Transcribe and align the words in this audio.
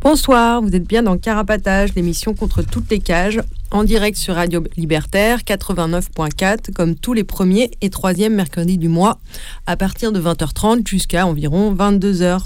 Bonsoir, 0.00 0.62
vous 0.62 0.76
êtes 0.76 0.86
bien 0.86 1.02
dans 1.02 1.18
Carapatage, 1.18 1.92
l'émission 1.96 2.32
contre 2.32 2.62
toutes 2.62 2.88
les 2.88 3.00
cages, 3.00 3.40
en 3.72 3.82
direct 3.82 4.16
sur 4.16 4.36
Radio 4.36 4.62
Libertaire 4.76 5.40
89.4, 5.40 6.72
comme 6.72 6.94
tous 6.94 7.14
les 7.14 7.24
premiers 7.24 7.72
et 7.80 7.90
troisièmes 7.90 8.36
mercredis 8.36 8.78
du 8.78 8.86
mois, 8.86 9.18
à 9.66 9.76
partir 9.76 10.12
de 10.12 10.20
20h30 10.20 10.86
jusqu'à 10.86 11.26
environ 11.26 11.74
22h. 11.74 12.44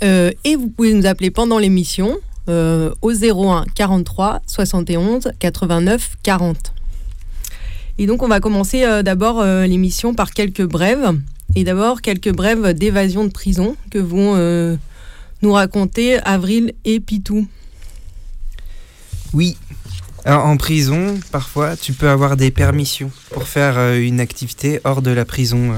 et 0.00 0.36
vous 0.56 0.68
pouvez 0.68 0.94
nous 0.94 1.06
appeler 1.06 1.32
pendant 1.32 1.58
l'émission 1.58 2.16
au 2.46 3.12
01 3.12 3.64
43 3.74 4.42
71 4.46 5.32
89 5.40 6.18
40. 6.22 6.74
Et 8.00 8.06
donc, 8.06 8.22
on 8.22 8.28
va 8.28 8.38
commencer 8.38 8.84
euh, 8.84 9.02
d'abord 9.02 9.40
euh, 9.40 9.66
l'émission 9.66 10.14
par 10.14 10.30
quelques 10.30 10.64
brèves. 10.64 11.18
Et 11.56 11.64
d'abord, 11.64 12.00
quelques 12.00 12.32
brèves 12.32 12.72
d'évasion 12.72 13.24
de 13.24 13.30
prison 13.30 13.76
que 13.90 13.98
vont 13.98 14.36
euh, 14.36 14.76
nous 15.42 15.52
raconter 15.52 16.18
Avril 16.18 16.74
et 16.84 17.00
Pitou. 17.00 17.48
Oui. 19.32 19.56
Alors, 20.24 20.46
en 20.46 20.56
prison, 20.56 21.18
parfois, 21.32 21.76
tu 21.76 21.92
peux 21.92 22.08
avoir 22.08 22.36
des 22.36 22.52
permissions 22.52 23.10
pour 23.30 23.48
faire 23.48 23.94
une 23.94 24.20
activité 24.20 24.80
hors 24.84 25.02
de 25.02 25.10
la 25.10 25.24
prison 25.24 25.74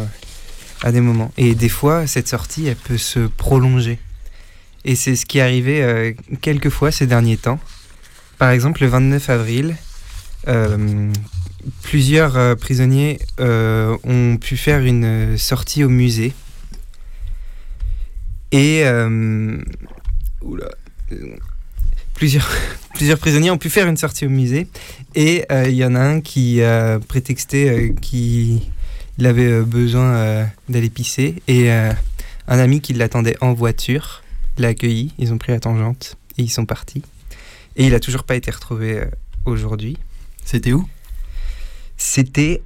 à 0.82 0.92
des 0.92 1.00
moments. 1.00 1.30
Et 1.38 1.54
des 1.54 1.68
fois, 1.68 2.06
cette 2.06 2.28
sortie, 2.28 2.66
elle 2.66 2.76
peut 2.76 2.98
se 2.98 3.20
prolonger. 3.20 3.98
Et 4.84 4.96
c'est 4.96 5.14
ce 5.14 5.24
qui 5.24 5.38
est 5.38 5.42
arrivé 5.42 6.16
quelques 6.40 6.70
fois 6.70 6.90
ces 6.90 7.06
derniers 7.06 7.36
temps. 7.36 7.60
Par 8.38 8.50
exemple, 8.50 8.82
le 8.82 8.88
29 8.88 9.30
avril, 9.30 9.76
plusieurs 11.82 12.36
euh, 12.36 12.54
prisonniers 12.54 13.18
euh, 13.38 13.96
ont 14.04 14.36
pu 14.36 14.56
faire 14.56 14.80
une 14.80 15.36
sortie 15.36 15.84
au 15.84 15.88
musée. 15.88 16.32
Et 18.52 18.82
euh, 18.84 19.58
plusieurs, 22.14 22.50
plusieurs 22.94 23.18
prisonniers 23.18 23.50
ont 23.50 23.58
pu 23.58 23.70
faire 23.70 23.88
une 23.88 23.96
sortie 23.96 24.26
au 24.26 24.30
musée. 24.30 24.66
Et 25.14 25.44
il 25.50 25.74
y 25.74 25.84
en 25.84 25.94
a 25.94 26.00
un 26.00 26.20
qui 26.20 26.62
a 26.62 26.98
prétexté 27.00 27.94
qu'il 28.00 28.60
avait 29.24 29.62
besoin 29.62 30.46
d'aller 30.68 30.90
pisser. 30.90 31.42
Et 31.48 31.70
un 31.70 32.58
ami 32.58 32.80
qui 32.80 32.92
l'attendait 32.92 33.36
en 33.40 33.52
voiture 33.52 34.22
l'a 34.58 34.68
accueilli. 34.68 35.12
Ils 35.18 35.32
ont 35.32 35.38
pris 35.38 35.52
la 35.52 35.60
tangente 35.60 36.16
et 36.38 36.42
ils 36.42 36.50
sont 36.50 36.66
partis. 36.66 37.02
Et 37.76 37.86
il 37.86 37.92
n'a 37.92 38.00
toujours 38.00 38.24
pas 38.24 38.36
été 38.36 38.50
retrouvé 38.50 39.02
aujourd'hui. 39.44 39.96
C'était 40.44 40.72
où? 40.72 40.88
C'était 42.00 42.62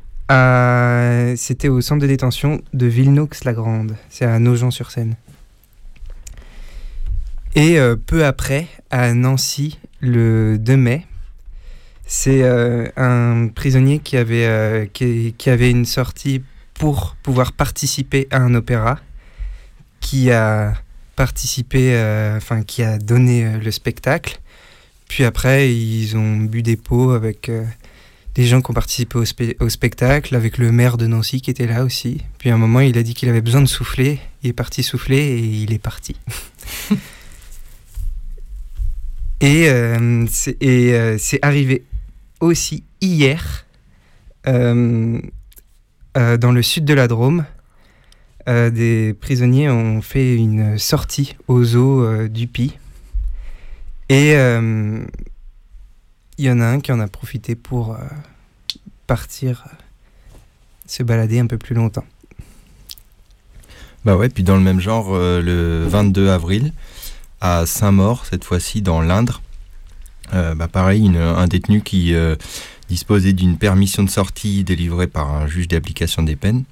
c'était 1.36 1.68
au 1.68 1.80
centre 1.80 2.00
de 2.00 2.06
détention 2.06 2.62
de 2.72 2.86
Villeneuve-la-Grande. 2.86 3.96
C'est 4.08 4.24
à 4.24 4.38
Nogent-sur-Seine. 4.38 5.16
Et 7.56 7.78
euh, 7.78 7.96
peu 7.96 8.24
après, 8.24 8.66
à 8.90 9.12
Nancy, 9.12 9.78
le 10.00 10.56
2 10.58 10.76
mai, 10.76 11.06
c'est 12.06 12.42
euh, 12.42 12.88
un 12.96 13.48
prisonnier 13.48 13.98
qui 13.98 14.16
avait, 14.16 14.46
euh, 14.46 14.86
qui, 14.92 15.34
qui, 15.36 15.50
avait 15.50 15.70
une 15.70 15.84
sortie 15.84 16.42
pour 16.74 17.16
pouvoir 17.22 17.52
participer 17.52 18.26
à 18.30 18.38
un 18.38 18.54
opéra, 18.54 18.98
qui 20.00 20.30
a 20.32 20.74
participé, 21.16 21.92
enfin 22.36 22.62
qui 22.62 22.82
a 22.82 22.98
donné 22.98 23.58
le 23.58 23.70
spectacle. 23.70 24.40
Puis 25.08 25.24
après, 25.24 25.72
ils 25.72 26.16
ont 26.16 26.38
bu 26.38 26.62
des 26.62 26.76
pots 26.76 27.12
avec 27.12 27.50
des 28.34 28.44
gens 28.44 28.60
qui 28.60 28.70
ont 28.70 28.74
participé 28.74 29.56
au, 29.60 29.68
spectacle, 29.68 30.34
avec 30.34 30.58
le 30.58 30.72
maire 30.72 30.96
de 30.96 31.06
Nancy 31.06 31.40
qui 31.40 31.50
était 31.50 31.66
là 31.66 31.84
aussi. 31.84 32.20
Puis 32.38 32.50
à 32.50 32.54
un 32.54 32.58
moment, 32.58 32.80
il 32.80 32.98
a 32.98 33.02
dit 33.02 33.14
qu'il 33.14 33.28
avait 33.28 33.40
besoin 33.40 33.62
de 33.62 33.66
souffler. 33.66 34.18
Il 34.42 34.50
est 34.50 34.54
parti 34.54 34.82
souffler 34.82 35.18
et 35.18 35.38
il 35.38 35.72
est 35.72 35.78
parti. 35.78 36.16
et 39.40 39.68
euh, 39.68 40.26
euh, 40.62 41.16
c'est 41.18 41.38
arrivé 41.42 41.84
aussi 42.40 42.82
hier 43.00 43.64
euh, 44.48 45.20
dans 46.14 46.52
le 46.52 46.62
sud 46.62 46.84
de 46.84 46.94
la 46.94 47.06
Drôme. 47.06 47.44
des 48.48 49.14
prisonniers 49.20 49.70
ont 49.70 50.02
fait 50.02 50.34
une 50.34 50.76
sortie 50.76 51.36
aux 51.46 51.76
eaux 51.76 52.26
du 52.26 52.48
Pi. 52.48 52.76
Et 54.08 54.34
il 56.38 56.44
y 56.44 56.50
en 56.50 56.60
a 56.60 56.66
un 56.66 56.80
qui 56.80 56.92
en 56.92 57.00
a 57.00 57.06
profité 57.06 57.54
pour 57.54 57.92
euh, 57.92 57.98
partir 59.06 59.64
euh, 59.66 59.76
se 60.86 61.02
balader 61.02 61.38
un 61.38 61.46
peu 61.46 61.58
plus 61.58 61.74
longtemps. 61.74 62.04
Bah 64.04 64.16
ouais, 64.16 64.28
puis 64.28 64.42
dans 64.42 64.56
le 64.56 64.62
même 64.62 64.80
genre, 64.80 65.14
euh, 65.14 65.40
le 65.40 65.86
22 65.86 66.28
avril, 66.28 66.72
à 67.40 67.66
Saint-Maur, 67.66 68.26
cette 68.26 68.44
fois-ci 68.44 68.82
dans 68.82 69.00
l'Indre, 69.00 69.42
bah 70.32 70.66
pareil, 70.66 71.08
un 71.16 71.46
détenu 71.46 71.82
qui 71.82 72.12
disposait 72.88 73.34
d'une 73.34 73.56
permission 73.56 74.02
de 74.02 74.10
sortie 74.10 74.64
délivrée 74.64 75.06
par 75.06 75.30
un 75.30 75.46
juge 75.46 75.68
d'application 75.68 76.22
des 76.24 76.34
peines, 76.34 76.64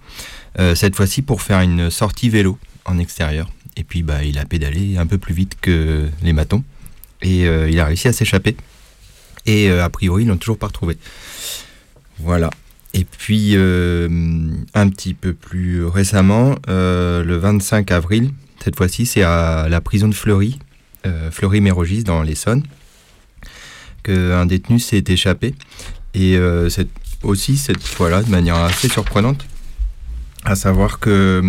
cette 0.75 0.97
fois-ci 0.97 1.23
pour 1.23 1.43
faire 1.43 1.61
une 1.61 1.91
sortie 1.91 2.29
vélo 2.29 2.59
en 2.87 2.99
extérieur. 2.99 3.51
Et 3.77 3.85
puis 3.85 4.03
bah, 4.03 4.25
il 4.25 4.39
a 4.39 4.47
pédalé 4.47 4.97
un 4.97 5.07
peu 5.07 5.19
plus 5.19 5.35
vite 5.35 5.59
que 5.61 6.09
les 6.23 6.33
matons, 6.33 6.65
et 7.21 7.43
il 7.43 7.79
a 7.79 7.85
réussi 7.85 8.09
à 8.09 8.13
s'échapper. 8.13 8.57
Et 9.47 9.69
euh, 9.69 9.85
a 9.85 9.91
priori, 9.91 10.23
ils 10.23 10.29
l'ont 10.29 10.37
toujours 10.37 10.59
pas 10.59 10.69
retrouvé. 10.69 10.97
Voilà. 12.19 12.51
Et 12.95 13.05
puis, 13.05 13.53
euh, 13.55 14.09
un 14.75 14.89
petit 14.89 15.15
peu 15.15 15.33
plus 15.33 15.85
récemment, 15.87 16.57
euh, 16.69 17.25
le 17.25 17.37
25 17.37 17.91
avril, 17.91 18.31
cette 18.63 18.77
fois-ci, 18.77 19.07
c'est 19.07 19.23
à 19.23 19.67
la 19.69 19.81
prison 19.81 20.09
de 20.09 20.15
Fleury, 20.15 20.59
Fleury-Mérogis, 21.33 22.05
dans 22.05 22.23
l'Essonne, 22.23 22.63
qu'un 24.05 24.47
détenu 24.47 24.79
s'est 24.79 25.03
échappé. 25.09 25.55
Et 26.15 26.39
c'est 26.69 26.87
aussi, 27.25 27.57
cette 27.57 27.83
fois-là, 27.83 28.23
de 28.23 28.31
manière 28.31 28.55
assez 28.55 28.89
surprenante, 28.89 29.45
à 30.45 30.55
savoir 30.55 31.01
que 31.01 31.43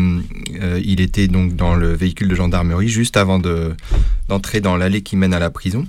il 0.83 1.01
était 1.01 1.27
donc 1.27 1.55
dans 1.55 1.75
le 1.75 1.93
véhicule 1.93 2.29
de 2.29 2.35
gendarmerie 2.35 2.89
juste 2.89 3.15
avant 3.15 3.39
d'entrer 4.27 4.59
dans 4.59 4.75
l'allée 4.75 5.03
qui 5.03 5.17
mène 5.17 5.35
à 5.35 5.39
la 5.39 5.51
prison. 5.51 5.85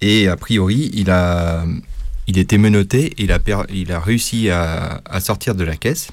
Et 0.00 0.28
a 0.28 0.36
priori, 0.36 0.90
il 0.94 1.10
a, 1.10 1.64
il 2.26 2.38
était 2.38 2.58
menotté, 2.58 3.12
il 3.18 3.32
a, 3.32 3.38
il 3.72 3.92
a 3.92 4.00
réussi 4.00 4.50
à, 4.50 5.02
sortir 5.20 5.54
de 5.54 5.64
la 5.64 5.76
caisse. 5.76 6.08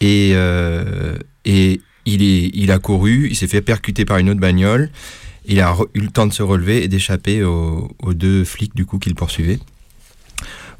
Et, 0.00 0.32
euh, 0.34 1.16
et 1.44 1.80
il, 2.04 2.22
est, 2.22 2.50
il 2.54 2.70
a 2.70 2.78
couru, 2.78 3.28
il 3.28 3.36
s'est 3.36 3.46
fait 3.46 3.62
percuter 3.62 4.04
par 4.04 4.18
une 4.18 4.30
autre 4.30 4.40
bagnole. 4.40 4.90
Il 5.46 5.60
a 5.60 5.76
eu 5.94 6.00
le 6.00 6.08
temps 6.08 6.26
de 6.26 6.32
se 6.32 6.42
relever 6.42 6.82
et 6.82 6.88
d'échapper 6.88 7.44
aux, 7.44 7.88
deux 8.14 8.44
flics 8.44 8.74
du 8.74 8.84
coup 8.84 8.98
qu'il 8.98 9.14
poursuivait. 9.14 9.60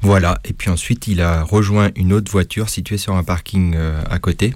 Voilà, 0.01 0.39
et 0.45 0.53
puis 0.53 0.69
ensuite 0.69 1.07
il 1.07 1.21
a 1.21 1.41
rejoint 1.41 1.89
une 1.95 2.13
autre 2.13 2.31
voiture 2.31 2.69
située 2.69 2.97
sur 2.97 3.15
un 3.15 3.23
parking 3.23 3.75
à 4.09 4.19
côté 4.19 4.53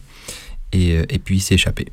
et, 0.71 0.97
et 1.09 1.17
puis 1.17 1.37
il 1.37 1.39
s'est 1.39 1.55
échappé. 1.55 1.87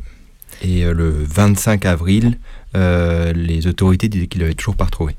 Et 0.62 0.84
le 0.84 1.10
25 1.10 1.86
avril, 1.86 2.38
les 2.74 3.66
autorités 3.68 4.08
disaient 4.08 4.26
qu'il 4.26 4.40
n'avait 4.40 4.54
toujours 4.54 4.76
pas 4.76 4.84
retrouvé. 4.86 5.14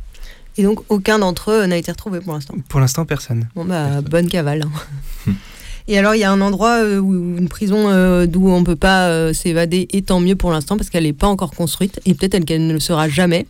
Et 0.59 0.63
donc 0.63 0.81
aucun 0.89 1.19
d'entre 1.19 1.51
eux 1.51 1.65
n'a 1.67 1.77
été 1.77 1.89
retrouvé 1.89 2.19
pour 2.19 2.33
l'instant 2.33 2.53
Pour 2.67 2.81
l'instant, 2.81 3.05
personne. 3.05 3.47
Bon, 3.55 3.63
bah, 3.63 4.01
bonne 4.01 4.27
cavale. 4.27 4.63
Hein. 5.27 5.31
Et 5.87 5.97
alors, 5.97 6.15
il 6.15 6.19
y 6.19 6.25
a 6.25 6.31
un 6.31 6.41
endroit, 6.41 6.83
euh, 6.83 6.99
où, 6.99 7.13
une 7.15 7.47
prison 7.47 7.89
euh, 7.89 8.25
d'où 8.25 8.49
on 8.49 8.59
ne 8.59 8.65
peut 8.65 8.75
pas 8.75 9.07
euh, 9.07 9.31
s'évader, 9.31 9.87
et 9.91 10.01
tant 10.01 10.19
mieux 10.19 10.35
pour 10.35 10.51
l'instant, 10.51 10.75
parce 10.75 10.89
qu'elle 10.89 11.05
n'est 11.05 11.13
pas 11.13 11.27
encore 11.27 11.51
construite, 11.51 12.01
et 12.05 12.13
peut-être 12.13 12.43
qu'elle 12.43 12.67
ne 12.67 12.73
le 12.73 12.81
sera 12.81 13.07
jamais. 13.07 13.47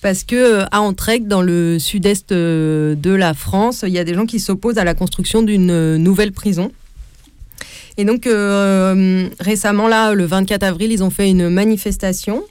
Parce 0.00 0.24
que 0.24 0.64
à 0.72 0.80
Antrec, 0.80 1.28
dans 1.28 1.42
le 1.42 1.78
sud-est 1.78 2.30
de 2.30 2.96
la 3.04 3.34
France, 3.34 3.84
il 3.86 3.92
y 3.92 3.98
a 4.00 4.04
des 4.04 4.14
gens 4.14 4.26
qui 4.26 4.40
s'opposent 4.40 4.78
à 4.78 4.84
la 4.84 4.94
construction 4.94 5.42
d'une 5.42 5.96
nouvelle 5.96 6.32
prison. 6.32 6.72
Et 7.98 8.04
donc, 8.04 8.28
récemment, 9.38 9.86
là, 9.86 10.12
le 10.12 10.24
24 10.24 10.64
avril, 10.64 10.90
ils 10.90 11.04
ont 11.04 11.10
fait 11.10 11.30
une 11.30 11.48
manifestation 11.48 12.42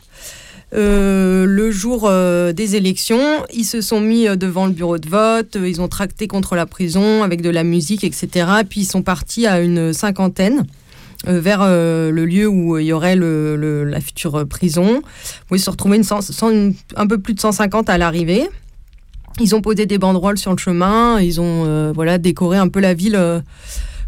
euh, 0.74 1.46
le 1.46 1.70
jour 1.70 2.04
euh, 2.06 2.54
des 2.54 2.78
élections, 2.78 3.46
ils 3.54 3.66
se 3.66 3.82
sont 3.82 4.00
mis 4.00 4.28
euh, 4.28 4.38
devant 4.38 4.66
le 4.66 4.72
bureau 4.72 4.98
de 4.98 5.10
vote, 5.10 5.58
ils 5.62 5.82
ont 5.82 5.90
tracté 5.90 6.28
contre 6.28 6.56
la 6.56 6.66
prison 6.66 7.24
avec 7.24 7.42
de 7.42 7.50
la 7.50 7.64
musique, 7.64 8.06
etc. 8.06 8.48
Puis 8.70 8.82
ils 8.82 8.86
sont 8.86 9.02
partis 9.02 9.48
à 9.48 9.60
une 9.60 9.94
cinquantaine 9.94 10.66
vers 11.24 11.60
le 11.68 12.26
lieu 12.26 12.48
où 12.48 12.80
il 12.80 12.88
y 12.88 12.94
aurait 12.94 13.16
la 13.16 14.02
future 14.02 14.48
prison. 14.48 15.04
Où 15.52 15.56
ils 15.56 15.60
se 15.60 15.66
sont 15.66 15.72
retrouvés 15.72 16.02
un 16.96 17.08
peu 17.08 17.20
plus 17.20 17.36
de 17.36 17.40
150 17.40 17.92
à 17.92 18.00
l'arrivée. 18.00 18.50
Ils 19.40 19.54
ont 19.54 19.62
posé 19.62 19.86
des 19.86 20.00
banderoles 20.00 20.40
sur 20.40 20.50
le 20.50 20.58
chemin, 20.58 21.22
ils 21.22 21.40
ont 21.40 21.92
voilà, 21.94 22.18
décoré 22.18 22.58
un 22.58 22.70
peu 22.70 22.80
la 22.80 22.96
ville 22.96 23.44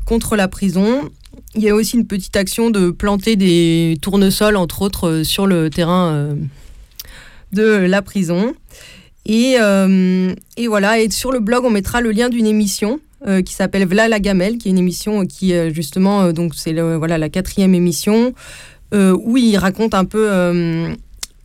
contre 0.05 0.35
la 0.35 0.47
prison. 0.47 1.11
Il 1.55 1.61
y 1.61 1.69
a 1.69 1.75
aussi 1.75 1.97
une 1.97 2.07
petite 2.07 2.35
action 2.35 2.71
de 2.71 2.89
planter 2.89 3.35
des 3.35 3.97
tournesols, 4.01 4.55
entre 4.55 4.81
autres, 4.81 5.09
euh, 5.09 5.23
sur 5.23 5.45
le 5.45 5.69
terrain 5.69 6.11
euh, 6.11 6.35
de 7.51 7.63
la 7.63 8.01
prison. 8.01 8.55
Et, 9.25 9.57
euh, 9.59 10.33
et, 10.57 10.67
voilà, 10.67 10.99
et 10.99 11.09
sur 11.11 11.31
le 11.31 11.39
blog, 11.39 11.63
on 11.63 11.69
mettra 11.69 12.01
le 12.01 12.11
lien 12.11 12.29
d'une 12.29 12.47
émission 12.47 12.99
qui 13.45 13.53
s'appelle 13.53 13.85
Vla 13.87 14.09
la 14.09 14.19
gamelle, 14.19 14.57
qui 14.57 14.67
est 14.67 14.71
une 14.71 14.77
émission 14.77 15.25
qui, 15.25 15.53
justement, 15.73 16.33
donc 16.33 16.55
c'est 16.55 16.73
voilà, 16.73 17.17
la 17.17 17.29
quatrième 17.29 17.73
émission, 17.73 18.33
où 18.93 19.37
ils 19.37 19.55
racontent 19.55 19.97
un 19.97 20.03
peu 20.03 20.29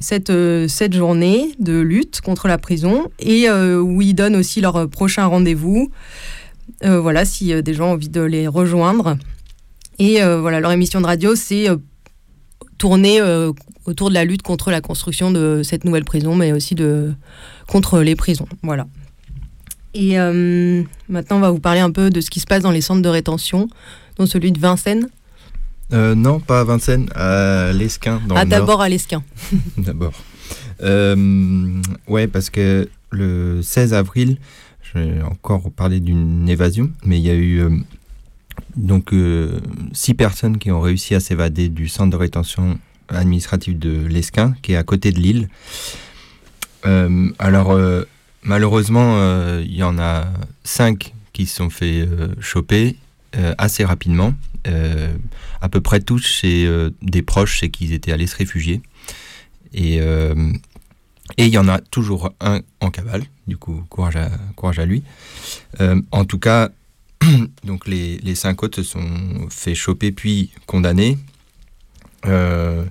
cette, 0.00 0.32
cette 0.67 0.93
journée 0.93 1.55
de 1.61 1.79
lutte 1.79 2.20
contre 2.20 2.49
la 2.49 2.58
prison 2.58 3.08
et 3.20 3.49
où 3.49 4.02
ils 4.02 4.14
donnent 4.14 4.35
aussi 4.35 4.61
leur 4.61 4.90
prochain 4.90 5.26
rendez-vous. 5.26 5.93
voilà, 6.82 7.25
si 7.25 7.62
des 7.62 7.75
gens 7.75 7.90
ont 7.90 7.93
envie 7.93 8.08
de 8.08 8.23
les 8.23 8.49
rejoindre. 8.49 9.17
Et 9.99 10.23
euh, 10.23 10.41
voilà, 10.41 10.61
leur 10.61 10.73
émission 10.73 11.00
de 11.00 11.06
radio, 11.06 11.35
c'est 11.35 11.69
euh, 11.69 11.77
tourner 12.79 13.21
euh, 13.21 13.53
autour 13.85 14.11
de 14.11 14.15
la 14.15 14.25
lutte 14.25 14.43
contre 14.43 14.71
la 14.71 14.81
construction 14.81 15.31
de 15.31 15.62
cette 15.65 15.85
nouvelle 15.85 16.05
prison, 16.05 16.35
mais 16.37 16.53
aussi 16.53 16.75
de, 16.75 17.12
contre 17.67 18.00
les 18.00 18.15
prisons. 18.15 18.49
Voilà. 18.62 18.87
Et 19.95 20.17
maintenant, 21.09 21.39
on 21.39 21.41
va 21.41 21.50
vous 21.50 21.59
parler 21.59 21.81
un 21.81 21.91
peu 21.91 22.11
de 22.11 22.21
ce 22.21 22.31
qui 22.31 22.39
se 22.39 22.47
passe 22.47 22.62
dans 22.62 22.71
les 22.71 22.83
centres 22.83 23.03
de 23.03 23.09
rétention, 23.09 23.69
dont 24.17 24.27
celui 24.27 24.53
de 24.53 24.61
Vincennes. 24.61 25.09
non, 25.91 26.39
pas 26.39 26.61
à 26.61 26.65
Vincennes, 26.65 27.09
à 27.17 27.73
l'Esquin. 27.73 28.21
Ah, 28.33 28.45
d'abord 28.45 28.81
à 28.81 28.89
l'Esquin. 28.89 29.25
d'abord. 29.79 30.12
Euh, 30.83 31.81
ouais, 32.06 32.29
parce 32.29 32.50
que 32.50 32.89
le 33.11 33.61
16 33.62 33.95
avril, 33.95 34.39
j'ai 34.95 35.21
encore 35.23 35.71
parlé 35.73 35.99
d'une 36.00 36.49
évasion, 36.49 36.91
mais 37.05 37.19
il 37.19 37.27
y 37.27 37.31
a 37.31 37.35
eu 37.35 37.85
donc, 38.78 39.12
euh, 39.12 39.58
six 39.92 40.14
personnes 40.14 40.56
qui 40.56 40.70
ont 40.70 40.80
réussi 40.80 41.16
à 41.16 41.20
s'évader 41.20 41.69
du 41.69 41.88
centre 41.88 42.10
de 42.10 42.16
rétention 42.16 42.78
administrative 43.08 43.76
de 43.76 44.06
l'Esquin, 44.06 44.54
qui 44.62 44.72
est 44.72 44.76
à 44.76 44.84
côté 44.84 45.10
de 45.10 45.19
l'île. 45.19 45.48
Euh, 46.86 47.28
alors, 47.40 47.72
euh, 47.72 48.04
malheureusement, 48.44 49.19
il 49.58 49.75
y 49.75 49.82
en 49.82 49.98
a 49.98 50.28
cinq 50.62 51.12
qui 51.32 51.46
se 51.46 51.56
sont 51.56 51.70
fait 51.70 52.08
choper 52.40 52.96
assez 53.58 53.84
rapidement. 53.84 54.32
à 55.60 55.69
peu 55.69 55.80
près 55.80 56.00
tous 56.00 56.25
chez 56.25 56.69
des 57.02 57.22
proches, 57.22 57.60
c'est 57.60 57.70
qu'ils 57.70 57.92
étaient 57.92 58.12
allés 58.12 58.26
se 58.28 58.36
réfugier. 58.36 58.80
Et 59.75 59.96
et 61.36 61.44
il 61.44 61.52
y 61.52 61.58
en 61.58 61.69
a 61.69 61.78
toujours 61.78 62.32
un 62.40 62.62
en 62.80 62.90
cavale, 62.90 63.25
du 63.46 63.58
coup, 63.58 63.84
courage 63.90 64.16
à, 64.16 64.30
courage 64.56 64.78
à 64.78 64.86
lui. 64.86 65.02
en 65.80 66.25
tout 66.25 66.38
cas, 66.38 66.70
donc 67.65 67.87
les, 67.87 68.19
les, 68.19 68.35
cinq 68.35 68.62
autres 68.62 68.82
se 68.82 68.91
sont 68.91 69.49
fait 69.50 69.75
choper 69.75 70.12
puis 70.12 70.53
condamnés. 70.67 71.19
Euh, 72.26 72.85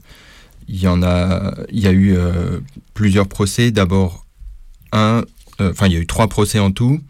il 0.67 0.79
y 0.79 0.87
en 0.87 1.01
a, 1.01 1.53
il 1.69 1.79
y 1.79 1.87
a 1.87 1.91
eu 1.91 2.15
euh, 2.15 2.59
plusieurs 2.93 3.27
procès. 3.27 3.71
D'abord 3.71 4.25
un, 4.91 5.23
euh, 5.61 5.71
enfin 5.71 5.87
il 5.87 5.93
y 5.93 5.95
a 5.95 5.99
eu 5.99 6.07
trois 6.07 6.27
procès 6.27 6.59
en 6.59 6.71
tout. 6.71 7.01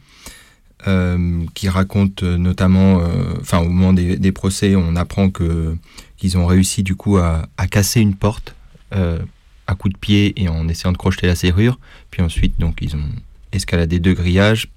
qui 1.54 1.68
racontent 1.68 2.26
notamment, 2.38 3.02
enfin 3.42 3.60
au 3.60 3.68
moment 3.68 3.92
des, 3.92 4.32
procès, 4.32 4.76
on 4.78 4.96
apprend 4.96 5.30
que 5.30 5.76
qu'ils 6.16 6.38
ont 6.38 6.46
réussi 6.46 6.82
du 6.82 6.96
coup 6.96 7.18
à, 7.18 7.50
casser 7.70 8.00
une 8.00 8.16
porte 8.16 8.56
à 8.92 9.76
coups 9.76 9.96
de 9.96 10.00
pied 10.00 10.42
et 10.42 10.48
en 10.48 10.70
essayant 10.70 10.94
de 10.94 10.98
crocheter 10.98 11.28
la 11.28 11.36
serrure. 11.36 11.78
Puis 12.10 12.22
ensuite, 12.22 12.58
donc 12.58 12.78
ils 12.80 12.96
ont 12.96 13.10
escaladé 13.52 14.00
deux 14.00 14.14
grillages, 14.14 14.70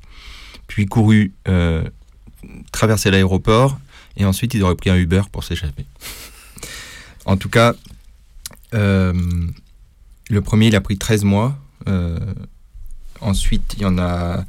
puis 0.67 0.87
couru 0.87 1.33
traverser 2.73 3.11
l'aéroport 3.11 3.79
et 4.17 4.25
ensuite 4.25 4.55
ils 4.55 4.63
auraient 4.63 4.75
pris 4.75 4.91
un 4.91 4.97
Uber 4.97 5.23
pour 5.31 5.45
s'échapper. 5.45 5.85
en 7.25 7.37
tout 7.37 7.49
cas, 7.49 7.75
euh, 8.75 9.13
le 10.29 10.41
premier 10.41 10.69
il 10.69 10.77
a 10.77 10.81
pris 10.81 10.99
13 10.99 11.25
mois. 11.25 11.57
Euh, 11.89 12.19
ensuite, 13.21 13.75
il 13.77 13.83
y 13.83 13.87
en 13.87 13.99
a 13.99 14.45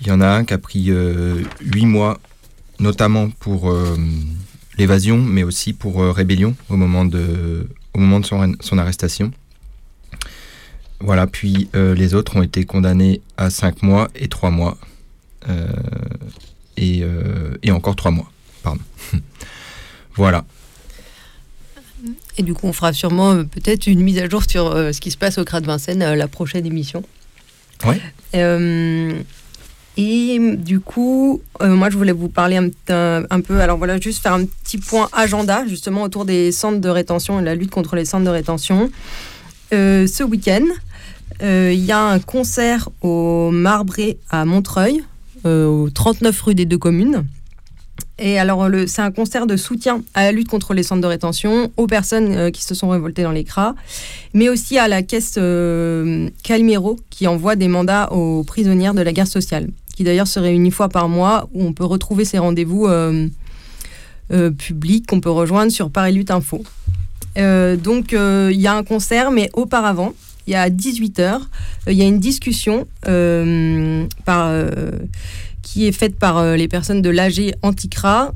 il 0.00 0.06
y 0.06 0.10
en 0.10 0.20
a 0.20 0.28
un 0.28 0.44
qui 0.44 0.54
a 0.54 0.58
pris 0.58 0.84
8 0.84 0.92
euh, 0.92 1.44
mois, 1.84 2.18
notamment 2.78 3.28
pour 3.28 3.74
l'évasion, 4.78 5.18
mais 5.18 5.42
aussi 5.42 5.74
pour 5.74 6.02
rébellion 6.14 6.54
au 6.70 6.76
moment 6.76 7.04
de, 7.04 7.68
au 7.92 7.98
moment 7.98 8.20
de 8.20 8.24
son, 8.24 8.54
son 8.60 8.78
arrestation. 8.78 9.30
Voilà, 11.00 11.26
puis 11.26 11.68
les 11.74 12.14
autres 12.14 12.36
ont 12.36 12.42
été 12.42 12.64
condamnés 12.64 13.20
à 13.36 13.50
5 13.50 13.82
mois 13.82 14.08
et 14.14 14.28
3 14.28 14.50
mois. 14.50 14.78
Euh, 16.80 17.56
et, 17.62 17.70
encore 17.70 17.96
trois 17.96 18.10
mois. 18.10 18.30
Pardon. 18.62 18.80
voilà. 20.14 20.44
Et 22.38 22.42
du 22.42 22.54
coup, 22.54 22.66
on 22.66 22.72
fera 22.72 22.92
sûrement 22.92 23.32
euh, 23.32 23.44
peut-être 23.44 23.86
une 23.86 24.00
mise 24.00 24.18
à 24.18 24.28
jour 24.28 24.42
sur 24.48 24.66
euh, 24.68 24.92
ce 24.92 25.00
qui 25.00 25.10
se 25.10 25.18
passe 25.18 25.38
au 25.38 25.44
CRA 25.44 25.60
de 25.60 25.66
Vincennes 25.66 26.14
la 26.14 26.28
prochaine 26.28 26.66
émission. 26.66 27.02
Oui. 27.86 27.96
et 29.96 30.56
du 30.56 30.80
coup, 30.80 31.40
moi, 31.62 31.88
je 31.88 31.96
voulais 31.96 32.12
vous 32.12 32.28
parler 32.28 32.56
un, 32.58 32.68
un, 33.30 33.40
peu. 33.40 33.60
Alors 33.60 33.78
voilà, 33.78 33.98
juste 33.98 34.22
faire 34.22 34.34
un 34.34 34.44
petit 34.44 34.76
point 34.76 35.08
agenda 35.14 35.66
justement 35.66 36.02
autour 36.02 36.26
des 36.26 36.52
centres 36.52 36.80
de 36.80 36.88
rétention 36.90 37.40
et 37.40 37.44
la 37.44 37.54
lutte 37.54 37.70
contre 37.70 37.96
les 37.96 38.04
centres 38.04 38.26
de 38.26 38.30
rétention. 38.30 38.90
ce 39.72 40.22
week-end, 40.22 40.66
il 41.40 41.84
y 41.84 41.90
a 41.90 42.00
un 42.00 42.18
concert 42.18 42.90
au 43.00 43.50
Marbré 43.50 44.18
à 44.28 44.44
Montreuil 44.44 45.02
au 45.44 45.88
39 45.90 46.40
rue 46.42 46.54
des 46.54 46.66
deux 46.66 46.78
communes. 46.78 47.24
Et 48.18 48.38
alors, 48.38 48.68
c'est 48.86 49.02
un 49.02 49.10
concert 49.10 49.46
de 49.46 49.56
soutien 49.56 50.02
à 50.14 50.24
la 50.24 50.32
lutte 50.32 50.48
contre 50.48 50.74
les 50.74 50.82
centres 50.82 51.00
de 51.00 51.06
rétention, 51.06 51.72
aux 51.76 51.86
personnes 51.86 52.32
euh, 52.32 52.50
qui 52.50 52.62
se 52.62 52.74
sont 52.74 52.90
révoltées 52.90 53.22
dans 53.22 53.32
les 53.32 53.44
CRA, 53.44 53.74
mais 54.34 54.48
aussi 54.50 54.78
à 54.78 54.88
la 54.88 55.02
caisse 55.02 55.36
euh, 55.38 56.28
Calmero, 56.42 56.98
qui 57.08 57.26
envoie 57.26 57.56
des 57.56 57.68
mandats 57.68 58.12
aux 58.12 58.44
prisonnières 58.44 58.94
de 58.94 59.00
la 59.00 59.12
guerre 59.12 59.26
sociale, 59.26 59.68
qui 59.96 60.04
d'ailleurs 60.04 60.26
se 60.26 60.38
réunit 60.38 60.66
une 60.66 60.70
fois 60.70 60.90
par 60.90 61.08
mois, 61.08 61.48
où 61.54 61.64
on 61.64 61.72
peut 61.72 61.84
retrouver 61.84 62.24
ces 62.24 62.38
rendez-vous 62.38 62.88
publics 64.58 65.06
qu'on 65.06 65.20
peut 65.20 65.30
rejoindre 65.30 65.72
sur 65.72 65.90
Paris 65.90 66.12
Lutte 66.12 66.30
Info. 66.30 66.62
donc, 67.36 68.12
il 68.12 68.60
y 68.60 68.66
a 68.66 68.74
un 68.74 68.84
concert, 68.84 69.30
mais 69.30 69.50
auparavant, 69.54 70.12
il 70.50 70.54
y 70.54 70.56
a 70.56 70.68
18h, 70.68 71.20
euh, 71.20 71.38
il 71.86 71.96
y 71.96 72.02
a 72.02 72.06
une 72.06 72.18
discussion 72.18 72.88
euh, 73.06 74.04
par, 74.24 74.48
euh, 74.48 74.90
qui 75.62 75.86
est 75.86 75.92
faite 75.92 76.16
par 76.16 76.44
les 76.56 76.66
personnes 76.66 77.02
de 77.02 77.08
l'AG 77.08 77.54
Anticra 77.62 78.34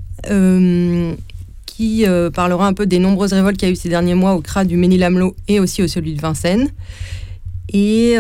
qui 1.67 2.07
parlera 2.33 2.69
un 2.69 2.73
peu 2.73 2.87
des 2.87 3.01
nombreuses 3.01 3.33
révoltes 3.33 3.57
qu'il 3.57 3.67
y 3.67 3.71
a 3.71 3.73
eu 3.73 3.77
ces 3.77 3.89
derniers 3.89 4.15
mois 4.15 4.35
au 4.35 4.41
CRA 4.41 4.65
du 4.65 4.77
Ménil-Amelot 4.77 5.35
et 5.49 5.59
aussi 5.59 5.83
au 5.83 5.89
celui 5.89 6.15
de 6.15 6.21
Vincennes. 6.21 6.71
Et, 7.73 8.15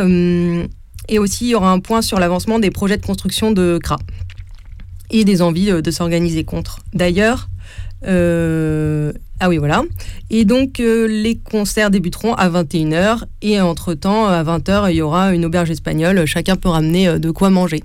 et 1.08 1.18
aussi, 1.20 1.44
il 1.44 1.50
y 1.50 1.54
aura 1.54 1.70
un 1.70 1.78
point 1.78 2.02
sur 2.02 2.18
l'avancement 2.18 2.58
des 2.58 2.70
projets 2.72 2.96
de 2.96 3.06
construction 3.06 3.52
de 3.52 3.78
CRA. 3.80 3.98
et 5.10 5.24
des 5.24 5.40
envies 5.40 5.70
de 5.70 5.90
s'organiser 5.92 6.42
contre. 6.42 6.80
D'ailleurs, 6.92 7.48
ah 8.06 9.48
oui, 9.48 9.58
voilà. 9.58 9.82
Et 10.30 10.44
donc, 10.44 10.78
les 10.78 11.38
concerts 11.42 11.90
débuteront 11.90 12.34
à 12.34 12.48
21h. 12.48 13.24
Et 13.42 13.60
entre-temps, 13.60 14.26
à 14.26 14.42
20h, 14.42 14.90
il 14.90 14.96
y 14.96 15.02
aura 15.02 15.34
une 15.34 15.44
auberge 15.44 15.70
espagnole. 15.70 16.24
Chacun 16.26 16.56
peut 16.56 16.68
ramener 16.68 17.18
de 17.18 17.30
quoi 17.30 17.50
manger. 17.50 17.82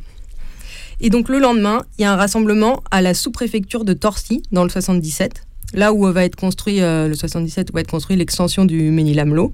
Et 1.01 1.09
donc, 1.09 1.29
le 1.29 1.39
lendemain, 1.39 1.81
il 1.97 2.01
y 2.01 2.05
a 2.05 2.11
un 2.11 2.17
rassemblement 2.17 2.83
à 2.91 3.01
la 3.01 3.13
sous-préfecture 3.13 3.85
de 3.85 3.93
Torcy, 3.93 4.43
dans 4.51 4.63
le 4.63 4.69
77 4.69 5.43
là 5.73 5.93
où 5.93 6.11
va 6.11 6.25
être 6.25 6.35
construit, 6.35 6.81
euh, 6.81 7.07
le 7.07 7.15
77, 7.15 7.69
où 7.71 7.73
va 7.73 7.81
être 7.81 7.91
construit 7.91 8.15
l'extension 8.15 8.65
du 8.65 8.91
Ménil-Amelot. 8.91 9.53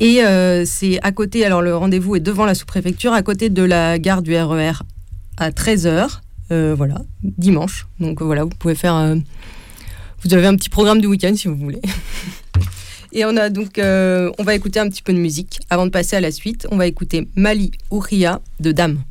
Et 0.00 0.24
euh, 0.24 0.64
c'est 0.66 0.98
à 1.02 1.12
côté, 1.12 1.44
alors 1.44 1.62
le 1.62 1.76
rendez-vous 1.76 2.16
est 2.16 2.20
devant 2.20 2.44
la 2.44 2.54
sous-préfecture, 2.54 3.12
à 3.12 3.22
côté 3.22 3.50
de 3.50 3.62
la 3.62 3.98
gare 3.98 4.22
du 4.22 4.36
RER 4.36 4.72
e 4.72 4.72
à 5.38 5.50
13h, 5.50 6.20
euh, 6.50 6.74
voilà, 6.76 7.02
dimanche. 7.22 7.86
Donc 8.00 8.20
voilà, 8.20 8.44
vous 8.44 8.50
pouvez 8.50 8.74
faire. 8.74 9.16
Vous 10.24 10.34
avez 10.34 10.46
un 10.46 10.56
petit 10.56 10.68
programme 10.68 11.00
du 11.00 11.06
week-end 11.06 11.34
si 11.34 11.48
vous 11.48 11.56
voulez. 11.56 11.80
Et 13.12 13.24
on 13.26 13.36
a 13.36 13.50
donc, 13.50 13.78
on 13.78 14.42
va 14.42 14.54
écouter 14.54 14.80
un 14.80 14.88
petit 14.88 15.02
peu 15.02 15.12
de 15.12 15.18
musique 15.18 15.60
avant 15.68 15.84
de 15.84 15.90
passer 15.90 16.16
à 16.16 16.20
la 16.20 16.32
suite. 16.32 16.66
On 16.70 16.76
va 16.76 16.86
écouter 16.86 17.28
Mali 17.36 17.72
Ouria 17.90 18.40
de 18.58 18.72
Dame. 18.72 19.02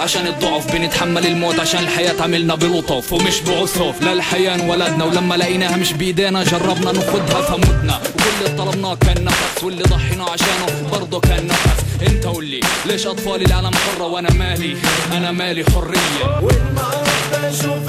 عشان 0.00 0.26
الضعف 0.26 0.72
بنتحمل 0.72 1.26
الموت 1.26 1.60
عشان 1.60 1.80
الحياة 1.80 2.12
تعملنا 2.12 2.54
بلطف. 2.54 3.12
ومش 3.12 3.40
بعسف 3.40 4.02
للحياة 4.02 4.54
انولدنا 4.54 5.04
ولما 5.04 5.34
لقيناها 5.34 5.76
مش 5.76 5.92
بإيدينا 5.92 6.44
جربنا 6.44 6.92
ناخدها 6.92 7.42
فمتنا. 7.42 8.00
وكل 8.14 8.46
اللي 8.46 8.58
طلبناه 8.58 8.94
كان 8.94 9.24
نفس 9.24 9.64
واللي 9.64 9.82
ضحينا 9.82 10.24
عشانه 10.24 10.88
برضه 10.92 11.20
كان 11.20 11.46
نفس. 11.46 11.84
انت 12.06 12.26
قولي 12.26 12.60
ليش 12.86 13.06
أطفال 13.06 13.46
العالم 13.46 13.70
حرة 13.74 14.04
وأنا 14.06 14.32
مالي؟ 14.32 14.76
أنا 15.12 15.32
مالي 15.32 15.64
حرية. 15.64 16.40
وين 16.42 16.74
ما 16.74 16.90
بشوف 17.32 17.79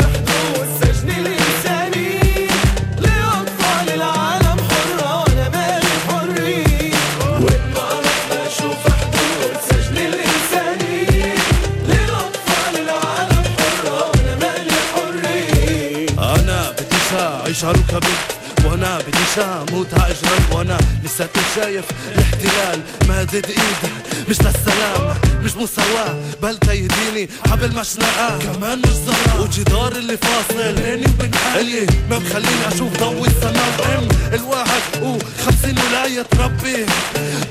أموت 19.37 19.93
هاجرا 19.93 20.39
وأنا 20.51 20.77
لساتي 21.03 21.39
شايف 21.55 21.85
الاحتلال. 22.15 22.81
مادد 23.07 23.45
إيده 23.45 23.93
مش 24.29 24.41
للسلام 24.41 25.15
مش 25.43 25.55
مساواة 25.55 26.15
بل 26.41 26.57
تيديني 26.57 27.29
حبل 27.51 27.75
مشنقة 27.75 28.39
كمان 28.39 28.79
مش 28.79 28.89
زرع 28.89 29.39
وجدار 29.39 29.91
اللي 29.91 30.17
فاصل. 30.17 30.73
بيني 30.73 31.05
وبين 31.05 31.31
حالي. 31.35 31.87
ما 32.09 32.17
بخليني 32.17 32.67
أشوف 32.67 32.97
ضوء 32.99 33.27
السماء. 33.27 33.97
ام 33.97 34.07
الواحد 34.33 34.81
وخمسين 35.01 35.75
ولاية 35.79 36.21
تربي. 36.21 36.85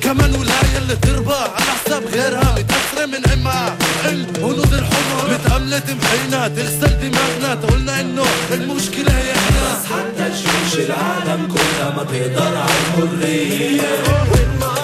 كمان 0.00 0.35
ولاية 0.35 0.79
اللي 0.79 0.97
تربى 0.97 1.35
على 1.35 1.71
حساب 1.85 2.02
غيرها. 2.07 2.55
متأثرة 2.59 3.07
من 3.07 3.31
أمها. 3.33 3.76
الهنود 4.05 4.73
الحمر 4.75 5.31
متأملة 5.33 5.83
محينا 6.02 6.49
تغسل 6.49 6.99
دماغنا. 7.00 7.55
تقولنا 7.55 8.00
إنه 8.00 8.26
المشكلة 8.52 9.12
هي 9.12 9.33
إحنا. 9.33 10.19
تشويش 10.32 10.87
العالم 10.87 11.49
كلها 11.54 11.90
ما 11.96 12.02
تقدر 12.04 12.56
عالحرية 12.56 13.90
وين 14.32 14.50
ما 14.60 14.75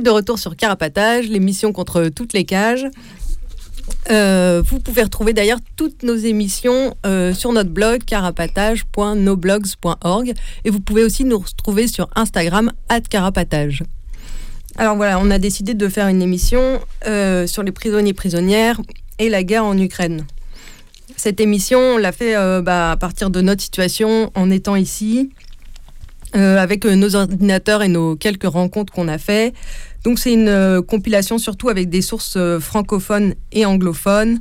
de 0.00 0.10
retour 0.10 0.38
sur 0.38 0.56
Carapatage, 0.56 1.28
l'émission 1.28 1.72
contre 1.72 2.08
toutes 2.08 2.32
les 2.32 2.44
cages. 2.44 2.86
Euh, 4.10 4.62
vous 4.64 4.80
pouvez 4.80 5.02
retrouver 5.02 5.34
d'ailleurs 5.34 5.58
toutes 5.76 6.02
nos 6.02 6.16
émissions 6.16 6.96
euh, 7.06 7.32
sur 7.34 7.52
notre 7.52 7.70
blog 7.70 8.02
carapatage.noblogs.org 8.04 10.32
et 10.64 10.70
vous 10.70 10.80
pouvez 10.80 11.04
aussi 11.04 11.24
nous 11.24 11.38
retrouver 11.38 11.86
sur 11.86 12.08
Instagram 12.16 12.72
carapatage. 13.08 13.84
Alors 14.76 14.96
voilà, 14.96 15.20
on 15.20 15.30
a 15.30 15.38
décidé 15.38 15.74
de 15.74 15.88
faire 15.88 16.08
une 16.08 16.22
émission 16.22 16.80
euh, 17.06 17.46
sur 17.46 17.62
les 17.62 17.70
prisonniers 17.72 18.14
prisonnières 18.14 18.80
et 19.18 19.28
la 19.28 19.42
guerre 19.42 19.64
en 19.64 19.76
Ukraine. 19.78 20.24
Cette 21.16 21.40
émission, 21.40 21.78
on 21.78 21.98
l'a 21.98 22.12
fait 22.12 22.34
bah, 22.62 22.92
à 22.92 22.96
partir 22.96 23.30
de 23.30 23.40
notre 23.42 23.62
situation 23.62 24.30
en 24.34 24.50
étant 24.50 24.76
ici, 24.76 25.30
euh, 26.36 26.58
avec 26.58 26.86
euh, 26.86 26.94
nos 26.94 27.16
ordinateurs 27.16 27.82
et 27.82 27.88
nos 27.88 28.14
quelques 28.14 28.44
rencontres 28.44 28.92
qu'on 28.92 29.08
a 29.08 29.18
fait. 29.18 29.52
Donc 30.04 30.20
c'est 30.20 30.32
une 30.32 30.46
euh, 30.46 30.80
compilation 30.80 31.38
surtout 31.38 31.68
avec 31.68 31.88
des 31.88 32.02
sources 32.02 32.38
francophones 32.60 33.34
et 33.50 33.66
anglophones 33.66 34.38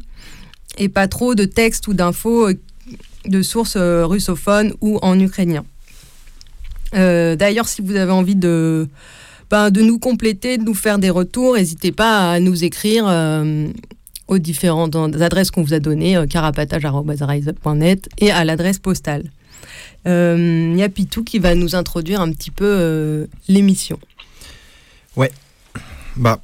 et 0.78 0.88
pas 0.88 1.08
trop 1.08 1.34
de 1.34 1.46
textes 1.46 1.88
ou 1.88 1.96
d'infos 1.96 2.50
de 3.26 3.42
sources 3.42 3.76
russophones 3.76 4.74
ou 4.82 5.00
en 5.02 5.20
ukrainien. 5.20 5.66
D'ailleurs, 6.94 7.68
si 7.68 7.82
vous 7.82 7.96
avez 7.96 8.12
envie 8.12 8.36
de, 8.36 8.88
ben, 9.50 9.72
de 9.72 9.82
nous 9.82 9.98
compléter, 10.00 10.58
de 10.58 10.64
nous 10.64 10.76
faire 10.76 11.00
des 11.00 11.10
retours, 11.10 11.56
n'hésitez 11.56 11.92
pas 11.92 12.32
à 12.34 12.40
nous 12.40 12.64
écrire 12.64 13.06
aux 14.28 14.38
différentes 14.38 14.96
adresses 14.96 15.52
qu'on 15.52 15.64
vous 15.64 15.74
a 15.74 15.80
données, 15.80 16.24
carapatage.net 16.30 18.10
et 18.20 18.32
à 18.32 18.46
l'adresse 18.46 18.80
postale. 18.80 19.24
Euh, 20.08 20.72
Il 20.74 20.80
y 20.80 20.84
a 20.84 20.90
Pitou 20.90 21.24
qui 21.24 21.40
va 21.40 21.56
nous 21.56 21.76
introduire 21.76 22.22
un 22.22 22.32
petit 22.32 22.52
peu 22.52 22.66
euh, 22.66 23.28
l'émission. 23.48 24.00
Bah, 26.16 26.42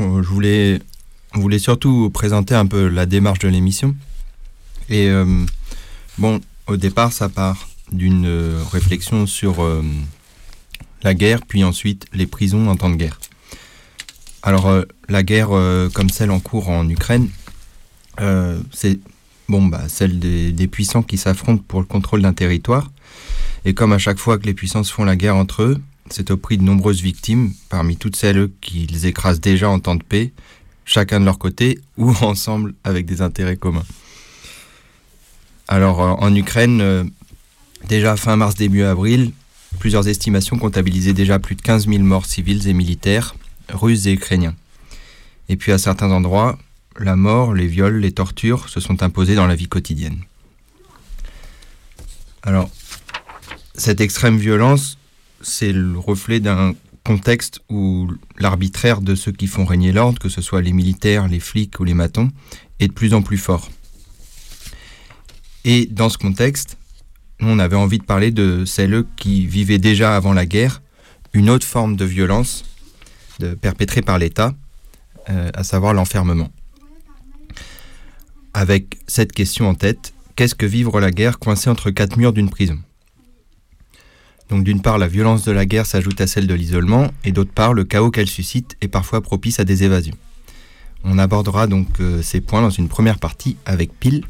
euh, 0.00 0.22
je 0.22 0.28
voulais, 0.28 0.80
on 1.34 1.40
voulait 1.40 1.58
surtout 1.58 2.08
présenter 2.08 2.54
un 2.54 2.66
peu 2.66 2.88
la 2.88 3.04
démarche 3.04 3.40
de 3.40 3.48
l'émission. 3.48 3.94
Et 4.88 5.08
euh, 5.08 5.44
bon, 6.16 6.40
au 6.66 6.78
départ, 6.78 7.12
ça 7.12 7.28
part 7.28 7.68
d'une 7.92 8.24
euh, 8.26 8.62
réflexion 8.72 9.26
sur 9.26 9.62
euh, 9.62 9.84
la 11.02 11.12
guerre, 11.12 11.40
puis 11.46 11.64
ensuite 11.64 12.06
les 12.14 12.26
prisons 12.26 12.68
en 12.68 12.76
temps 12.76 12.88
de 12.88 12.96
guerre. 12.96 13.20
Alors, 14.42 14.68
euh, 14.68 14.84
la 15.08 15.22
guerre 15.22 15.50
euh, 15.50 15.90
comme 15.90 16.08
celle 16.08 16.30
en 16.30 16.40
cours 16.40 16.70
en 16.70 16.88
Ukraine, 16.88 17.28
euh, 18.20 18.58
c'est 18.72 18.98
bon, 19.50 19.66
bah, 19.66 19.82
celle 19.88 20.18
des, 20.18 20.52
des 20.52 20.66
puissants 20.66 21.02
qui 21.02 21.18
s'affrontent 21.18 21.62
pour 21.66 21.80
le 21.80 21.86
contrôle 21.86 22.22
d'un 22.22 22.32
territoire. 22.32 22.90
Et 23.64 23.74
comme 23.74 23.92
à 23.92 23.98
chaque 23.98 24.18
fois 24.18 24.38
que 24.38 24.46
les 24.46 24.54
puissances 24.54 24.90
font 24.90 25.04
la 25.04 25.16
guerre 25.16 25.36
entre 25.36 25.62
eux, 25.62 25.80
c'est 26.08 26.30
au 26.30 26.36
prix 26.36 26.56
de 26.56 26.62
nombreuses 26.62 27.02
victimes, 27.02 27.52
parmi 27.68 27.96
toutes 27.96 28.16
celles 28.16 28.50
qu'ils 28.60 29.06
écrasent 29.06 29.40
déjà 29.40 29.68
en 29.68 29.78
temps 29.78 29.96
de 29.96 30.02
paix, 30.02 30.32
chacun 30.84 31.20
de 31.20 31.24
leur 31.24 31.38
côté 31.38 31.78
ou 31.96 32.10
ensemble 32.22 32.74
avec 32.84 33.06
des 33.06 33.20
intérêts 33.22 33.56
communs. 33.56 33.84
Alors 35.68 36.02
euh, 36.02 36.10
en 36.18 36.34
Ukraine, 36.34 36.80
euh, 36.80 37.04
déjà 37.88 38.16
fin 38.16 38.36
mars, 38.36 38.54
début 38.54 38.82
avril, 38.82 39.32
plusieurs 39.78 40.08
estimations 40.08 40.58
comptabilisaient 40.58 41.12
déjà 41.12 41.38
plus 41.38 41.54
de 41.54 41.62
15 41.62 41.86
000 41.86 42.02
morts 42.02 42.26
civils 42.26 42.66
et 42.66 42.72
militaires, 42.72 43.36
russes 43.72 44.06
et 44.06 44.12
ukrainiens. 44.12 44.54
Et 45.48 45.56
puis 45.56 45.72
à 45.72 45.78
certains 45.78 46.10
endroits, 46.10 46.58
la 46.98 47.16
mort, 47.16 47.54
les 47.54 47.66
viols, 47.66 48.00
les 48.00 48.12
tortures 48.12 48.68
se 48.68 48.80
sont 48.80 49.02
imposés 49.02 49.34
dans 49.34 49.46
la 49.46 49.54
vie 49.54 49.68
quotidienne. 49.68 50.20
Alors, 52.42 52.70
cette 53.74 54.00
extrême 54.00 54.38
violence, 54.38 54.98
c'est 55.40 55.72
le 55.72 55.98
reflet 55.98 56.40
d'un 56.40 56.74
contexte 57.04 57.60
où 57.68 58.10
l'arbitraire 58.38 59.00
de 59.00 59.14
ceux 59.14 59.32
qui 59.32 59.46
font 59.46 59.64
régner 59.64 59.92
l'ordre, 59.92 60.18
que 60.18 60.28
ce 60.28 60.42
soit 60.42 60.60
les 60.60 60.72
militaires, 60.72 61.28
les 61.28 61.40
flics 61.40 61.80
ou 61.80 61.84
les 61.84 61.94
matons, 61.94 62.30
est 62.78 62.88
de 62.88 62.92
plus 62.92 63.14
en 63.14 63.22
plus 63.22 63.38
fort. 63.38 63.70
Et 65.64 65.86
dans 65.86 66.08
ce 66.08 66.18
contexte, 66.18 66.76
on 67.40 67.58
avait 67.58 67.76
envie 67.76 67.98
de 67.98 68.04
parler 68.04 68.30
de 68.30 68.64
celles 68.64 69.04
qui 69.16 69.46
vivaient 69.46 69.78
déjà 69.78 70.16
avant 70.16 70.32
la 70.32 70.46
guerre 70.46 70.82
une 71.32 71.48
autre 71.48 71.66
forme 71.66 71.96
de 71.96 72.04
violence 72.04 72.64
perpétrée 73.60 74.02
par 74.02 74.18
l'État, 74.18 74.54
euh, 75.30 75.50
à 75.54 75.64
savoir 75.64 75.94
l'enfermement. 75.94 76.50
Avec 78.52 78.98
cette 79.06 79.32
question 79.32 79.68
en 79.68 79.74
tête, 79.74 80.12
qu'est-ce 80.34 80.54
que 80.54 80.66
vivre 80.66 81.00
la 81.00 81.10
guerre 81.10 81.38
coincée 81.38 81.70
entre 81.70 81.90
quatre 81.90 82.16
murs 82.16 82.32
d'une 82.32 82.50
prison? 82.50 82.78
Donc 84.48 84.64
d'une 84.64 84.82
part, 84.82 84.98
la 84.98 85.06
violence 85.06 85.44
de 85.44 85.52
la 85.52 85.64
guerre 85.64 85.86
s'ajoute 85.86 86.20
à 86.20 86.26
celle 86.26 86.48
de 86.48 86.54
l'isolement, 86.54 87.10
et 87.24 87.30
d'autre 87.30 87.52
part, 87.52 87.72
le 87.72 87.84
chaos 87.84 88.10
qu'elle 88.10 88.28
suscite 88.28 88.76
est 88.80 88.88
parfois 88.88 89.20
propice 89.20 89.60
à 89.60 89.64
des 89.64 89.84
évasions. 89.84 90.16
On 91.04 91.18
abordera 91.18 91.68
donc 91.68 92.00
euh, 92.00 92.20
ces 92.22 92.40
points 92.40 92.60
dans 92.60 92.70
une 92.70 92.88
première 92.88 93.18
partie 93.18 93.56
avec 93.64 93.92
Pile. 93.98 94.24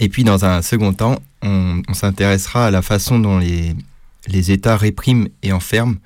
Et 0.00 0.08
puis 0.08 0.24
dans 0.24 0.44
un 0.44 0.62
second 0.62 0.92
temps, 0.94 1.18
on, 1.42 1.82
s'intéressera 1.92 2.66
à 2.66 2.70
la 2.70 2.82
façon 2.82 3.18
dont 3.18 3.38
les, 3.38 3.74
les 4.26 4.50
États 4.50 4.76
répriment 4.76 5.28
et 5.42 5.52
enferment 5.52 5.96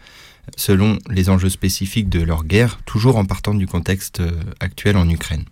selon 0.56 0.98
les 1.08 1.30
enjeux 1.30 1.48
spécifiques 1.48 2.08
de 2.08 2.20
leur 2.20 2.44
guerre, 2.44 2.80
toujours 2.84 3.16
en 3.16 3.24
partant 3.24 3.54
du 3.54 3.66
contexte 3.66 4.20
euh, 4.20 4.32
actuel 4.58 4.96
en 4.96 5.08
Ukraine. 5.08 5.44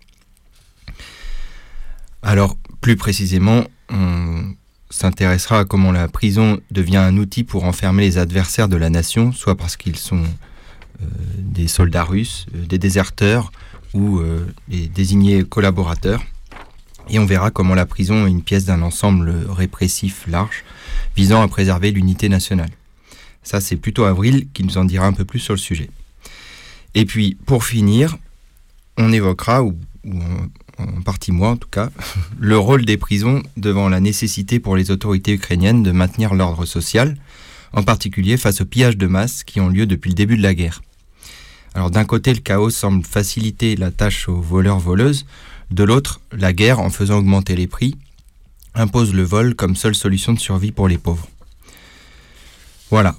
Alors, 2.21 2.57
plus 2.81 2.97
précisément, 2.97 3.63
on 3.89 4.53
s'intéressera 4.89 5.59
à 5.59 5.65
comment 5.65 5.91
la 5.91 6.07
prison 6.07 6.59
devient 6.71 6.97
un 6.97 7.17
outil 7.17 7.43
pour 7.43 7.63
enfermer 7.63 8.03
les 8.03 8.17
adversaires 8.17 8.67
de 8.67 8.75
la 8.75 8.89
nation, 8.89 9.31
soit 9.31 9.55
parce 9.55 9.77
qu'ils 9.77 9.95
sont 9.95 10.23
euh, 10.23 11.05
des 11.37 11.67
soldats 11.67 12.03
russes, 12.03 12.47
euh, 12.55 12.65
des 12.65 12.77
déserteurs 12.77 13.51
ou 13.93 14.19
euh, 14.19 14.45
des 14.67 14.87
désignés 14.87 15.43
collaborateurs. 15.43 16.23
Et 17.09 17.19
on 17.19 17.25
verra 17.25 17.51
comment 17.51 17.73
la 17.73 17.85
prison 17.85 18.27
est 18.27 18.31
une 18.31 18.43
pièce 18.43 18.65
d'un 18.65 18.81
ensemble 18.81 19.33
répressif 19.49 20.25
large 20.27 20.63
visant 21.15 21.41
à 21.41 21.47
préserver 21.47 21.91
l'unité 21.91 22.29
nationale. 22.29 22.69
Ça, 23.41 23.61
c'est 23.61 23.77
plutôt 23.77 24.03
Avril 24.03 24.47
qui 24.53 24.63
nous 24.63 24.77
en 24.77 24.85
dira 24.85 25.07
un 25.07 25.13
peu 25.13 25.25
plus 25.25 25.39
sur 25.39 25.53
le 25.53 25.59
sujet. 25.59 25.89
Et 26.93 27.05
puis, 27.05 27.35
pour 27.45 27.63
finir, 27.63 28.17
on 28.97 29.11
évoquera, 29.11 29.63
ou, 29.63 29.75
ou 30.05 30.19
en, 30.79 31.01
partie 31.01 31.31
moi 31.31 31.49
en 31.49 31.57
tout 31.57 31.67
cas, 31.69 31.89
le 32.39 32.57
rôle 32.57 32.85
des 32.85 32.97
prisons 32.97 33.43
devant 33.57 33.89
la 33.89 33.99
nécessité 33.99 34.59
pour 34.59 34.75
les 34.75 34.91
autorités 34.91 35.33
ukrainiennes 35.33 35.83
de 35.83 35.91
maintenir 35.91 36.33
l'ordre 36.33 36.65
social, 36.65 37.17
en 37.73 37.83
particulier 37.83 38.37
face 38.37 38.61
aux 38.61 38.65
pillages 38.65 38.97
de 38.97 39.07
masse 39.07 39.43
qui 39.43 39.61
ont 39.61 39.69
lieu 39.69 39.85
depuis 39.85 40.09
le 40.09 40.15
début 40.15 40.37
de 40.37 40.43
la 40.43 40.53
guerre. 40.53 40.81
Alors 41.75 41.91
d'un 41.91 42.05
côté, 42.05 42.33
le 42.33 42.39
chaos 42.39 42.71
semble 42.71 43.05
faciliter 43.05 43.75
la 43.75 43.91
tâche 43.91 44.27
aux 44.27 44.41
voleurs-voleuses, 44.41 45.25
de 45.71 45.83
l'autre, 45.83 46.19
la 46.31 46.51
guerre, 46.51 46.79
en 46.79 46.89
faisant 46.89 47.19
augmenter 47.19 47.55
les 47.55 47.67
prix, 47.67 47.95
impose 48.73 49.13
le 49.13 49.23
vol 49.23 49.55
comme 49.55 49.75
seule 49.75 49.95
solution 49.95 50.33
de 50.33 50.39
survie 50.39 50.71
pour 50.71 50.87
les 50.87 50.97
pauvres. 50.97 51.27
Voilà, 52.89 53.15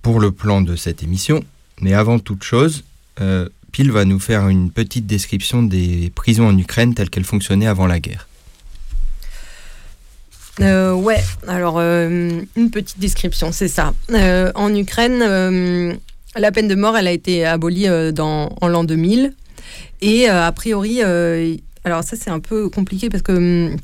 pour 0.00 0.20
le 0.20 0.32
plan 0.32 0.62
de 0.62 0.74
cette 0.74 1.02
émission. 1.02 1.44
Mais 1.82 1.92
avant 1.92 2.18
toute 2.18 2.44
chose, 2.44 2.84
euh, 3.20 3.48
Pile 3.76 3.92
va 3.92 4.06
nous 4.06 4.18
faire 4.18 4.48
une 4.48 4.70
petite 4.70 5.06
description 5.06 5.62
des 5.62 6.10
prisons 6.14 6.48
en 6.48 6.56
Ukraine 6.56 6.94
telles 6.94 7.10
qu'elles 7.10 7.26
fonctionnaient 7.26 7.66
avant 7.66 7.86
la 7.86 8.00
guerre. 8.00 8.26
Euh, 10.60 10.94
ouais, 10.94 11.22
alors 11.46 11.74
euh, 11.76 12.40
une 12.56 12.70
petite 12.70 12.98
description, 12.98 13.52
c'est 13.52 13.68
ça. 13.68 13.92
Euh, 14.14 14.50
en 14.54 14.74
Ukraine, 14.74 15.20
euh, 15.20 15.92
la 16.36 16.52
peine 16.52 16.68
de 16.68 16.74
mort, 16.74 16.96
elle 16.96 17.06
a 17.06 17.12
été 17.12 17.44
abolie 17.44 17.86
dans, 18.14 18.56
en 18.62 18.68
l'an 18.68 18.82
2000. 18.82 19.34
Et 20.00 20.26
a 20.26 20.50
priori, 20.52 21.02
alors 21.02 22.02
ça 22.02 22.16
c'est 22.18 22.30
un 22.30 22.40
peu 22.40 22.70
compliqué 22.70 23.10
parce 23.10 23.22
que 23.22 23.32
hum, 23.32 23.76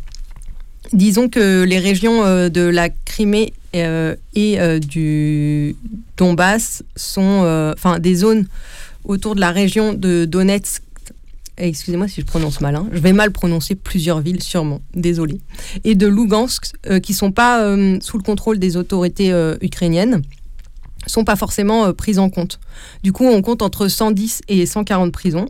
disons 0.95 1.29
que 1.29 1.65
les 1.65 1.79
régions 1.79 2.23
de 2.49 2.63
la 2.63 2.89
Crimée 2.89 3.53
et 3.75 4.81
du 4.81 5.77
Donbass 6.17 6.83
sont, 6.97 7.75
enfin 7.77 7.99
des 7.99 8.15
zones 8.15 8.47
autour 9.05 9.35
de 9.35 9.41
la 9.41 9.51
région 9.51 9.95
de 9.95 10.25
Donetsk. 10.25 10.83
Excusez-moi 11.59 12.09
si 12.09 12.23
je 12.23 12.27
prononce 12.27 12.61
mal, 12.63 12.77
hein. 12.77 12.89
je 12.93 12.99
vais 12.99 13.13
mal 13.13 13.31
prononcer 13.31 13.75
plusieurs 13.75 14.21
villes 14.21 14.43
sûrement, 14.43 14.81
désolé. 14.95 15.39
Et 15.85 15.95
de 15.95 16.07
Lugansk, 16.07 16.73
euh, 16.89 16.99
qui 16.99 17.13
sont 17.13 17.31
pas 17.31 17.63
euh, 17.63 17.99
sous 18.01 18.17
le 18.17 18.23
contrôle 18.23 18.59
des 18.59 18.79
autorités 18.79 19.33
euh, 19.33 19.57
ukrainiennes, 19.61 20.23
sont 21.07 21.25
pas 21.25 21.37
forcément 21.37 21.93
prises 21.93 22.19
en 22.19 22.31
compte. 22.31 22.59
Du 23.03 23.13
coup, 23.13 23.27
on 23.27 23.43
compte 23.43 23.61
entre 23.61 23.89
110 23.89 24.43
et 24.49 24.65
140 24.67 25.13
prisons, 25.13 25.47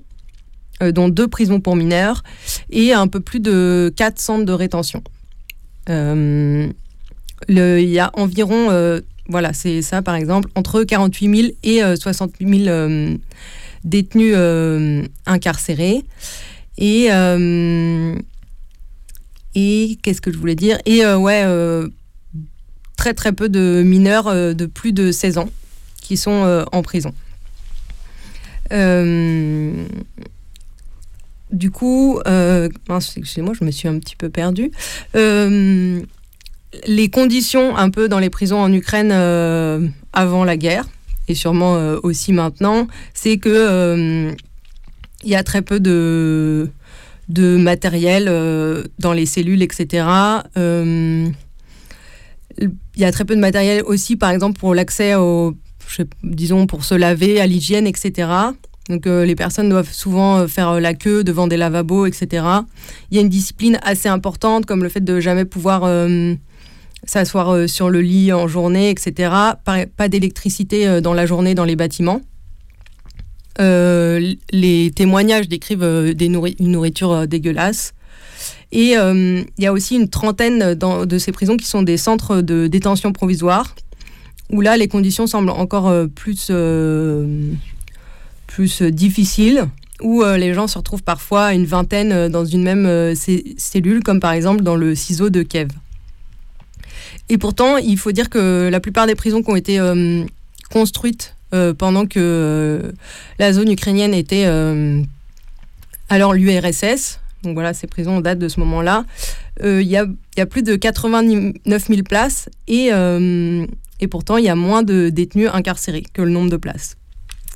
dont 0.80 1.08
deux 1.08 1.28
prisons 1.28 1.60
pour 1.60 1.76
mineurs 1.76 2.24
et 2.70 2.92
un 2.92 3.06
peu 3.06 3.20
plus 3.20 3.38
de 3.38 3.92
4 3.94 4.18
centres 4.18 4.44
de 4.46 4.52
rétention. 4.52 5.04
Il 5.88 6.72
y 7.48 7.98
a 7.98 8.10
environ, 8.14 9.00
voilà, 9.28 9.52
c'est 9.52 9.82
ça 9.82 10.02
par 10.02 10.14
exemple, 10.14 10.48
entre 10.54 10.82
48 10.82 11.36
000 11.36 11.48
et 11.62 11.82
euh, 11.82 11.96
68 11.96 12.64
000 12.64 12.68
euh, 12.68 13.16
détenus 13.84 14.34
euh, 14.36 15.04
incarcérés. 15.26 16.04
Et, 16.78 17.08
euh, 17.10 18.16
et 19.54 19.98
qu'est-ce 20.02 20.20
que 20.20 20.32
je 20.32 20.38
voulais 20.38 20.54
dire? 20.54 20.78
Et 20.86 21.04
ouais, 21.04 21.44
très 22.96 23.14
très 23.14 23.32
peu 23.32 23.48
de 23.48 23.82
mineurs 23.84 24.34
de 24.54 24.66
plus 24.66 24.92
de 24.92 25.12
16 25.12 25.38
ans 25.38 25.50
qui 26.00 26.16
sont 26.16 26.64
en 26.72 26.82
prison. 26.82 27.12
Du 31.50 31.70
coup, 31.70 32.20
excusez-moi, 32.88 33.52
je 33.52 33.64
me 33.64 33.70
suis 33.70 33.86
un 33.86 33.98
petit 33.98 34.16
peu 34.16 34.30
perdue. 34.30 34.72
Euh, 36.74 36.78
les 36.86 37.08
conditions 37.08 37.76
un 37.76 37.90
peu 37.90 38.08
dans 38.08 38.18
les 38.18 38.30
prisons 38.30 38.60
en 38.60 38.72
Ukraine 38.72 39.10
euh, 39.12 39.86
avant 40.12 40.44
la 40.44 40.56
guerre, 40.56 40.86
et 41.28 41.34
sûrement 41.34 41.76
euh, 41.76 41.98
aussi 42.02 42.32
maintenant, 42.32 42.86
c'est 43.14 43.38
que 43.38 43.48
euh, 43.48 44.32
il 45.24 45.30
y 45.30 45.36
a 45.36 45.42
très 45.42 45.62
peu 45.62 45.80
de, 45.80 46.68
matériel 47.38 48.26
euh, 48.28 48.84
dans 48.98 49.12
les 49.12 49.26
cellules, 49.26 49.62
etc. 49.62 50.06
Euh, 50.56 51.28
il 52.58 53.00
y 53.00 53.04
a 53.04 53.12
très 53.12 53.24
peu 53.24 53.34
de 53.34 53.40
matériel 53.40 53.82
aussi, 53.86 54.16
par 54.16 54.30
exemple, 54.30 54.58
pour 54.58 54.74
l'accès 54.74 55.14
au, 55.14 55.54
je 55.88 55.96
sais- 55.96 56.08
disons, 56.22 56.66
pour 56.66 56.84
se 56.84 56.94
laver, 56.94 57.40
à 57.40 57.46
l'hygiène, 57.46 57.86
etc. 57.86 58.28
Donc 58.88 59.06
euh, 59.06 59.24
les 59.24 59.36
personnes 59.36 59.68
doivent 59.68 59.92
souvent 59.92 60.38
euh, 60.38 60.46
faire 60.48 60.70
euh, 60.70 60.80
la 60.80 60.92
queue 60.92 61.22
devant 61.22 61.46
des 61.46 61.56
lavabos, 61.56 62.04
etc. 62.06 62.44
Il 63.10 63.16
y 63.16 63.18
a 63.18 63.20
une 63.22 63.28
discipline 63.28 63.78
assez 63.82 64.08
importante 64.08 64.66
comme 64.66 64.82
le 64.82 64.88
fait 64.88 65.00
de 65.04 65.20
jamais 65.20 65.44
pouvoir 65.44 65.84
euh, 65.84 66.34
s'asseoir 67.04 67.50
euh, 67.50 67.66
sur 67.66 67.90
le 67.90 68.00
lit 68.00 68.32
en 68.32 68.46
journée, 68.48 68.90
etc. 68.90 69.32
Pas, 69.64 70.08
d'électricité 70.08 70.86
euh, 70.86 71.00
dans 71.00 71.14
la 71.14 71.26
journée 71.26 71.54
dans 71.54 71.64
les 71.64 71.76
bâtiments. 71.76 72.20
Euh, 73.60 74.34
les 74.50 74.92
témoignages 74.94 75.48
décrivent 75.48 76.14
des 76.14 76.26
une 76.26 76.72
nourriture 76.72 77.26
dégueulasse. 77.26 77.92
Et 78.74 78.94
il 78.94 79.46
y 79.58 79.66
a 79.66 79.72
aussi 79.72 79.96
une 79.96 80.08
trentaine 80.08 80.74
de 80.74 81.18
ces 81.18 81.30
prisons 81.30 81.58
qui 81.58 81.66
sont 81.66 81.82
des 81.82 81.98
centres 81.98 82.40
de 82.40 82.68
détention 82.68 83.12
provisoire, 83.12 83.74
où 84.50 84.62
là, 84.62 84.78
les 84.78 84.88
conditions 84.88 85.26
semblent 85.26 85.50
encore 85.50 85.92
plus, 86.14 86.50
plus 88.46 88.82
difficiles, 88.82 89.66
où 90.00 90.24
les 90.24 90.54
gens 90.54 90.68
se 90.68 90.78
retrouvent 90.78 91.02
parfois 91.02 91.52
une 91.52 91.66
vingtaine 91.66 92.28
dans 92.28 92.46
une 92.46 92.62
même 92.62 93.14
cellule, 93.14 94.02
comme 94.02 94.20
par 94.20 94.32
exemple 94.32 94.62
dans 94.62 94.76
le 94.76 94.94
ciseau 94.94 95.28
de 95.28 95.42
Kiev. 95.42 95.68
Et 97.28 97.38
pourtant, 97.38 97.76
il 97.76 97.98
faut 97.98 98.12
dire 98.12 98.28
que 98.28 98.68
la 98.70 98.80
plupart 98.80 99.06
des 99.06 99.14
prisons 99.14 99.42
qui 99.42 99.50
ont 99.50 99.56
été 99.56 99.78
euh, 99.78 100.24
construites 100.70 101.36
euh, 101.54 101.74
pendant 101.74 102.06
que 102.06 102.18
euh, 102.18 102.92
la 103.38 103.52
zone 103.52 103.70
ukrainienne 103.70 104.14
était 104.14 104.44
alors 106.08 106.34
l'URSS, 106.34 107.20
donc 107.42 107.54
voilà, 107.54 107.72
ces 107.74 107.86
prisons 107.86 108.20
datent 108.20 108.38
de 108.38 108.48
ce 108.48 108.60
moment-là, 108.60 109.04
il 109.62 109.82
y, 109.82 109.96
a, 109.96 110.46
plus 110.46 110.62
de 110.62 110.76
89 110.76 111.86
000 111.86 112.02
places 112.02 112.48
et, 112.68 112.90
et 114.00 114.06
pourtant 114.08 114.36
il 114.36 114.44
y 114.44 114.48
a 114.48 114.54
moins 114.54 114.82
de 114.82 115.08
détenus 115.08 115.48
incarcérés 115.52 116.04
que 116.12 116.22
le 116.22 116.30
nombre 116.30 116.50
de 116.50 116.56
places. 116.56 116.96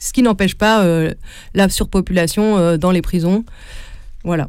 Ce 0.00 0.12
qui 0.12 0.22
n'empêche 0.22 0.54
pas 0.54 0.86
la 1.54 1.68
surpopulation 1.68 2.78
dans 2.78 2.90
les 2.90 3.02
prisons. 3.02 3.44
Voilà. 4.24 4.48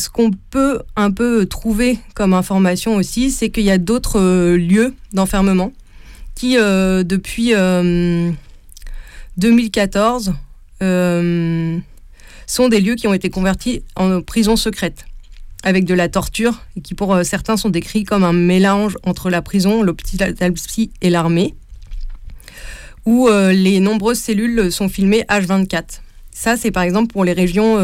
Ce 0.00 0.08
qu'on 0.08 0.30
peut 0.30 0.80
un 0.96 1.10
peu 1.10 1.44
trouver 1.44 1.98
comme 2.14 2.32
information 2.32 2.96
aussi, 2.96 3.30
c'est 3.30 3.50
qu'il 3.50 3.64
y 3.64 3.70
a 3.70 3.76
d'autres 3.76 4.18
euh, 4.18 4.56
lieux 4.56 4.94
d'enfermement 5.12 5.72
qui, 6.40 6.56
euh, 6.56 7.02
depuis 7.02 7.52
euh, 7.52 8.30
2014, 9.36 10.32
euh, 10.82 11.78
sont 12.46 12.68
des 12.70 12.80
lieux 12.80 12.94
qui 12.94 13.06
ont 13.06 13.12
été 13.12 13.28
convertis 13.28 13.82
en 13.94 14.22
prisons 14.22 14.56
secrètes, 14.56 15.04
avec 15.64 15.84
de 15.84 15.92
la 15.92 16.08
torture, 16.08 16.62
et 16.78 16.80
qui 16.80 16.94
pour 16.94 17.14
certains 17.24 17.58
sont 17.58 17.68
décrits 17.68 18.04
comme 18.04 18.24
un 18.24 18.32
mélange 18.32 18.96
entre 19.02 19.28
la 19.28 19.42
prison, 19.42 19.82
l'hôpital 19.82 20.34
psy 20.54 20.90
et 21.02 21.10
l'armée, 21.10 21.54
où 23.04 23.28
les 23.28 23.78
nombreuses 23.80 24.20
cellules 24.20 24.72
sont 24.72 24.88
filmées 24.88 25.24
H24. 25.28 26.00
Ça, 26.32 26.56
c'est 26.56 26.70
par 26.70 26.84
exemple 26.84 27.12
pour 27.12 27.26
les 27.26 27.34
régions, 27.34 27.76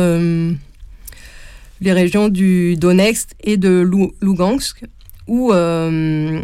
les 1.81 1.93
régions 1.93 2.29
du 2.29 2.77
Donetsk 2.77 3.31
et 3.43 3.57
de 3.57 3.89
Lugansk, 4.23 4.85
où, 5.27 5.53
euh, 5.53 6.41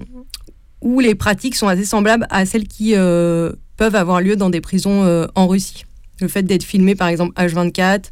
où 0.81 1.01
les 1.01 1.14
pratiques 1.14 1.55
sont 1.55 1.68
assez 1.68 1.85
semblables 1.85 2.27
à 2.31 2.45
celles 2.45 2.66
qui 2.66 2.95
euh, 2.95 3.53
peuvent 3.77 3.95
avoir 3.95 4.21
lieu 4.21 4.37
dans 4.37 4.51
des 4.51 4.61
prisons 4.61 5.05
euh, 5.05 5.27
en 5.35 5.47
Russie. 5.47 5.85
Le 6.21 6.29
fait 6.29 6.42
d'être 6.42 6.64
filmé, 6.64 6.95
par 6.95 7.09
exemple, 7.09 7.33
H24, 7.40 8.05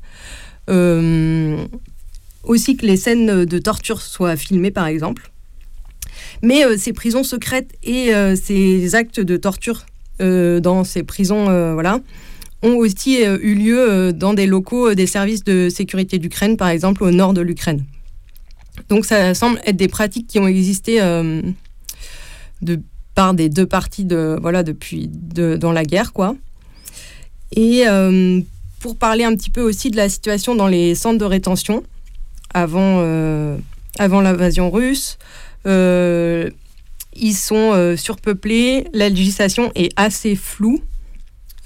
euh, 0.70 1.64
aussi 2.44 2.76
que 2.76 2.86
les 2.86 2.96
scènes 2.96 3.44
de 3.44 3.58
torture 3.58 4.00
soient 4.00 4.36
filmées, 4.36 4.70
par 4.70 4.86
exemple. 4.86 5.30
Mais 6.42 6.62
ces 6.78 6.92
prisons 6.92 7.22
secrètes 7.22 7.72
et 7.82 8.12
ces 8.34 8.94
actes 8.94 9.20
de 9.20 9.36
torture 9.36 9.84
dans 10.18 10.84
ces 10.84 11.02
prisons, 11.02 11.44
voilà, 11.72 12.00
ont 12.62 12.76
aussi 12.76 13.24
euh, 13.24 13.38
eu 13.40 13.54
lieu 13.54 13.78
euh, 13.78 14.12
dans 14.12 14.34
des 14.34 14.46
locaux 14.46 14.90
euh, 14.90 14.94
des 14.94 15.06
services 15.06 15.44
de 15.44 15.68
sécurité 15.68 16.18
d'Ukraine, 16.18 16.56
par 16.56 16.68
exemple 16.68 17.04
au 17.04 17.10
nord 17.10 17.32
de 17.32 17.40
l'Ukraine. 17.40 17.84
Donc 18.88 19.04
ça 19.04 19.34
semble 19.34 19.60
être 19.66 19.76
des 19.76 19.88
pratiques 19.88 20.26
qui 20.26 20.38
ont 20.38 20.46
existé 20.46 21.00
de 22.62 22.80
par 23.14 23.34
des 23.34 23.50
deux 23.50 23.66
parties 23.66 24.04
de 24.04 24.38
voilà 24.40 24.62
depuis 24.62 25.10
de, 25.12 25.56
dans 25.56 25.72
la 25.72 25.84
guerre 25.84 26.14
quoi. 26.14 26.34
Et 27.54 27.84
pour 28.78 28.96
parler 28.96 29.24
un 29.24 29.34
petit 29.34 29.50
peu 29.50 29.60
aussi 29.60 29.90
de 29.90 29.96
la 29.96 30.08
situation 30.08 30.54
dans 30.54 30.66
les 30.66 30.94
centres 30.94 31.18
de 31.18 31.24
rétention 31.26 31.82
avant 32.54 33.04
avant 33.98 34.20
l'invasion 34.22 34.70
russe, 34.70 35.18
ils 35.66 37.34
sont 37.34 37.96
surpeuplés, 37.98 38.86
la 38.94 39.10
législation 39.10 39.72
est 39.74 39.92
assez 39.96 40.36
floue. 40.36 40.80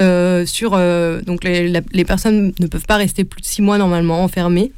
Euh, 0.03 0.45
sur 0.45 0.73
euh, 0.75 1.21
donc 1.21 1.45
les, 1.45 2.05
personnes 2.05 2.53
ne 2.59 2.67
peuvent 2.67 2.87
pas 2.87 2.97
rester 2.97 3.23
plus 3.23 3.41
de 3.41 3.47
six 3.47 3.63
mois 3.63 3.79
normalement 3.79 4.25
enfermées, 4.25 4.73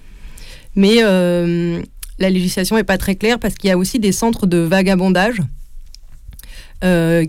mais 0.74 0.98
euh, 1.00 1.80
la 2.18 2.28
législation 2.28 2.76
n'est 2.76 2.84
pas 2.84 2.98
très 2.98 3.16
claire 3.16 3.38
parce 3.38 3.54
qu'il 3.54 3.68
y 3.68 3.72
a 3.72 3.78
aussi 3.78 3.98
des 3.98 4.12
centres 4.12 4.46
de 4.46 4.58
vagabondage 4.58 5.40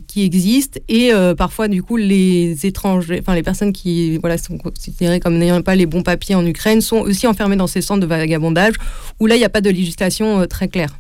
qui 0.08 0.24
existent 0.24 0.80
et 0.88 1.12
parfois 1.36 1.68
du 1.68 1.82
coup 1.82 1.98
les 1.98 2.68
étrangers, 2.68 3.18
enfin 3.22 3.34
les 3.34 3.42
personnes 3.42 3.74
qui 3.74 4.18
voilà 4.18 4.38
sont 4.38 4.58
considérées 4.58 5.20
comme 5.20 5.36
n'ayant 5.38 5.64
pas 5.64 5.74
les 5.74 5.88
bons 5.88 6.04
papiers 6.04 6.36
en 6.36 6.46
Ukraine 6.46 6.80
sont 6.80 6.98
aussi 6.98 7.26
enfermées 7.26 7.56
dans 7.56 7.66
ces 7.66 7.82
centres 7.82 8.02
de 8.02 8.06
vagabondage 8.06 8.76
où 9.20 9.26
là 9.26 9.36
il 9.36 9.40
n'y 9.40 9.46
a 9.46 9.50
pas 9.50 9.62
de 9.62 9.72
législation 9.72 10.46
très 10.46 10.68
claire. 10.68 11.00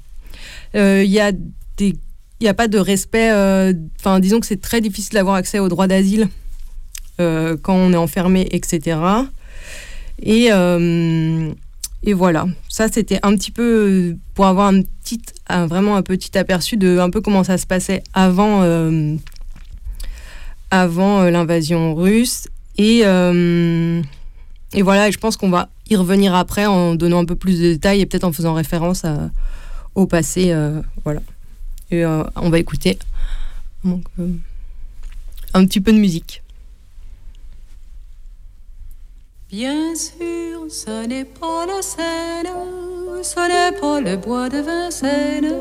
Il 0.73 1.03
y 1.03 1.19
a 1.19 1.33
des 1.33 1.95
il 2.39 2.43
n'y 2.43 2.47
a 2.47 2.55
pas 2.55 2.67
de 2.67 2.79
respect, 2.79 3.29
enfin 3.99 4.19
disons 4.19 4.39
que 4.39 4.47
c'est 4.47 4.61
très 4.61 4.81
difficile 4.81 5.15
d'avoir 5.15 5.35
accès 5.35 5.59
au 5.59 5.67
droit 5.67 5.85
d'asile 5.85 6.27
euh, 7.19 7.57
quand 7.59 7.73
on 7.75 7.93
est 7.93 7.97
enfermé, 7.97 8.47
etc. 8.51 8.99
Et, 10.21 10.49
euh, 10.51 11.51
et 12.03 12.13
voilà, 12.13 12.47
ça 12.69 12.87
c'était 12.87 13.19
un 13.23 13.35
petit 13.35 13.51
peu 13.51 14.15
pour 14.35 14.45
avoir 14.45 14.67
un 14.67 14.81
petit, 14.81 15.21
vraiment 15.49 15.95
un 15.95 16.03
petit 16.03 16.37
aperçu 16.37 16.77
de 16.77 16.99
un 16.99 17.09
peu 17.09 17.21
comment 17.21 17.43
ça 17.43 17.57
se 17.57 17.65
passait 17.65 18.03
avant, 18.13 18.61
euh, 18.61 19.15
avant 20.69 21.23
l'invasion 21.23 21.95
russe. 21.95 22.47
Et, 22.77 22.99
et 22.99 24.81
voilà, 24.83 25.09
je 25.09 25.17
pense 25.17 25.37
qu'on 25.37 25.49
va 25.49 25.69
y 25.89 25.95
revenir 25.95 26.35
après 26.35 26.67
en 26.67 26.93
donnant 26.93 27.19
un 27.19 27.25
peu 27.25 27.35
plus 27.35 27.59
de 27.59 27.73
détails 27.73 28.01
et 28.01 28.05
peut-être 28.05 28.25
en 28.25 28.31
faisant 28.31 28.53
référence 28.53 29.03
au 29.95 30.05
passé. 30.05 30.55
voilà. 31.03 31.21
Et 31.89 32.05
on 32.05 32.49
va 32.49 32.59
écouter 32.59 32.99
un 35.53 35.65
petit 35.65 35.81
peu 35.81 35.91
de 35.91 35.97
musique. 35.97 36.43
Bien 39.49 39.95
sûr, 39.95 40.69
ce 40.69 41.07
n'est 41.07 41.23
pas 41.23 41.65
la 41.65 41.81
Seine, 41.81 42.51
ce 43.23 43.39
n'est 43.39 43.79
pas 43.79 44.01
le 44.01 44.17
bois 44.17 44.49
de 44.49 44.57
Vincennes, 44.57 45.55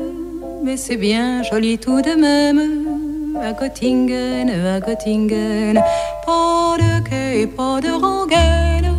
mais 0.61 0.75
c'est 0.75 0.97
bien 0.97 1.41
joli 1.41 1.77
tout 1.77 2.01
de 2.01 2.19
même. 2.19 3.37
À 3.41 3.53
Göttingen, 3.53 4.49
à 4.49 4.81
Göttingen, 4.81 5.81
pas 6.25 6.75
de 6.77 7.07
quai 7.07 7.43
et 7.43 7.47
pas 7.47 7.79
de 7.79 7.91
rengaine 7.91 8.93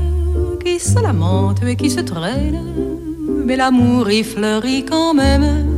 qui 0.65 0.79
se 0.79 0.99
lamentent 1.03 1.63
et 1.65 1.77
qui 1.77 1.91
se 1.91 2.01
traînent, 2.01 2.65
mais 3.45 3.57
l'amour 3.57 4.11
y 4.11 4.25
fleurit 4.25 4.87
quand 4.87 5.13
même. 5.13 5.78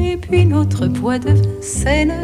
et 0.00 0.16
puis 0.16 0.44
notre 0.46 0.86
bois 0.86 1.18
de 1.18 1.30
Vincennes. 1.30 2.14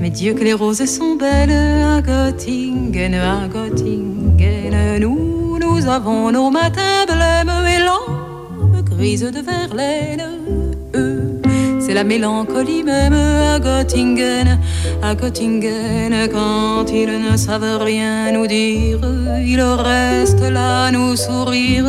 Mais 0.00 0.10
Dieu 0.10 0.34
que 0.34 0.44
les 0.44 0.52
roses 0.52 0.84
sont 0.84 1.16
belles 1.16 1.50
à 1.50 2.00
Göttingen, 2.00 3.14
à 3.14 3.48
Göttingen. 3.48 4.98
Nous, 5.00 5.58
nous 5.58 5.86
avons 5.88 6.30
nos 6.30 6.50
matins 6.50 7.04
blêmes 7.06 7.52
et 7.74 7.78
l'âme 7.78 8.82
grise 8.84 9.22
de 9.22 9.40
Verlaine. 9.40 10.24
Eux, 10.94 11.40
c'est 11.80 11.94
la 11.94 12.04
mélancolie 12.04 12.82
même 12.82 13.14
à 13.14 13.58
Göttingen, 13.58 14.58
à 15.02 15.14
Göttingen. 15.14 16.28
Quand 16.32 16.86
ils 16.92 17.30
ne 17.30 17.36
savent 17.36 17.82
rien 17.82 18.32
nous 18.32 18.46
dire, 18.46 19.00
ils 19.44 19.60
restent 19.60 20.50
là 20.50 20.90
nous 20.90 21.16
sourire. 21.16 21.86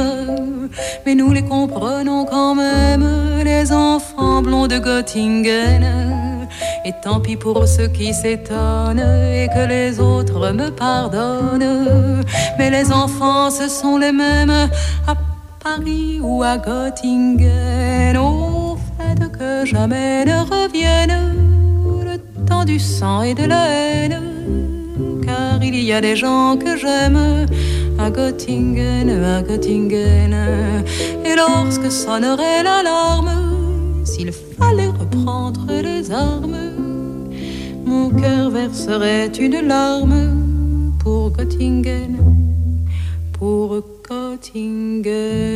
Mais 1.05 1.15
nous 1.15 1.31
les 1.31 1.43
comprenons 1.43 2.25
quand 2.25 2.55
même, 2.55 3.05
les 3.43 3.71
enfants 3.71 4.41
blonds 4.41 4.67
de 4.67 4.77
Göttingen. 4.77 6.47
Et 6.85 6.93
tant 7.03 7.19
pis 7.19 7.35
pour 7.35 7.67
ceux 7.67 7.87
qui 7.87 8.13
s'étonnent 8.13 8.99
et 8.99 9.47
que 9.53 9.67
les 9.67 9.99
autres 9.99 10.51
me 10.51 10.69
pardonnent. 10.69 12.23
Mais 12.57 12.69
les 12.69 12.91
enfants, 12.91 13.49
ce 13.49 13.67
sont 13.67 13.97
les 13.97 14.11
mêmes 14.11 14.69
à 15.07 15.15
Paris 15.63 16.19
ou 16.21 16.43
à 16.43 16.57
Göttingen. 16.57 18.17
Au 18.17 18.77
fait 18.97 19.31
que 19.37 19.65
jamais 19.65 20.25
ne 20.25 20.39
revienne 20.39 21.17
le 22.05 22.17
temps 22.45 22.65
du 22.65 22.79
sang 22.79 23.21
et 23.21 23.33
de 23.33 23.45
la 23.45 23.67
haine. 23.67 24.21
Car 25.25 25.61
il 25.61 25.75
y 25.75 25.91
a 25.91 26.01
des 26.01 26.15
gens 26.15 26.57
que 26.57 26.77
j'aime 26.77 27.45
à 27.97 28.10
Göttingen, 28.10 29.10
à 29.23 29.41
Göttingen. 29.41 30.33
Et 31.25 31.36
lorsque 31.36 31.91
sonnerait 31.91 32.63
l'alarme, 32.63 34.03
s'il 34.05 34.31
fallait 34.31 34.88
reprendre 34.88 35.65
les 35.69 36.12
armes, 36.12 36.71
mon 37.86 38.10
cœur 38.10 38.49
verserait 38.49 39.31
une 39.39 39.67
larme 39.67 40.95
pour 40.99 41.31
Göttingen, 41.31 42.17
pour 43.33 43.81
Göttingen. 44.07 45.47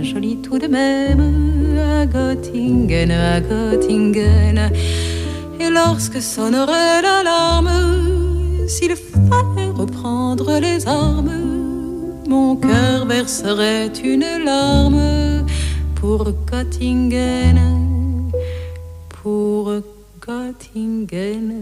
Bien 0.00 0.14
joli 0.14 0.36
tout 0.36 0.58
de 0.58 0.66
même 0.66 1.20
à 1.78 2.06
Göttingen, 2.06 3.10
à 3.10 3.40
Göttingen. 3.40 4.70
Et 5.60 5.68
lorsque 5.68 6.20
sonnerait 6.20 7.02
l'alarme, 7.02 7.70
s'il 8.66 8.94
fallait 8.96 9.70
reprendre 9.74 10.58
les 10.58 10.86
armes, 10.86 11.30
mon 12.28 12.56
cœur 12.56 13.06
verserait 13.06 13.92
une 14.02 14.44
larme 14.44 15.44
pour 15.96 16.32
Göttingen, 16.50 17.58
pour 19.22 19.72
Göttingen. 20.26 21.52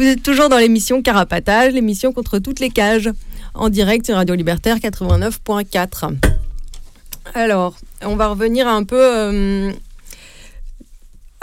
Vous 0.00 0.06
êtes 0.06 0.22
toujours 0.22 0.48
dans 0.48 0.56
l'émission 0.56 1.02
Carapatage, 1.02 1.74
l'émission 1.74 2.14
contre 2.14 2.38
toutes 2.38 2.58
les 2.58 2.70
cages, 2.70 3.10
en 3.52 3.68
direct 3.68 4.06
sur 4.06 4.14
Radio 4.14 4.34
Libertaire 4.34 4.78
89.4. 4.78 6.14
Alors, 7.34 7.76
on 8.00 8.16
va 8.16 8.28
revenir 8.28 8.66
un 8.66 8.84
peu 8.84 8.96
euh, 8.98 9.70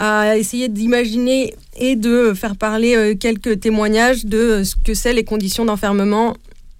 à 0.00 0.36
essayer 0.36 0.68
d'imaginer 0.68 1.54
et 1.76 1.94
de 1.94 2.32
faire 2.34 2.56
parler 2.56 2.96
euh, 2.96 3.14
quelques 3.14 3.60
témoignages 3.60 4.24
de 4.24 4.64
ce 4.64 4.74
que 4.74 4.92
c'est 4.92 5.12
les 5.12 5.22
conditions 5.22 5.64
d'enfermement 5.64 6.34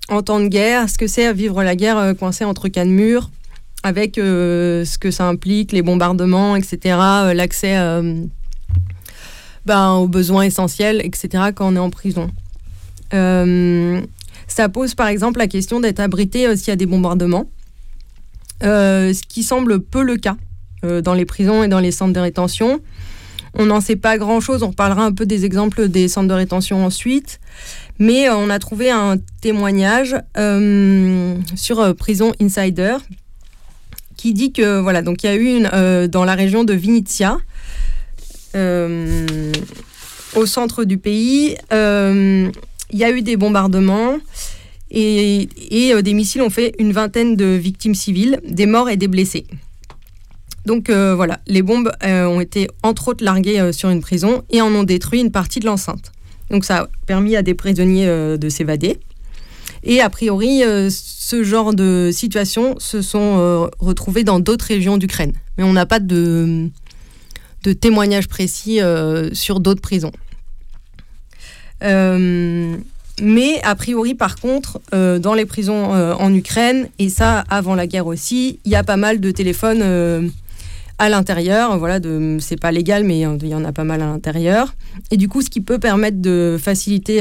en 0.08 0.22
temps 0.22 0.40
de 0.40 0.48
guerre, 0.48 0.90
ce 0.90 0.98
que 0.98 1.06
c'est 1.06 1.32
vivre 1.32 1.62
la 1.62 1.76
guerre 1.76 1.98
euh, 1.98 2.12
coincée 2.12 2.44
entre 2.44 2.66
quatre 2.66 2.88
murs, 2.88 3.30
avec 3.84 4.16
ce 4.16 4.98
que 4.98 5.12
ça 5.12 5.28
implique, 5.28 5.70
les 5.70 5.82
bombardements, 5.82 6.56
etc., 6.56 6.96
l'accès 7.34 7.76
ben, 9.68 9.92
aux 9.92 10.08
besoins 10.08 10.44
essentiels, 10.44 11.00
etc., 11.04 11.50
quand 11.54 11.72
on 11.72 11.76
est 11.76 11.78
en 11.78 11.90
prison. 11.90 12.30
Euh, 13.12 14.00
ça 14.48 14.68
pose 14.70 14.94
par 14.94 15.08
exemple 15.08 15.38
la 15.38 15.46
question 15.46 15.78
d'être 15.78 16.00
abrité 16.00 16.46
euh, 16.46 16.56
s'il 16.56 16.68
y 16.68 16.70
a 16.70 16.76
des 16.76 16.86
bombardements, 16.86 17.50
euh, 18.64 19.12
ce 19.12 19.22
qui 19.22 19.42
semble 19.42 19.80
peu 19.80 20.02
le 20.02 20.16
cas 20.16 20.36
euh, 20.84 21.02
dans 21.02 21.12
les 21.14 21.26
prisons 21.26 21.62
et 21.62 21.68
dans 21.68 21.80
les 21.80 21.92
centres 21.92 22.14
de 22.14 22.20
rétention. 22.20 22.80
On 23.54 23.66
n'en 23.66 23.80
sait 23.80 23.96
pas 23.96 24.16
grand-chose, 24.16 24.62
on 24.62 24.68
reparlera 24.68 25.04
un 25.04 25.12
peu 25.12 25.26
des 25.26 25.44
exemples 25.44 25.88
des 25.88 26.08
centres 26.08 26.28
de 26.28 26.34
rétention 26.34 26.84
ensuite, 26.84 27.40
mais 27.98 28.30
on 28.30 28.48
a 28.50 28.58
trouvé 28.58 28.90
un 28.90 29.16
témoignage 29.40 30.16
sur 31.56 31.94
Prison 31.96 32.32
Insider 32.40 32.96
qui 34.16 34.32
dit 34.34 34.52
que 34.52 34.80
voilà 34.80 35.02
donc 35.02 35.22
il 35.22 35.26
y 35.26 35.30
a 35.30 35.36
eu 35.36 35.56
une 35.56 36.08
dans 36.08 36.24
la 36.24 36.34
région 36.34 36.64
de 36.64 36.74
Vinnytsia 36.74 37.38
euh, 37.38 37.38
au 38.54 40.46
centre 40.46 40.84
du 40.84 40.98
pays 40.98 41.56
euh, 41.72 42.50
il 42.90 42.98
y 42.98 43.04
a 43.04 43.10
eu 43.10 43.22
des 43.22 43.36
bombardements 43.36 44.18
et, 44.90 45.48
et, 45.70 45.92
euh, 45.92 46.02
des 46.02 46.14
missiles 46.14 46.40
ont 46.42 46.50
fait 46.50 46.74
une 46.78 46.92
vingtaine 46.92 47.36
de 47.36 47.44
victimes 47.44 47.94
civiles, 47.94 48.40
des 48.48 48.66
morts 48.66 48.88
et 48.88 48.96
des 48.96 49.08
blessés. 49.08 49.46
Donc 50.64 50.88
euh, 50.88 51.14
voilà, 51.14 51.40
les 51.46 51.62
bombes 51.62 51.92
euh, 52.04 52.26
ont 52.26 52.40
été 52.40 52.68
entre 52.82 53.08
autres 53.08 53.24
larguées 53.24 53.60
euh, 53.60 53.72
sur 53.72 53.90
une 53.90 54.00
prison 54.00 54.44
et 54.50 54.62
en 54.62 54.74
ont 54.74 54.84
détruit 54.84 55.20
une 55.20 55.30
partie 55.30 55.60
de 55.60 55.66
l'enceinte. 55.66 56.12
Donc 56.50 56.64
ça 56.64 56.78
a 56.78 56.88
permis 57.06 57.36
à 57.36 57.42
des 57.42 57.54
prisonniers 57.54 58.06
euh, 58.06 58.36
de 58.38 58.48
s'évader. 58.48 58.98
Et 59.84 60.00
a 60.00 60.10
priori, 60.10 60.62
euh, 60.64 60.88
ce 60.90 61.42
genre 61.42 61.74
de 61.74 62.10
situations 62.12 62.74
se 62.78 63.02
sont 63.02 63.36
euh, 63.38 63.66
retrouvées 63.78 64.24
dans 64.24 64.40
d'autres 64.40 64.66
régions 64.66 64.96
d'Ukraine. 64.96 65.32
Mais 65.56 65.64
on 65.64 65.72
n'a 65.72 65.86
pas 65.86 66.00
de, 66.00 66.68
de 67.68 67.74
témoignages 67.74 68.28
précis 68.28 68.80
euh, 68.80 69.28
sur 69.34 69.60
d'autres 69.60 69.82
prisons. 69.82 70.12
Euh, 71.84 72.74
mais 73.20 73.60
a 73.62 73.74
priori, 73.74 74.14
par 74.14 74.36
contre, 74.36 74.80
euh, 74.94 75.18
dans 75.18 75.34
les 75.34 75.44
prisons 75.44 75.90
en 75.92 76.32
Ukraine, 76.34 76.88
et 76.98 77.10
ça 77.10 77.44
avant 77.50 77.74
la 77.74 77.86
guerre 77.86 78.06
aussi, 78.06 78.58
il 78.64 78.72
y 78.72 78.76
a 78.76 78.84
pas 78.84 78.96
mal 78.96 79.20
de 79.20 79.30
téléphones 79.30 79.82
à 80.98 81.08
l'intérieur. 81.08 81.76
Voilà, 81.78 82.00
c'est 82.38 82.58
pas 82.58 82.72
légal, 82.72 83.04
mais 83.04 83.20
il 83.20 83.48
y 83.48 83.54
en 83.54 83.64
a 83.64 83.72
pas 83.72 83.84
mal 83.84 84.00
à 84.00 84.06
l'intérieur. 84.06 84.74
Et 85.10 85.16
du 85.16 85.28
coup, 85.28 85.42
ce 85.42 85.50
qui 85.50 85.60
peut 85.60 85.78
permettre 85.78 86.22
de 86.22 86.56
faciliter 86.60 87.20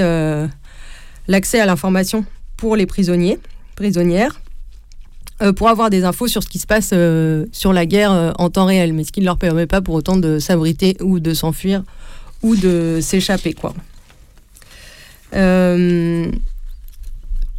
l'accès 1.27 1.59
à 1.59 1.65
l'information 1.65 2.25
pour 2.57 2.75
les 2.75 2.85
prisonniers, 2.85 3.39
prisonnières, 3.75 4.39
euh, 5.41 5.53
pour 5.53 5.69
avoir 5.69 5.91
des 5.91 6.03
infos 6.03 6.27
sur 6.27 6.41
ce 6.41 6.47
qui 6.47 6.57
se 6.57 6.65
passe 6.65 6.89
euh, 6.93 7.45
sur 7.51 7.71
la 7.71 7.85
guerre 7.85 8.11
euh, 8.11 8.31
en 8.39 8.49
temps 8.49 8.65
réel, 8.65 8.93
mais 8.93 9.03
ce 9.03 9.11
qui 9.11 9.19
ne 9.19 9.25
leur 9.25 9.37
permet 9.37 9.67
pas 9.67 9.81
pour 9.81 9.93
autant 9.93 10.17
de 10.17 10.39
s'abriter 10.39 10.97
ou 10.99 11.19
de 11.19 11.35
s'enfuir 11.35 11.83
ou 12.41 12.55
de 12.55 12.97
s'échapper, 13.01 13.53
quoi. 13.53 13.75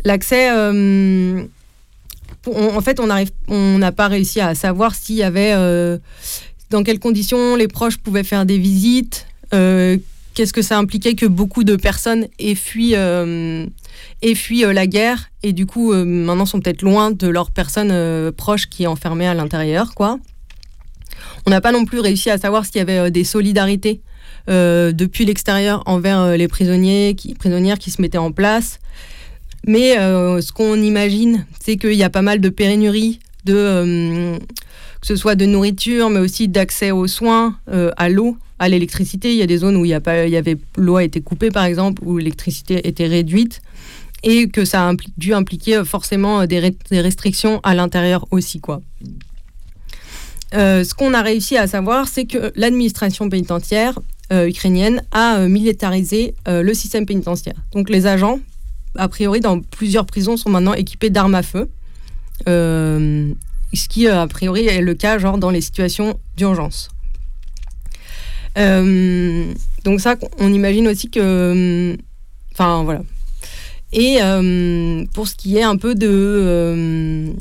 L'accès, 0.04 0.50
en 0.50 1.46
fait, 2.80 3.00
on 3.00 3.78
n'a 3.78 3.92
pas 3.92 4.08
réussi 4.08 4.40
à 4.40 4.54
savoir 4.54 4.94
s'il 4.94 5.16
y 5.16 5.22
avait, 5.22 5.52
dans 6.70 6.82
quelles 6.82 6.98
conditions 7.00 7.56
les 7.56 7.68
proches 7.68 7.98
pouvaient 7.98 8.24
faire 8.24 8.46
des 8.46 8.58
visites, 8.58 9.26
qu'est-ce 9.50 10.52
que 10.52 10.62
ça 10.62 10.78
impliquait 10.78 11.14
que 11.14 11.26
beaucoup 11.26 11.64
de 11.64 11.76
personnes 11.76 12.26
aient 12.38 12.54
fui, 12.54 12.94
euh, 14.22 14.28
aient 14.28 14.34
fui 14.34 14.64
euh, 14.64 14.72
la 14.72 14.86
guerre 14.86 15.30
et 15.42 15.52
du 15.52 15.66
coup 15.66 15.92
euh, 15.92 16.04
maintenant 16.04 16.46
sont 16.46 16.60
peut-être 16.60 16.82
loin 16.82 17.10
de 17.10 17.28
leurs 17.28 17.50
personnes 17.50 17.90
euh, 17.92 18.32
proches 18.32 18.66
qui 18.66 18.84
est 18.84 18.86
enfermées 18.86 19.26
à 19.26 19.34
l'intérieur, 19.34 19.94
quoi. 19.94 20.18
On 21.46 21.50
n'a 21.50 21.60
pas 21.60 21.72
non 21.72 21.84
plus 21.84 22.00
réussi 22.00 22.30
à 22.30 22.38
savoir 22.38 22.64
s'il 22.64 22.76
y 22.76 22.80
avait 22.80 23.10
des 23.10 23.24
solidarités 23.24 24.02
depuis 24.46 25.26
l'extérieur 25.26 25.82
envers 25.84 26.36
les 26.36 26.48
prisonniers, 26.48 27.14
qui, 27.14 27.34
prisonnières 27.34 27.78
qui 27.78 27.90
se 27.90 28.00
mettaient 28.00 28.18
en 28.18 28.32
place. 28.32 28.78
Mais 29.66 29.96
ce 29.96 30.52
qu'on 30.52 30.80
imagine, 30.80 31.44
c'est 31.60 31.76
qu'il 31.76 31.94
y 31.94 32.02
a 32.02 32.10
pas 32.10 32.22
mal 32.22 32.40
de 32.40 32.48
pénuries, 32.48 33.18
de, 33.44 34.38
que 35.00 35.06
ce 35.06 35.16
soit 35.16 35.34
de 35.34 35.46
nourriture, 35.46 36.10
mais 36.10 36.20
aussi 36.20 36.48
d'accès 36.48 36.90
aux 36.90 37.06
soins, 37.06 37.56
euh, 37.70 37.90
à 37.96 38.08
l'eau, 38.08 38.36
à 38.58 38.68
l'électricité. 38.68 39.32
Il 39.32 39.38
y 39.38 39.42
a 39.42 39.46
des 39.46 39.58
zones 39.58 39.76
où 39.76 39.84
il 39.84 39.94
avait, 39.94 40.56
l'eau 40.76 40.96
a 40.96 41.04
été 41.04 41.20
coupée, 41.20 41.50
par 41.50 41.64
exemple, 41.64 42.02
où 42.04 42.18
l'électricité 42.18 42.86
était 42.88 43.06
réduite, 43.06 43.60
et 44.24 44.48
que 44.48 44.64
ça 44.64 44.88
a 44.88 44.92
dû 45.16 45.32
impliquer 45.34 45.76
euh, 45.76 45.84
forcément 45.84 46.40
euh, 46.40 46.46
des, 46.46 46.72
restrictions 47.00 47.60
à 47.62 47.74
l'intérieur 47.74 48.26
aussi, 48.30 48.60
quoi. 48.60 48.82
Ce 50.50 50.94
qu'on 50.94 51.12
a 51.12 51.20
réussi 51.20 51.58
à 51.58 51.66
savoir, 51.66 52.08
c'est 52.08 52.24
que 52.24 52.52
l'administration 52.56 53.28
pénitentiaire 53.28 53.98
ukrainienne 54.30 55.02
a 55.12 55.40
militarisé 55.40 56.34
le 56.46 56.72
système 56.72 57.04
pénitentiaire. 57.04 57.56
Donc 57.74 57.90
les 57.90 58.06
agents, 58.06 58.40
a 58.96 59.08
priori, 59.08 59.40
dans 59.40 59.60
plusieurs 59.60 60.06
prisons, 60.06 60.38
sont 60.38 60.48
maintenant 60.48 60.72
équipés 60.72 61.10
d'armes 61.10 61.34
à 61.34 61.42
feu. 61.42 61.68
Euh, 63.72 63.76
ce 63.76 63.88
qui, 63.88 64.06
euh, 64.06 64.22
a 64.22 64.26
priori, 64.26 64.66
est 64.66 64.80
le 64.80 64.94
cas 64.94 65.18
dans 65.18 65.50
les 65.50 65.60
situations 65.60 66.18
d'urgence. 66.36 66.88
Euh, 68.56 69.52
donc 69.84 70.00
ça, 70.00 70.16
on 70.38 70.52
imagine 70.52 70.88
aussi 70.88 71.10
que... 71.10 71.96
Enfin, 72.52 72.82
voilà. 72.82 73.02
Et 73.92 74.18
euh, 74.20 75.04
pour 75.14 75.28
ce 75.28 75.34
qui 75.34 75.56
est 75.56 75.62
un 75.62 75.76
peu 75.76 75.94
de... 75.94 76.08
euh, 76.08 77.32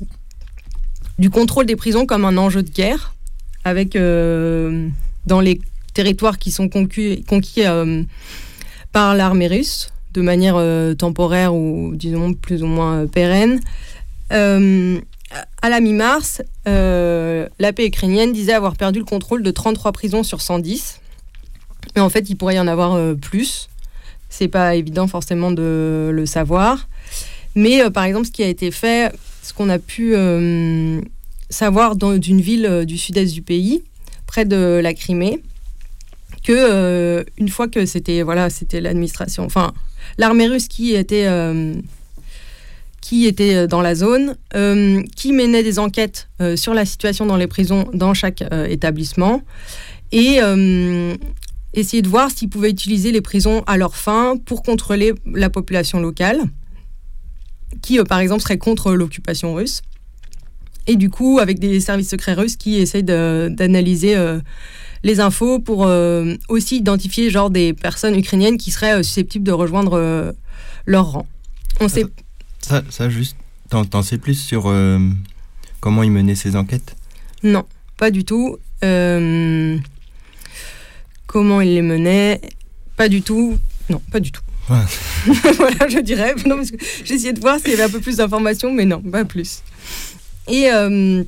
du 1.19 1.29
contrôle 1.29 1.65
des 1.65 1.75
prisons 1.75 2.05
comme 2.05 2.25
un 2.25 2.37
enjeu 2.37 2.61
de 2.61 2.69
guerre, 2.69 3.15
avec 3.63 3.95
euh, 3.95 4.87
dans 5.25 5.41
les 5.41 5.59
territoires 5.93 6.37
qui 6.37 6.51
sont 6.51 6.69
conquis, 6.69 7.23
conquis 7.23 7.65
euh, 7.65 8.03
par 8.91 9.15
l'armée 9.15 9.47
russe, 9.47 9.91
de 10.13 10.21
manière 10.21 10.55
euh, 10.57 10.93
temporaire 10.93 11.55
ou 11.55 11.93
disons 11.95 12.33
plus 12.33 12.61
ou 12.61 12.67
moins 12.67 12.99
euh, 12.99 13.07
pérenne. 13.07 13.59
À 15.61 15.69
la 15.69 15.81
mi-mars, 15.81 16.41
euh, 16.67 17.47
la 17.59 17.73
paix 17.73 17.87
ukrainienne 17.87 18.31
disait 18.31 18.53
avoir 18.53 18.75
perdu 18.75 18.99
le 18.99 19.05
contrôle 19.05 19.43
de 19.43 19.51
33 19.51 19.91
prisons 19.91 20.23
sur 20.23 20.41
110. 20.41 21.01
Mais 21.95 22.01
en 22.01 22.09
fait, 22.09 22.29
il 22.29 22.35
pourrait 22.37 22.55
y 22.55 22.59
en 22.59 22.67
avoir 22.67 22.93
euh, 22.93 23.13
plus. 23.13 23.67
C'est 24.29 24.47
pas 24.47 24.75
évident 24.75 25.07
forcément 25.07 25.51
de 25.51 26.09
le 26.13 26.25
savoir. 26.25 26.87
Mais 27.55 27.81
euh, 27.81 27.89
par 27.89 28.05
exemple, 28.05 28.27
ce 28.27 28.31
qui 28.31 28.43
a 28.43 28.47
été 28.47 28.71
fait, 28.71 29.13
ce 29.43 29.53
qu'on 29.53 29.69
a 29.69 29.79
pu 29.79 30.15
savoir 31.49 31.95
dans 31.95 32.19
une 32.19 32.41
ville 32.41 32.85
du 32.85 32.97
sud-est 32.97 33.33
du 33.33 33.41
pays, 33.41 33.83
près 34.25 34.45
de 34.45 34.79
la 34.81 34.93
Crimée, 34.93 35.41
que 36.43 37.25
une 37.37 37.49
fois 37.49 37.67
que 37.67 37.85
c'était 37.85 38.21
voilà, 38.21 38.49
c'était 38.49 38.81
l'administration, 38.81 39.45
enfin 39.45 39.73
l'armée 40.17 40.47
russe 40.47 40.67
qui 40.67 40.93
était 40.93 41.25
qui 43.07 43.25
était 43.25 43.67
dans 43.69 43.81
la 43.81 43.95
zone, 43.95 44.35
euh, 44.53 45.01
qui 45.15 45.31
menait 45.31 45.63
des 45.63 45.79
enquêtes 45.79 46.27
euh, 46.41 46.57
sur 46.57 46.73
la 46.73 46.83
situation 46.83 47.25
dans 47.25 47.37
les 47.37 47.47
prisons 47.47 47.87
dans 47.93 48.13
chaque 48.13 48.41
euh, 48.41 48.65
établissement 48.65 49.43
et 50.11 50.39
euh, 50.41 51.15
essayer 51.73 52.01
de 52.01 52.09
voir 52.09 52.29
s'ils 52.31 52.49
pouvaient 52.49 52.69
utiliser 52.69 53.13
les 53.13 53.21
prisons 53.21 53.63
à 53.65 53.77
leur 53.77 53.95
fin 53.95 54.35
pour 54.35 54.61
contrôler 54.61 55.13
la 55.25 55.49
population 55.49 56.01
locale, 56.01 56.41
qui 57.81 57.97
euh, 57.97 58.03
par 58.03 58.19
exemple 58.19 58.41
serait 58.41 58.57
contre 58.57 58.91
l'occupation 58.91 59.53
russe. 59.53 59.83
Et 60.85 60.97
du 60.97 61.09
coup, 61.09 61.39
avec 61.39 61.59
des 61.59 61.79
services 61.79 62.09
secrets 62.09 62.33
russes 62.33 62.57
qui 62.57 62.75
essayent 62.75 63.03
d'analyser 63.03 64.17
euh, 64.17 64.41
les 65.03 65.21
infos 65.21 65.59
pour 65.59 65.87
euh, 65.87 66.35
aussi 66.49 66.75
identifier 66.75 67.29
genre 67.29 67.51
des 67.51 67.73
personnes 67.73 68.17
ukrainiennes 68.17 68.57
qui 68.57 68.71
seraient 68.71 68.95
euh, 68.95 69.03
susceptibles 69.03 69.45
de 69.45 69.53
rejoindre 69.53 69.93
euh, 69.93 70.33
leur 70.85 71.13
rang. 71.13 71.25
On 71.79 71.87
sait 71.87 72.05
Ça, 72.67 72.83
ça 72.89 73.09
juste, 73.09 73.37
t'en, 73.69 74.03
sais 74.03 74.17
plus 74.17 74.35
sur 74.35 74.63
euh, 74.65 74.99
comment 75.79 76.03
il 76.03 76.11
menait 76.11 76.35
ses 76.35 76.57
enquêtes? 76.57 76.97
Non, 77.41 77.63
pas 77.95 78.11
du 78.11 78.25
tout. 78.25 78.57
Euh, 78.83 79.77
comment 81.27 81.61
il 81.61 81.75
les 81.75 81.81
menait? 81.81 82.41
Pas 82.97 83.07
du 83.07 83.21
tout. 83.21 83.57
Non, 83.89 84.01
pas 84.11 84.19
du 84.19 84.33
tout. 84.33 84.41
Ouais. 84.69 84.83
voilà, 85.55 85.87
je 85.87 85.99
dirais. 85.99 86.35
Non, 86.45 86.57
parce 86.57 86.71
que 86.71 86.75
essayé 87.03 87.31
de 87.31 87.39
voir 87.39 87.57
s'il 87.57 87.69
y 87.69 87.73
avait 87.73 87.83
un 87.83 87.89
peu 87.89 88.01
plus 88.01 88.17
d'informations, 88.17 88.73
mais 88.73 88.83
non, 88.83 89.01
pas 89.01 89.23
plus. 89.23 89.61
Et 90.49 90.69
euh, 90.69 91.23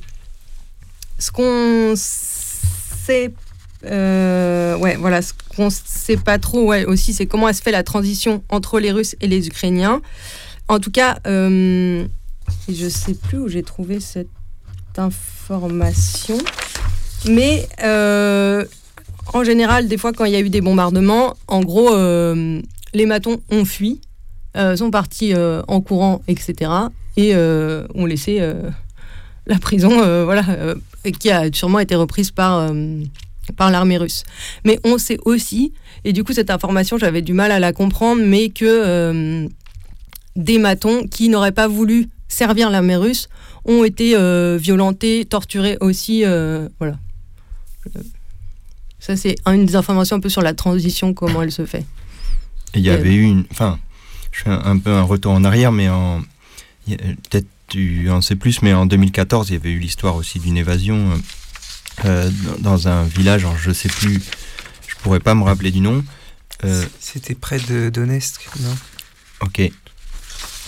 ce 1.18 1.30
qu'on 1.30 1.94
sait, 1.96 3.32
euh, 3.86 4.76
ouais, 4.76 4.96
voilà, 4.96 5.22
ce 5.22 5.32
qu'on 5.56 5.70
sait 5.70 6.18
pas 6.18 6.38
trop, 6.38 6.66
ouais, 6.66 6.84
aussi, 6.84 7.14
c'est 7.14 7.24
comment 7.24 7.48
elle 7.48 7.54
se 7.54 7.62
fait 7.62 7.72
la 7.72 7.82
transition 7.82 8.44
entre 8.50 8.78
les 8.78 8.92
Russes 8.92 9.16
et 9.22 9.26
les 9.26 9.46
Ukrainiens. 9.46 10.02
En 10.70 10.78
tout 10.78 10.92
cas, 10.92 11.18
euh, 11.26 12.04
je 12.68 12.88
sais 12.88 13.14
plus 13.14 13.38
où 13.38 13.48
j'ai 13.48 13.64
trouvé 13.64 13.98
cette 13.98 14.28
information, 14.96 16.38
mais 17.28 17.68
euh, 17.82 18.64
en 19.34 19.42
général, 19.42 19.88
des 19.88 19.98
fois, 19.98 20.12
quand 20.12 20.26
il 20.26 20.32
y 20.32 20.36
a 20.36 20.40
eu 20.40 20.48
des 20.48 20.60
bombardements, 20.60 21.36
en 21.48 21.62
gros, 21.62 21.92
euh, 21.92 22.62
les 22.94 23.04
matons 23.06 23.40
ont 23.50 23.64
fui, 23.64 24.00
euh, 24.56 24.76
sont 24.76 24.92
partis 24.92 25.34
en 25.66 25.80
courant, 25.80 26.22
etc. 26.28 26.70
Et 27.16 27.34
ont 27.34 28.06
laissé 28.06 28.40
la 29.48 29.58
prison, 29.58 29.88
voilà, 30.24 30.44
qui 31.18 31.32
a 31.32 31.52
sûrement 31.52 31.80
été 31.80 31.96
reprise 31.96 32.30
par, 32.30 32.72
par 33.56 33.72
l'armée 33.72 33.96
russe. 33.96 34.22
Mais 34.64 34.78
on 34.84 34.98
sait 34.98 35.18
aussi, 35.24 35.72
et 36.04 36.12
du 36.12 36.22
coup, 36.22 36.32
cette 36.32 36.48
information, 36.48 36.96
j'avais 36.96 37.22
du 37.22 37.32
mal 37.32 37.50
à 37.50 37.58
la 37.58 37.72
comprendre, 37.72 38.22
mais 38.24 38.50
que 38.50 39.48
des 40.36 40.58
matons 40.58 41.06
qui 41.06 41.28
n'auraient 41.28 41.52
pas 41.52 41.68
voulu 41.68 42.08
servir 42.28 42.70
l'armée 42.70 42.96
russe 42.96 43.28
ont 43.64 43.84
été 43.84 44.14
euh, 44.16 44.56
violentés, 44.60 45.24
torturés 45.24 45.76
aussi. 45.80 46.24
euh, 46.24 46.68
voilà. 46.78 46.96
Ça, 48.98 49.16
c'est 49.16 49.36
une 49.46 49.64
des 49.66 49.76
informations 49.76 50.16
un 50.16 50.20
peu 50.20 50.28
sur 50.28 50.42
la 50.42 50.54
transition, 50.54 51.14
comment 51.14 51.42
elle 51.42 51.52
se 51.52 51.64
fait. 51.66 51.84
Il 52.74 52.82
y 52.82 52.88
Et- 52.88 52.92
avait 52.92 53.14
eu 53.14 53.22
une. 53.22 53.44
Enfin, 53.50 53.78
je 54.30 54.42
fais 54.42 54.50
un, 54.50 54.62
un 54.64 54.78
peu 54.78 54.92
un 54.92 55.02
retour 55.02 55.32
en 55.32 55.44
arrière, 55.44 55.72
mais 55.72 55.88
en. 55.88 56.22
Peut-être 56.86 57.46
tu 57.68 58.10
en 58.10 58.20
sais 58.20 58.34
plus, 58.36 58.62
mais 58.62 58.72
en 58.74 58.84
2014, 58.86 59.50
il 59.50 59.52
y 59.54 59.56
avait 59.56 59.70
eu 59.70 59.78
l'histoire 59.78 60.16
aussi 60.16 60.38
d'une 60.40 60.56
évasion 60.56 61.20
euh, 62.04 62.28
dans 62.58 62.88
un 62.88 63.04
village, 63.04 63.44
alors 63.44 63.56
je 63.58 63.70
sais 63.70 63.88
plus, 63.88 64.20
je 64.88 64.94
pourrais 65.02 65.20
pas 65.20 65.34
me 65.36 65.44
rappeler 65.44 65.70
du 65.70 65.80
nom. 65.80 66.02
Euh, 66.64 66.84
C'était 66.98 67.34
près 67.36 67.60
de 67.60 67.88
Donetsk, 67.90 68.48
non? 68.60 68.74
Ok. 69.42 69.70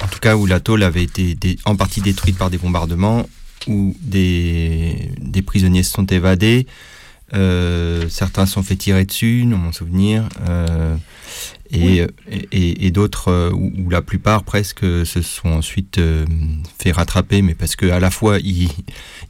En 0.02 0.06
tout 0.08 0.18
cas, 0.20 0.36
où 0.36 0.46
la 0.46 0.60
tôle 0.60 0.82
avait 0.82 1.02
été 1.04 1.36
en 1.64 1.76
partie 1.76 2.00
détruite 2.00 2.36
par 2.38 2.50
des 2.50 2.58
bombardements, 2.58 3.28
où 3.68 3.94
des, 4.00 5.10
des 5.20 5.42
prisonniers 5.42 5.82
se 5.82 5.92
sont 5.92 6.06
évadés. 6.06 6.66
euh, 7.34 8.08
certains 8.10 8.44
se 8.44 8.52
sont 8.54 8.62
fait 8.62 8.76
tirer 8.76 9.04
dessus, 9.06 9.44
dans 9.44 9.56
mon 9.56 9.72
souvenir. 9.72 10.28
euh, 10.48 10.96
et, 11.70 12.00
et, 12.30 12.48
et- 12.52 12.86
et 12.86 12.90
d'autres, 12.90 13.28
euh, 13.28 13.50
où, 13.50 13.72
où 13.78 13.88
la 13.88 14.02
plupart 14.02 14.42
presque 14.44 14.80
se 15.06 15.22
sont 15.22 15.48
ensuite 15.48 15.96
euh, 15.96 16.26
fait 16.78 16.90
rattraper, 16.92 17.40
mais 17.40 17.54
parce 17.54 17.76
que 17.76 17.86
à 17.90 17.98
la 18.00 18.10
fois 18.10 18.38
ils, 18.40 18.68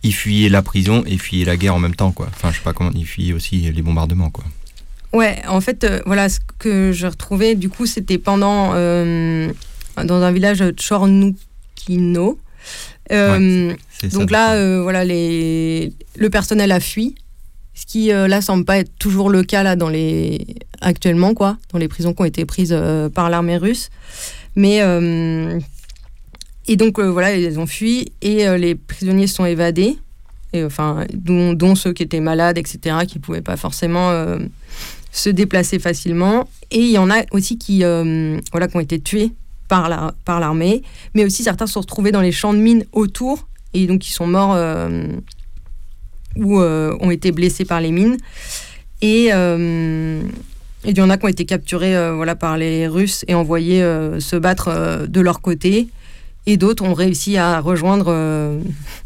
ils 0.02 0.12
fuyaient 0.12 0.48
la 0.48 0.62
prison 0.62 1.04
et 1.06 1.16
fuyaient 1.18 1.44
la 1.44 1.56
guerre 1.56 1.76
en 1.76 1.78
même 1.78 1.94
temps, 1.94 2.10
quoi. 2.10 2.26
Enfin, 2.34 2.50
je 2.50 2.56
sais 2.56 2.62
pas 2.64 2.72
comment 2.72 2.90
ils 2.96 3.06
fuyaient 3.06 3.32
aussi 3.34 3.70
les 3.70 3.82
bombardements, 3.82 4.30
quoi. 4.30 4.44
Ouais, 5.12 5.40
en 5.46 5.60
fait, 5.60 5.84
euh, 5.84 6.00
voilà, 6.06 6.28
ce 6.28 6.40
que 6.58 6.90
je 6.90 7.06
retrouvais, 7.06 7.54
du 7.54 7.68
coup, 7.68 7.86
c'était 7.86 8.18
pendant. 8.18 8.72
Dans 9.96 10.22
un 10.22 10.32
village 10.32 10.58
de 10.58 10.70
Chornoukino. 10.72 12.38
Euh, 13.10 13.74
donc 14.12 14.30
là, 14.30 14.54
euh, 14.54 14.82
voilà, 14.82 15.04
les, 15.04 15.92
le 16.16 16.30
personnel 16.30 16.72
a 16.72 16.80
fui. 16.80 17.14
Ce 17.74 17.86
qui, 17.86 18.12
euh, 18.12 18.28
là, 18.28 18.40
semble 18.40 18.64
pas 18.64 18.78
être 18.78 18.92
toujours 18.98 19.30
le 19.30 19.42
cas, 19.42 19.62
là, 19.62 19.76
dans 19.76 19.88
les, 19.88 20.46
actuellement, 20.80 21.34
quoi, 21.34 21.56
dans 21.72 21.78
les 21.78 21.88
prisons 21.88 22.12
qui 22.14 22.22
ont 22.22 22.26
été 22.26 22.44
prises 22.44 22.76
par 23.14 23.30
l'armée 23.30 23.56
russe. 23.56 23.90
Mais. 24.56 24.78
et 26.68 26.76
donc, 26.76 27.00
voilà, 27.00 27.36
ils 27.36 27.58
ont 27.58 27.66
fui 27.66 28.12
et 28.20 28.46
les 28.58 28.74
prisonniers 28.74 29.26
sont 29.26 29.44
évadés. 29.44 29.96
Et, 30.52 30.64
enfin, 30.64 31.06
dont, 31.14 31.54
dont 31.54 31.74
ceux 31.74 31.92
qui 31.92 32.02
étaient 32.02 32.20
malades, 32.20 32.58
etc., 32.58 32.96
qui 33.08 33.18
ne 33.18 33.22
pouvaient 33.22 33.40
pas 33.40 33.56
forcément 33.56 34.10
euh, 34.10 34.38
se 35.10 35.30
déplacer 35.30 35.78
facilement. 35.78 36.48
Et 36.70 36.80
il 36.80 36.90
y 36.90 36.98
en 36.98 37.10
a 37.10 37.22
aussi 37.30 37.58
qui, 37.58 37.84
euh, 37.84 38.38
voilà, 38.50 38.68
qui 38.68 38.76
ont 38.76 38.80
été 38.80 39.00
tués 39.00 39.32
par 39.72 39.88
la- 39.88 40.12
par 40.26 40.38
l'armée, 40.38 40.82
mais 41.14 41.24
aussi 41.24 41.42
certains 41.42 41.66
se 41.66 41.72
sont 41.72 41.80
retrouvés 41.80 42.12
dans 42.12 42.20
les 42.20 42.30
champs 42.30 42.52
de 42.52 42.58
mines 42.58 42.84
autour, 42.92 43.48
et 43.72 43.86
donc 43.86 44.06
ils 44.06 44.12
sont 44.12 44.26
morts 44.26 44.52
euh, 44.54 45.06
ou 46.36 46.60
euh, 46.60 46.94
ont 47.00 47.10
été 47.10 47.32
blessés 47.32 47.64
par 47.64 47.80
les 47.80 47.90
mines. 47.90 48.18
Et, 49.00 49.28
euh, 49.32 50.20
il 50.84 50.98
y 50.98 51.00
en 51.00 51.08
a 51.08 51.16
qui 51.16 51.24
ont 51.24 51.28
été 51.28 51.46
capturés 51.46 51.96
euh, 51.96 52.12
voilà, 52.12 52.34
par 52.34 52.58
les 52.58 52.86
Russes 52.86 53.24
et 53.28 53.34
envoyés 53.34 53.80
se 54.18 54.36
battre 54.36 55.06
de 55.08 55.20
leur 55.22 55.40
côté. 55.40 55.88
Et 56.44 56.58
d'autres 56.58 56.84
ont 56.84 56.92
réussi 56.92 57.38
à 57.38 57.58
rejoindre 57.60 58.12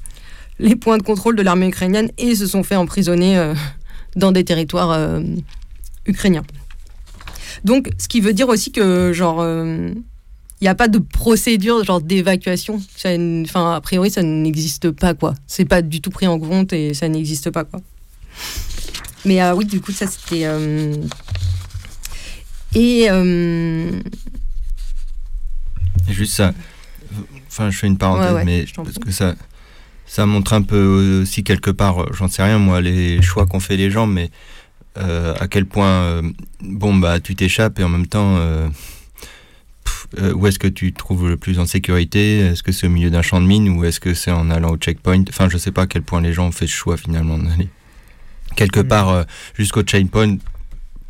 les 0.58 0.74
points 0.74 0.98
de 0.98 1.04
contrôle 1.04 1.36
de 1.36 1.42
l'armée 1.42 1.68
ukrainienne 1.68 2.10
et 2.18 2.34
se 2.34 2.48
sont 2.48 2.64
fait 2.64 2.74
emprisonner 2.76 3.52
dans 4.16 4.32
des 4.32 4.42
territoires 4.42 5.20
ukrainiens. 6.06 6.44
Donc, 7.62 7.88
ce 7.98 8.08
qui 8.08 8.20
veut 8.20 8.32
dire 8.32 8.48
aussi 8.48 8.72
que, 8.72 9.12
genre, 9.12 9.44
il 10.60 10.64
n'y 10.64 10.68
a 10.68 10.74
pas 10.74 10.88
de 10.88 10.98
procédure 10.98 11.84
genre 11.84 12.00
d'évacuation. 12.00 12.80
Enfin, 13.04 13.74
a 13.74 13.80
priori, 13.80 14.10
ça 14.10 14.22
n'existe 14.22 14.90
pas, 14.90 15.14
quoi. 15.14 15.34
C'est 15.46 15.64
pas 15.66 15.82
du 15.82 16.00
tout 16.00 16.10
pris 16.10 16.26
en 16.26 16.38
compte 16.38 16.72
et 16.72 16.94
ça 16.94 17.08
n'existe 17.08 17.50
pas, 17.50 17.64
quoi. 17.64 17.80
Mais 19.24 19.40
ah 19.40 19.54
oui, 19.54 19.64
du 19.66 19.80
coup, 19.80 19.92
ça 19.92 20.06
c'était. 20.06 20.44
euh, 20.46 20.94
Et. 22.74 23.06
euh, 23.10 23.90
Juste 26.08 26.34
ça. 26.34 26.52
Enfin, 27.48 27.70
je 27.70 27.78
fais 27.78 27.86
une 27.86 27.98
parenthèse, 27.98 28.28
Ouais, 28.32 28.34
ouais, 28.34 28.44
mais 28.44 28.64
parce 28.76 28.94
prie. 28.94 29.00
que 29.04 29.10
ça, 29.10 29.34
ça 30.06 30.26
montre 30.26 30.52
un 30.52 30.62
peu 30.62 31.20
aussi 31.22 31.42
quelque 31.42 31.70
part, 31.70 32.02
euh, 32.02 32.10
j'en 32.12 32.28
sais 32.28 32.42
rien, 32.42 32.58
moi, 32.58 32.80
les 32.80 33.20
choix 33.22 33.46
qu'ont 33.46 33.60
fait 33.60 33.76
les 33.76 33.90
gens, 33.90 34.06
mais 34.06 34.30
euh, 34.98 35.34
à 35.40 35.48
quel 35.48 35.66
point, 35.66 35.88
euh, 35.88 36.22
bon, 36.60 36.94
bah, 36.94 37.18
tu 37.20 37.34
t'échappes 37.34 37.78
et 37.80 37.84
en 37.84 37.88
même 37.88 38.06
temps, 38.06 38.36
euh, 40.18 40.32
où 40.34 40.46
est-ce 40.46 40.58
que 40.58 40.68
tu 40.68 40.92
te 40.92 40.98
trouves 40.98 41.28
le 41.28 41.36
plus 41.36 41.58
en 41.58 41.66
sécurité? 41.66 42.38
Est-ce 42.38 42.62
que 42.62 42.72
c'est 42.72 42.86
au 42.86 42.90
milieu 42.90 43.10
d'un 43.10 43.22
champ 43.22 43.40
de 43.40 43.46
mine 43.46 43.68
ou 43.68 43.84
est-ce 43.84 44.00
que 44.00 44.14
c'est 44.14 44.30
en 44.30 44.50
allant 44.50 44.70
au 44.70 44.76
checkpoint? 44.76 45.24
Enfin, 45.28 45.48
je 45.48 45.58
sais 45.58 45.72
pas 45.72 45.82
à 45.82 45.86
quel 45.86 46.02
point 46.02 46.20
les 46.20 46.32
gens 46.32 46.46
ont 46.46 46.52
fait 46.52 46.66
ce 46.66 46.72
choix 46.72 46.96
finalement 46.96 47.38
d'aller 47.38 47.68
quelque 48.56 48.80
part 48.80 49.10
euh, 49.10 49.22
jusqu'au 49.54 49.82
checkpoint, 49.82 50.38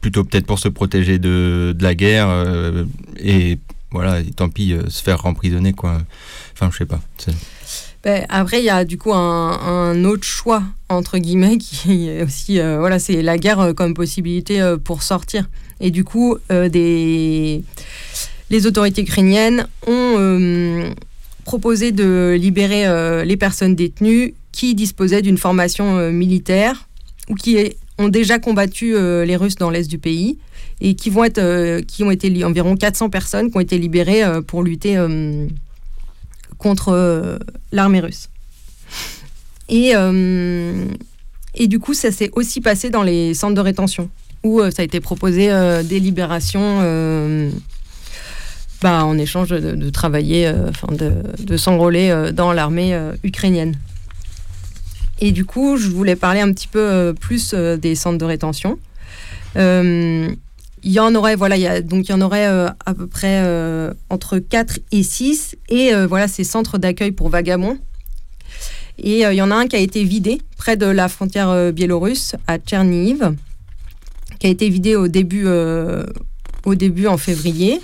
plutôt 0.01 0.25
peut-être 0.25 0.47
pour 0.47 0.59
se 0.59 0.69
protéger 0.69 1.19
de, 1.19 1.75
de 1.77 1.83
la 1.83 1.95
guerre 1.95 2.29
euh, 2.29 2.85
et 3.19 3.59
voilà, 3.91 4.21
et 4.21 4.31
tant 4.31 4.51
pis, 4.51 4.73
euh, 4.73 4.89
se 4.89 5.03
faire 5.03 5.25
emprisonner, 5.25 5.73
quoi. 5.73 5.99
Enfin, 6.53 6.69
je 6.71 6.79
sais 6.79 6.87
pas. 6.87 7.01
Ben, 8.03 8.27
après, 8.29 8.59
il 8.59 8.65
y 8.65 8.71
a 8.71 8.85
du 8.85 8.99
coup 8.99 9.15
un, 9.15 9.53
un 9.53 10.05
autre 10.05 10.25
choix, 10.25 10.63
entre 10.89 11.19
guillemets, 11.19 11.57
qui 11.59 12.09
est 12.09 12.23
aussi, 12.23 12.59
voilà, 12.59 12.99
c'est 12.99 13.23
la 13.23 13.39
guerre 13.39 13.73
comme 13.75 13.95
possibilité 13.95 14.75
pour 14.85 15.03
sortir. 15.03 15.49
Et 15.81 15.91
du 15.91 16.05
coup, 16.05 16.37
des... 16.51 17.63
les 18.51 18.67
autorités 18.67 19.03
ukrainiennes 19.03 19.67
ont 19.87 20.15
euh, 20.19 20.91
proposé 21.45 21.93
de 21.93 22.37
libérer 22.39 22.87
euh, 22.87 23.25
les 23.25 23.37
personnes 23.37 23.75
détenues 23.75 24.35
qui 24.53 24.75
disposaient 24.75 25.23
d'une 25.23 25.39
formation 25.39 25.99
euh, 25.99 26.11
militaire 26.11 26.89
ou 27.29 27.35
qui 27.35 27.59
ont 27.99 28.09
déjà 28.09 28.39
combattu 28.39 28.93
les 28.93 29.37
Russes 29.37 29.57
dans 29.57 29.71
l'est 29.71 29.89
du 29.89 29.99
pays 29.99 30.39
et 30.81 30.95
qui 30.95 31.11
vont 31.11 31.25
être, 31.25 31.81
qui 31.81 32.05
ont 32.05 32.11
été 32.11 32.45
environ 32.45 32.77
400 32.77 33.09
personnes 33.09 33.51
qui 33.51 33.57
ont 33.57 33.61
été 33.61 33.79
libérées 33.79 34.23
pour 34.47 34.63
lutter 34.63 35.03
contre 36.59 37.39
l'armée 37.73 38.01
russe. 38.01 38.29
Et, 39.71 39.93
et 41.55 41.67
du 41.67 41.79
coup, 41.79 41.95
ça 41.95 42.13
s'est 42.13 42.31
aussi 42.35 42.61
passé 42.61 42.91
dans 42.91 43.03
les 43.03 43.33
centres 43.33 43.55
de 43.55 43.61
rétention 43.61 44.11
où 44.45 44.61
ça 44.71 44.83
a 44.83 44.85
été 44.85 45.01
proposé 45.01 45.49
des 45.85 45.99
libérations 45.99 46.83
bah, 48.83 49.05
en 49.05 49.17
échange 49.17 49.49
de, 49.49 49.91
travailler, 49.91 50.47
euh, 50.47 50.69
enfin 50.69 50.89
de, 50.93 51.57
s'enrôler 51.57 52.11
euh, 52.11 52.31
dans 52.31 52.53
l'armée 52.53 52.95
euh, 52.95 53.13
ukrainienne. 53.25 53.75
Et 55.19 55.33
du 55.33 55.47
coup, 55.47 55.79
je 55.79 55.89
voulais 55.89 56.17
parler 56.17 56.41
un 56.41 56.53
petit 56.53 56.69
peu 56.69 57.15
plus 57.19 57.55
des 57.55 57.95
centres 57.95 58.19
de 58.19 58.25
rétention. 58.27 58.79
il 59.55 60.37
y 60.85 61.01
en 61.01 61.15
aurait, 61.15 61.37
voilà, 61.37 61.57
il 61.57 61.63
y 61.63 61.67
a, 61.67 61.81
donc 61.81 62.07
il 62.07 62.13
y 62.13 62.15
en 62.15 62.21
aurait 62.21 62.45
à 62.45 62.95
peu 62.95 63.07
près 63.07 63.43
entre 64.11 64.39
4 64.39 64.79
et 64.93 65.03
6. 65.03 65.57
Et 65.71 65.95
voilà, 66.07 66.29
ces 66.29 66.45
centres 66.45 66.77
d'accueil 66.77 67.13
pour 67.13 67.31
vagabonds. 67.31 67.79
Et 68.99 69.23
il 69.23 69.35
y 69.35 69.41
en 69.41 69.51
a 69.51 69.55
un 69.55 69.67
qui 69.69 69.77
a 69.77 69.79
été 69.79 70.05
vidé 70.05 70.43
près 70.59 70.77
de 70.77 70.85
la 70.85 71.09
frontière 71.09 71.73
biélorusse, 71.73 72.37
à 72.47 72.59
Tcherniv, 72.59 73.35
qui 74.39 74.49
a 74.49 74.51
été 74.51 74.69
vidé 74.69 74.97
au 74.97 75.09
début, 75.09 75.47
au 76.67 76.75
début 76.75 77.07
en 77.07 77.17
février. 77.17 77.81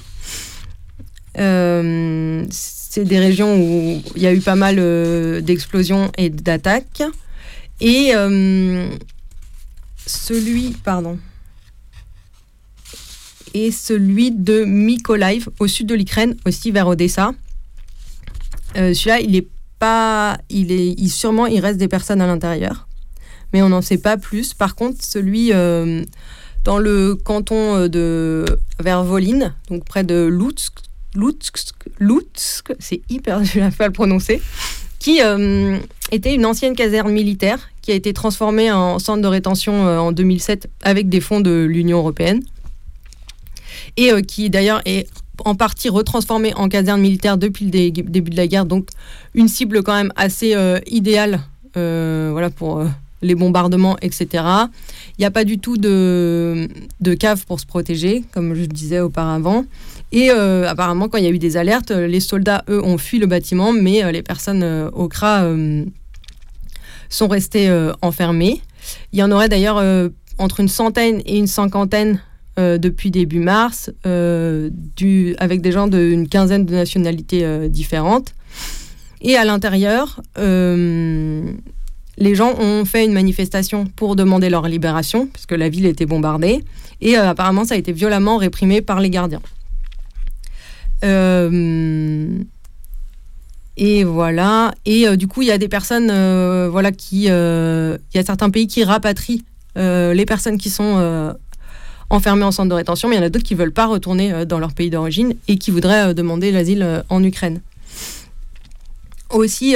Euh, 1.39 2.45
c'est 2.51 3.05
des 3.05 3.19
régions 3.19 3.57
où 3.57 4.03
il 4.17 4.23
y 4.23 4.27
a 4.27 4.35
eu 4.35 4.41
pas 4.41 4.55
mal 4.55 4.77
euh, 4.79 5.41
d'explosions 5.41 6.11
et 6.19 6.29
d'attaques. 6.29 7.03
Et 7.81 8.13
euh, 8.15 8.89
celui, 10.07 10.71
pardon, 10.85 11.19
et 13.55 13.71
celui 13.71 14.31
de 14.31 14.65
Mykolaiv 14.65 15.49
au 15.59 15.67
sud 15.67 15.87
de 15.87 15.95
l'Ukraine, 15.95 16.37
aussi 16.47 16.71
vers 16.71 16.87
Odessa. 16.87 17.33
Celui-là, 18.75 19.21
il 19.21 19.37
est 19.37 19.49
pas, 19.79 20.39
il 20.49 20.73
est, 20.73 20.95
il, 20.97 21.11
sûrement, 21.11 21.47
il 21.47 21.61
reste 21.61 21.79
des 21.79 21.89
personnes 21.89 22.23
à 22.23 22.27
l'intérieur, 22.27 22.89
mais 23.53 23.61
on 23.63 23.69
n'en 23.69 23.83
sait 23.83 23.99
pas 23.99 24.17
plus. 24.17 24.55
Par 24.55 24.75
contre, 24.75 25.05
celui 25.05 25.51
dans 26.65 26.79
le 26.79 27.15
canton 27.17 27.89
de 27.89 28.47
vers 28.81 29.05
Volin, 29.05 29.55
donc 29.69 29.85
près 29.85 30.05
de 30.05 30.25
Lutsk, 30.25 30.73
Lutsk, 31.15 32.73
c'est 32.79 33.03
hyper 33.09 33.41
dur 33.41 33.65
à 33.79 33.87
le 33.87 33.93
prononcer, 33.93 34.41
qui 34.99 35.21
euh, 35.21 35.79
était 36.11 36.35
une 36.35 36.47
ancienne 36.47 36.75
caserne 36.75 37.11
militaire 37.13 37.71
qui 37.83 37.91
a 37.91 37.95
été 37.95 38.13
transformée 38.13 38.71
en 38.71 38.99
centre 38.99 39.21
de 39.21 39.27
rétention 39.27 39.87
euh, 39.87 39.99
en 39.99 40.13
2007 40.13 40.71
avec 40.83 41.09
des 41.09 41.21
fonds 41.21 41.41
de 41.41 41.67
l'Union 41.69 41.99
européenne 41.99 42.41
et 43.97 44.13
euh, 44.13 44.21
qui 44.21 44.49
d'ailleurs 44.49 44.81
est 44.85 45.09
en 45.45 45.57
partie 45.57 45.89
retransformée 45.89 46.55
en 46.55 46.69
caserne 46.69 47.01
militaire 47.01 47.37
depuis 47.37 47.65
le 47.65 47.91
début 47.91 48.31
de 48.31 48.37
la 48.37 48.47
guerre, 48.47 48.65
donc 48.65 48.89
une 49.35 49.49
cible 49.49 49.83
quand 49.83 49.95
même 49.95 50.13
assez 50.15 50.55
idéale 50.87 51.41
voilà, 51.75 52.51
pour 52.51 52.85
les 53.23 53.35
bombardements, 53.35 53.97
etc. 54.03 54.45
Il 55.17 55.21
n'y 55.21 55.25
a 55.25 55.31
pas 55.31 55.45
du 55.45 55.59
tout 55.59 55.79
de, 55.79 56.69
de 57.01 57.15
cave 57.15 57.45
pour 57.47 57.59
se 57.59 57.67
protéger, 57.67 58.25
comme 58.33 58.55
je 58.55 58.67
disais 58.67 59.01
auparavant. 59.01 59.65
Et 60.13 60.31
euh, 60.31 60.69
apparemment, 60.69 61.09
quand 61.09 61.17
il 61.17 61.25
y 61.25 61.27
a 61.27 61.31
eu 61.31 61.39
des 61.39 61.57
alertes, 61.57 61.91
euh, 61.91 62.07
les 62.07 62.21
soldats, 62.21 62.65
eux, 62.69 62.85
ont 62.85 62.99
fui 62.99 63.19
le 63.19 63.27
bâtiment, 63.27 63.73
mais 63.73 64.05
euh, 64.05 64.13
les 64.13 64.23
personnes 64.23 64.63
au 64.93 65.09
CRA 65.09 65.45
sont 67.09 67.29
restées 67.29 67.71
enfermées. 68.01 68.61
Il 69.13 69.19
y 69.19 69.23
en 69.23 69.31
aurait 69.31 69.49
d'ailleurs 69.49 69.83
entre 70.39 70.61
une 70.61 70.69
centaine 70.69 71.21
et 71.27 71.37
une 71.37 71.47
cinquantaine 71.47 72.21
depuis 72.57 73.11
début 73.11 73.41
mars, 73.41 73.91
avec 74.05 75.61
des 75.61 75.73
gens 75.73 75.89
d'une 75.89 76.29
quinzaine 76.29 76.65
de 76.65 76.75
nationalités 76.75 77.69
différentes. 77.69 78.35
Et 79.21 79.37
à 79.37 79.45
l'intérieur, 79.45 80.23
les 80.37 82.35
gens 82.35 82.55
ont 82.59 82.85
fait 82.87 83.05
une 83.05 83.13
manifestation 83.13 83.85
pour 83.85 84.17
demander 84.17 84.49
leur 84.49 84.67
libération, 84.67 85.27
puisque 85.27 85.53
la 85.53 85.69
ville 85.69 85.87
était 85.87 86.07
bombardée. 86.07 86.65
Et 87.03 87.17
apparemment, 87.17 87.65
ça 87.65 87.75
a 87.75 87.77
été 87.77 87.93
violemment 87.93 88.39
réprimé 88.39 88.81
par 88.81 89.01
les 89.01 89.11
gardiens. 89.11 89.43
Euh, 91.05 92.39
et 93.77 94.05
voilà. 94.05 94.73
Et 94.85 95.09
euh, 95.09 95.17
du 95.17 95.27
coup, 95.29 95.43
il 95.43 95.49
y 95.49 95.53
a 95.53 95.59
des 95.59 95.69
personnes, 95.69 96.11
euh, 96.11 96.69
voilà, 96.71 96.93
qui, 96.93 97.25
il 97.25 97.29
y 97.29 98.19
a 98.19 98.25
certains 98.25 98.51
pays 98.51 98.67
qui 98.67 98.85
rapatrient 98.85 99.45
les 99.77 100.27
personnes 100.27 100.59
qui 100.59 100.71
sont 100.71 101.35
enfermées 102.11 102.45
en 102.45 102.53
centre 102.53 102.69
de 102.69 102.75
rétention, 102.75 103.09
mais 103.09 103.17
il 103.17 103.19
y 103.19 103.23
en 103.23 103.27
a 103.27 103.31
d'autres 103.31 103.45
qui 103.45 103.55
veulent 103.55 103.73
pas 103.73 103.87
retourner 103.87 104.45
dans 104.45 104.59
leur 104.59 104.75
pays 104.75 104.91
d'origine 104.91 105.35
et 105.49 105.57
qui 105.57 105.71
voudraient 105.71 106.15
demander 106.15 106.53
l'asile 106.53 107.05
en 107.09 107.25
Ukraine. 107.25 107.63
Aussi, 109.31 109.75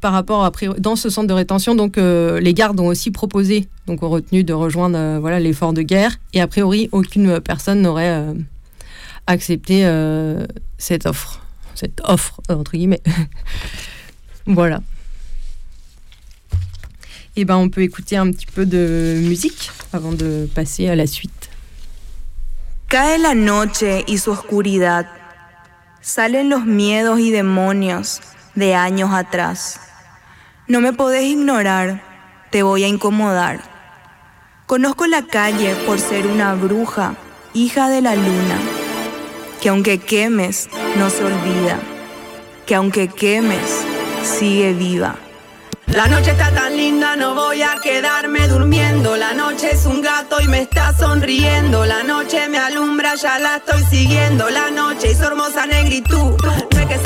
par 0.00 0.12
rapport 0.14 0.46
à 0.46 0.52
dans 0.78 0.96
ce 0.96 1.10
centre 1.10 1.28
de 1.28 1.34
rétention, 1.34 1.74
donc 1.74 1.98
les 1.98 2.54
gardes 2.54 2.80
ont 2.80 2.86
aussi 2.86 3.10
proposé, 3.10 3.68
donc 3.86 4.02
ont 4.02 4.08
retenu 4.08 4.44
de 4.44 4.54
rejoindre 4.54 5.28
l'effort 5.38 5.74
de 5.74 5.82
guerre, 5.82 6.16
et 6.32 6.40
a 6.40 6.46
priori 6.46 6.88
aucune 6.90 7.38
personne 7.40 7.82
n'aurait 7.82 8.24
accepter 9.26 9.84
euh, 9.84 10.46
cette 10.78 11.06
offre. 11.06 11.40
Cette 11.74 12.00
offre, 12.04 12.40
euh, 12.50 12.54
entre 12.54 12.72
guillemets. 12.72 13.02
voilà. 14.46 14.80
Et 17.36 17.40
eh 17.40 17.44
ben 17.44 17.56
on 17.56 17.68
peut 17.68 17.82
écouter 17.82 18.16
un 18.16 18.30
petit 18.30 18.46
peu 18.46 18.64
de 18.64 19.18
musique 19.20 19.72
avant 19.92 20.12
de 20.12 20.48
passer 20.54 20.88
à 20.88 20.94
la 20.94 21.08
suite. 21.08 21.50
Cae 22.88 23.18
la 23.18 23.34
noche 23.34 24.04
y 24.06 24.18
su 24.18 24.30
oscuridad. 24.30 25.06
Salen 26.00 26.48
los 26.48 26.64
miedos 26.64 27.18
y 27.18 27.32
demonios 27.32 28.20
de 28.54 28.76
años 28.76 29.12
atrás. 29.12 29.80
No 30.68 30.80
me 30.80 30.92
podés 30.92 31.24
ignorar, 31.24 32.04
te 32.52 32.62
voy 32.62 32.84
a 32.84 32.88
incomodar. 32.88 33.60
Conozco 34.66 35.08
la 35.08 35.22
calle 35.22 35.74
por 35.86 35.98
ser 35.98 36.28
una 36.28 36.54
bruja, 36.54 37.16
hija 37.52 37.88
de 37.88 38.00
la 38.00 38.14
luna 38.14 38.83
que 39.64 39.70
aunque 39.70 39.98
quemes, 39.98 40.68
no 40.98 41.08
se 41.08 41.24
olvida, 41.24 41.78
que 42.66 42.74
aunque 42.74 43.08
quemes, 43.08 43.82
sigue 44.22 44.74
viva. 44.74 45.16
La 45.86 46.06
noche 46.06 46.32
está 46.32 46.50
tan 46.50 46.76
linda, 46.76 47.16
no 47.16 47.34
voy 47.34 47.62
a 47.62 47.76
quedarme 47.82 48.46
durmiendo. 48.46 49.16
La 49.16 49.32
noche 49.32 49.70
es 49.72 49.86
un 49.86 50.02
gato 50.02 50.38
y 50.42 50.48
me 50.48 50.60
está 50.60 50.92
sonriendo. 50.92 51.86
La 51.86 52.02
noche 52.02 52.46
me 52.50 52.58
alumbra, 52.58 53.14
ya 53.14 53.38
la 53.38 53.56
estoy 53.56 53.82
siguiendo. 53.84 54.50
La 54.50 54.70
noche 54.70 55.12
es 55.12 55.20
hermosa 55.20 55.64
negritud. 55.64 56.36
Que 56.86 56.98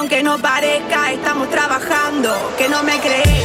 Aunque 0.00 0.22
no 0.22 0.38
parezca, 0.38 1.12
estamos 1.12 1.50
trabajando. 1.50 2.32
Que 2.56 2.70
no 2.70 2.82
me 2.82 2.98
crees, 3.00 3.39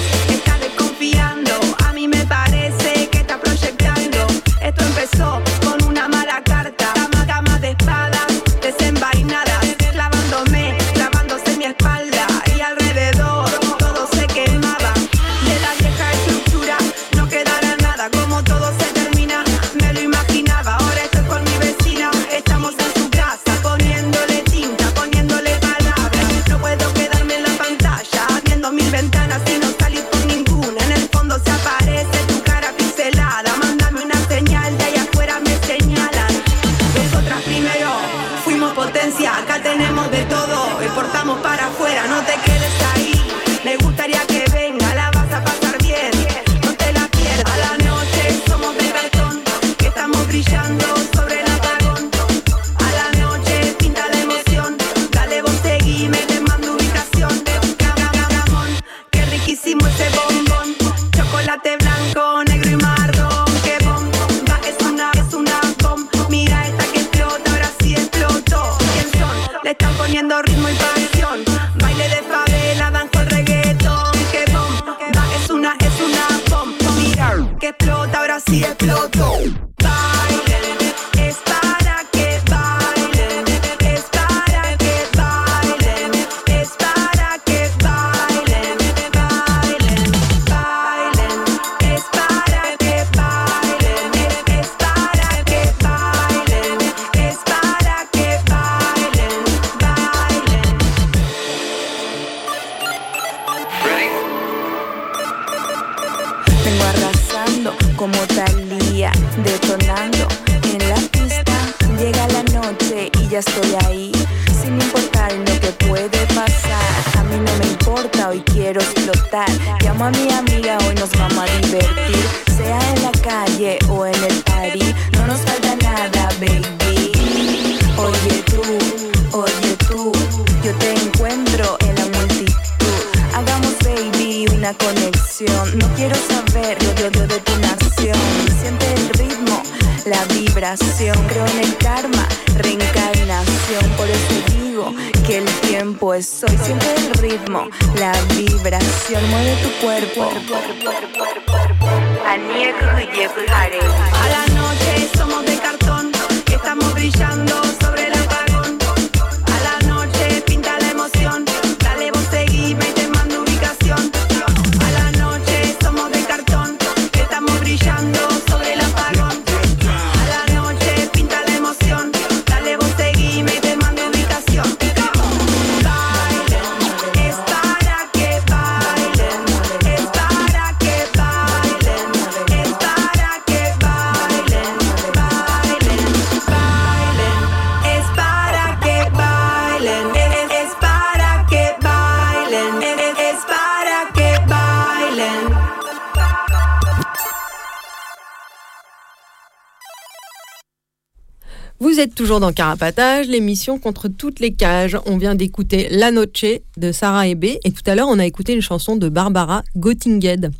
dans 202.40 202.52
Carapatage, 202.52 203.28
l'émission 203.28 203.80
contre 203.80 204.08
toutes 204.08 204.40
les 204.40 204.54
cages. 204.54 204.98
On 205.06 205.18
vient 205.18 205.36
d'écouter 205.36 205.88
La 205.90 206.12
Noche 206.12 206.46
de 206.78 206.92
Sarah 206.92 207.28
Ebe 207.28 207.46
et 207.64 207.72
tout 207.72 207.84
à 207.86 207.96
l'heure 207.96 208.08
on 208.10 208.20
a 208.20 208.26
écouté 208.26 208.54
une 208.54 208.62
chanson 208.62 208.96
de 208.96 209.10
Barbara 209.10 209.64
Göttingen. 209.78 210.52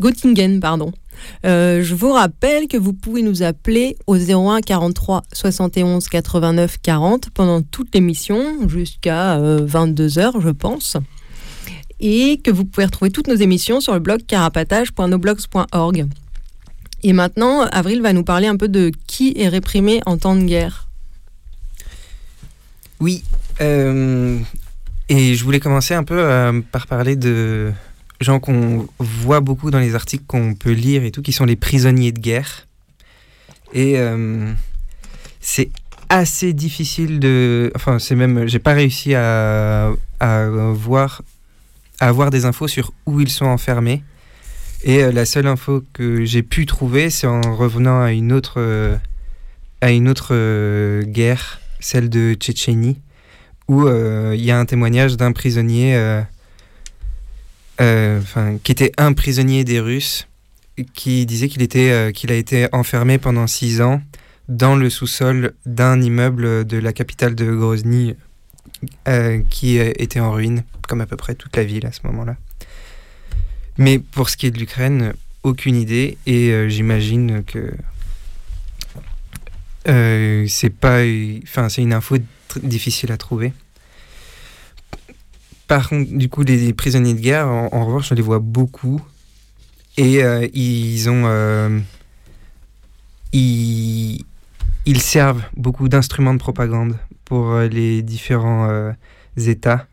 Göttingen, 0.00 0.60
pardon. 0.60 0.92
Euh, 1.44 1.82
je 1.82 1.94
vous 1.94 2.12
rappelle 2.12 2.68
que 2.68 2.76
vous 2.76 2.92
pouvez 2.92 3.22
nous 3.22 3.42
appeler 3.42 3.96
au 4.06 4.16
01 4.16 4.60
43 4.60 5.22
71 5.32 6.08
89 6.08 6.78
40 6.80 7.30
pendant 7.30 7.62
toute 7.62 7.94
l'émission 7.94 8.68
jusqu'à 8.68 9.38
22h 9.38 10.40
je 10.40 10.50
pense. 10.50 10.96
Et 12.00 12.38
que 12.42 12.50
vous 12.50 12.64
pouvez 12.64 12.86
retrouver 12.86 13.10
toutes 13.10 13.28
nos 13.28 13.34
émissions 13.34 13.80
sur 13.80 13.92
le 13.92 14.00
blog 14.00 14.24
carapatage.noblogs.org. 14.26 16.06
Et 17.02 17.12
maintenant, 17.12 17.62
Avril 17.62 18.02
va 18.02 18.12
nous 18.12 18.24
parler 18.24 18.46
un 18.46 18.56
peu 18.56 18.68
de 18.68 18.92
qui 19.06 19.34
est 19.36 19.48
réprimé 19.48 20.00
en 20.06 20.16
temps 20.16 20.36
de 20.36 20.44
guerre. 20.44 20.87
Oui. 23.00 23.22
euh, 23.60 24.38
et 25.08 25.34
je 25.34 25.44
voulais 25.44 25.60
commencer 25.60 25.94
un 25.94 26.04
peu 26.04 26.18
euh, 26.18 26.60
par 26.72 26.86
parler 26.86 27.16
de 27.16 27.72
gens 28.20 28.40
qu'on 28.40 28.86
voit 28.98 29.40
beaucoup 29.40 29.70
dans 29.70 29.78
les 29.78 29.94
articles 29.94 30.24
qu'on 30.26 30.54
peut 30.54 30.72
lire 30.72 31.04
et 31.04 31.10
tout, 31.10 31.22
qui 31.22 31.32
sont 31.32 31.44
les 31.44 31.56
prisonniers 31.56 32.12
de 32.12 32.20
guerre. 32.20 32.66
Et 33.72 33.98
euh, 33.98 34.52
c'est 35.40 35.70
assez 36.08 36.52
difficile 36.52 37.20
de. 37.20 37.70
Enfin, 37.74 37.98
c'est 37.98 38.16
même. 38.16 38.48
J'ai 38.48 38.58
pas 38.58 38.72
réussi 38.72 39.14
à, 39.14 39.92
voir. 40.20 41.22
avoir 42.00 42.30
des 42.30 42.44
infos 42.44 42.68
sur 42.68 42.92
où 43.06 43.20
ils 43.20 43.30
sont 43.30 43.46
enfermés. 43.46 44.02
Et 44.84 45.10
la 45.10 45.24
seule 45.24 45.46
info 45.46 45.84
que 45.92 46.24
j'ai 46.24 46.42
pu 46.42 46.64
trouver, 46.64 47.10
c'est 47.10 47.26
en 47.26 47.56
revenant 47.56 48.00
à 48.00 48.12
une 48.12 48.32
autre, 48.32 48.98
à 49.80 49.90
une 49.90 50.08
autre 50.08 51.02
guerre, 51.02 51.60
celle 51.80 52.08
de 52.08 52.34
Tchétchénie, 52.34 52.98
où 53.68 53.86
euh, 53.86 54.34
il 54.36 54.44
y 54.44 54.50
a 54.50 54.58
un 54.58 54.64
témoignage 54.64 55.16
d'un 55.16 55.32
prisonnier, 55.32 55.94
euh, 55.96 56.22
euh, 57.80 58.20
enfin, 58.20 58.58
qui 58.62 58.72
était 58.72 58.92
un 58.96 59.12
prisonnier 59.12 59.64
des 59.64 59.80
Russes, 59.80 60.26
qui 60.94 61.26
disait 61.26 61.48
qu'il 61.48 62.32
a 62.32 62.34
été 62.34 62.68
enfermé 62.72 63.18
pendant 63.18 63.46
six 63.46 63.80
ans 63.80 64.00
dans 64.48 64.76
le 64.76 64.88
sous-sol 64.88 65.54
d'un 65.66 66.00
immeuble 66.00 66.64
de 66.64 66.78
la 66.78 66.92
capitale 66.92 67.34
de 67.34 67.52
Grozny, 67.52 68.14
qui 69.50 69.76
était 69.76 70.20
en 70.20 70.30
ruine, 70.30 70.62
comme 70.86 71.00
à 71.00 71.06
peu 71.06 71.16
près 71.16 71.34
toute 71.34 71.56
la 71.56 71.64
ville 71.64 71.84
à 71.84 71.92
ce 71.92 72.00
moment-là. 72.04 72.36
Mais 73.76 73.98
pour 73.98 74.30
ce 74.30 74.36
qui 74.36 74.46
est 74.46 74.50
de 74.52 74.58
l'Ukraine, 74.58 75.14
aucune 75.42 75.74
idée. 75.74 76.16
Et 76.26 76.68
j'imagine 76.68 77.42
que 77.42 77.74
euh, 79.88 80.44
c'est 80.48 80.70
pas, 80.70 81.00
enfin 81.42 81.68
c'est 81.68 81.82
une 81.82 81.92
info 81.92 82.16
difficile 82.62 83.12
à 83.12 83.16
trouver. 83.16 83.52
Par 85.66 85.88
contre, 85.88 86.10
du 86.12 86.28
coup, 86.28 86.42
les 86.42 86.72
prisonniers 86.72 87.14
de 87.14 87.20
guerre, 87.20 87.48
en, 87.48 87.84
revanche, 87.84 88.08
je 88.08 88.14
les 88.14 88.22
vois 88.22 88.38
beaucoup. 88.38 89.00
Et 89.96 90.22
euh, 90.22 90.46
ils 90.54 91.10
ont, 91.10 91.24
euh, 91.26 91.78
ils, 93.32 94.24
ils 94.86 95.00
servent 95.00 95.42
beaucoup 95.56 95.88
d'instruments 95.88 96.32
de 96.32 96.38
propagande 96.38 96.96
pour 97.24 97.58
les 97.58 98.02
différents 98.02 98.94
États. 99.36 99.86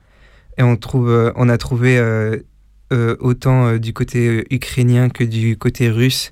Et 0.58 0.64
on 0.64 0.78
trouve, 0.78 1.34
on 1.36 1.50
a 1.50 1.58
trouvé 1.58 2.00
autant 2.92 3.76
du 3.76 3.92
côté 3.92 4.46
ukrainien 4.52 5.10
que 5.10 5.26
du 5.26 5.58
côté 5.58 5.90
russe 5.90 6.32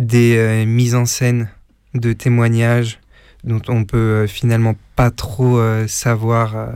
des 0.00 0.64
mises 0.66 0.96
en 0.96 1.04
scène 1.04 1.48
de 1.94 2.12
témoignages 2.12 2.98
dont 3.44 3.62
on 3.68 3.84
peut 3.84 3.96
euh, 3.96 4.26
finalement 4.26 4.74
pas 4.96 5.10
trop 5.10 5.58
euh, 5.58 5.86
savoir 5.88 6.56
euh, 6.56 6.68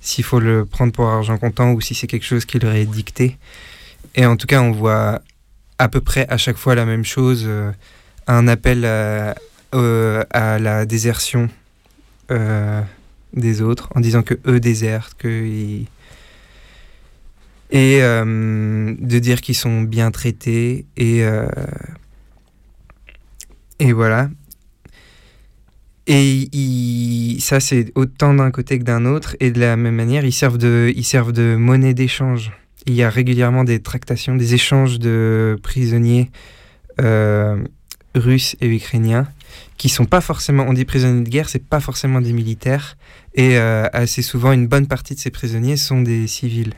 s'il 0.00 0.24
faut 0.24 0.40
le 0.40 0.64
prendre 0.64 0.92
pour 0.92 1.06
argent 1.08 1.36
comptant 1.38 1.72
ou 1.72 1.80
si 1.80 1.94
c'est 1.94 2.06
quelque 2.06 2.24
chose 2.24 2.44
qui 2.44 2.58
leur 2.58 2.74
est 2.74 2.86
dicté. 2.86 3.38
Et 4.14 4.24
en 4.24 4.36
tout 4.36 4.46
cas, 4.46 4.60
on 4.60 4.70
voit 4.70 5.20
à 5.78 5.88
peu 5.88 6.00
près 6.00 6.26
à 6.28 6.36
chaque 6.36 6.56
fois 6.56 6.74
la 6.74 6.84
même 6.84 7.04
chose, 7.04 7.48
un 8.26 8.48
appel 8.48 8.84
à, 8.84 9.34
la 10.58 10.86
désertion 10.86 11.48
des 12.30 13.62
autres 13.62 13.88
en 13.94 14.00
disant 14.00 14.22
que 14.22 14.34
eux 14.46 14.58
désertent, 14.58 15.14
que 15.14 15.28
et 17.70 18.00
de 18.00 19.18
dire 19.18 19.40
qu'ils 19.40 19.54
sont 19.54 19.82
bien 19.82 20.10
traités 20.10 20.86
et 20.96 21.24
et 23.80 23.92
voilà. 23.92 24.28
Et 26.06 27.36
ça 27.40 27.60
c'est 27.60 27.92
autant 27.94 28.34
d'un 28.34 28.50
côté 28.50 28.78
que 28.78 28.84
d'un 28.84 29.06
autre 29.06 29.36
et 29.40 29.50
de 29.50 29.60
la 29.60 29.76
même 29.76 29.94
manière 29.94 30.24
ils 30.24 30.32
servent 30.32 30.58
de 30.58 30.92
ils 30.94 31.04
servent 31.04 31.32
de 31.32 31.56
monnaie 31.56 31.94
d'échange. 31.94 32.52
il 32.86 32.94
y 32.94 33.02
a 33.02 33.10
régulièrement 33.10 33.64
des 33.64 33.80
tractations, 33.80 34.34
des 34.36 34.54
échanges 34.54 34.98
de 34.98 35.58
prisonniers 35.62 36.30
euh, 37.00 37.62
russes 38.14 38.56
et 38.60 38.66
ukrainiens 38.66 39.28
qui 39.76 39.88
sont 39.88 40.04
pas 40.04 40.20
forcément, 40.20 40.66
on 40.68 40.74
dit 40.74 40.84
prisonniers 40.84 41.24
de 41.24 41.28
guerre, 41.28 41.48
c'est 41.48 41.64
pas 41.64 41.80
forcément 41.80 42.20
des 42.20 42.34
militaires, 42.34 42.96
et 43.34 43.56
euh, 43.56 43.86
assez 43.94 44.20
souvent 44.20 44.52
une 44.52 44.66
bonne 44.66 44.86
partie 44.86 45.14
de 45.14 45.20
ces 45.20 45.30
prisonniers 45.30 45.78
sont 45.78 46.02
des 46.02 46.26
civils. 46.26 46.74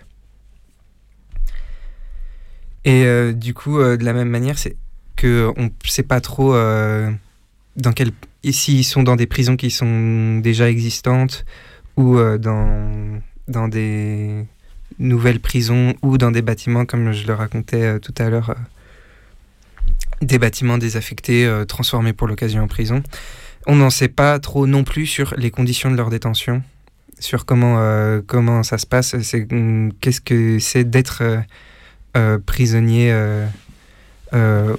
Et 2.85 3.05
euh, 3.05 3.33
du 3.33 3.55
coup, 3.55 3.79
de 3.79 4.05
la 4.05 4.13
même 4.13 4.29
manière, 4.29 4.57
c'est 4.59 4.77
que 5.23 5.53
on 5.57 5.71
sait 5.85 6.03
pas 6.03 6.21
trop 6.21 6.53
euh, 6.55 7.09
dans 7.77 7.93
quel, 7.93 8.11
s'ils 8.51 8.85
sont 8.85 9.05
dans 9.05 9.15
des 9.15 9.27
prisons 9.27 9.57
qui 9.57 9.71
sont 9.71 10.39
déjà 10.39 10.69
existantes 10.69 11.45
ou 11.97 12.19
euh, 12.19 12.39
dans 12.39 13.21
dans 13.47 13.69
des 13.69 14.45
nouvelles 14.99 15.39
prisons 15.39 15.95
ou 16.03 16.19
dans 16.19 16.33
des 16.33 16.43
bâtiments, 16.43 16.87
comme 16.87 17.13
je 17.13 17.27
le 17.27 17.35
racontais 17.35 17.83
euh, 17.83 17.99
tout 18.01 18.15
à 18.19 18.31
l'heure, 18.31 18.57
des 20.23 20.39
bâtiments 20.41 20.79
désaffectés, 20.79 21.49
transformés 21.69 22.13
pour 22.13 22.27
l'occasion 22.27 22.63
en 22.63 22.69
prison. 22.69 23.03
On 23.67 23.77
n'en 23.77 23.91
sait 23.91 24.09
pas 24.09 24.41
trop 24.41 24.67
non 24.67 24.83
plus 24.83 25.07
sur 25.07 25.35
les 25.37 25.53
conditions 25.53 25.91
de 25.91 25.97
leur 25.97 26.11
détention, 26.11 26.63
sur 27.21 27.45
comment, 27.45 27.77
comment 28.27 28.63
ça 28.63 28.79
se 28.79 28.87
passe. 28.87 29.21
C'est, 29.21 29.53
hum, 29.53 29.93
qu'est-ce 30.01 30.21
que 30.21 30.59
c'est 30.61 30.85
d'être 30.85 31.23
prisonnier 32.47 33.13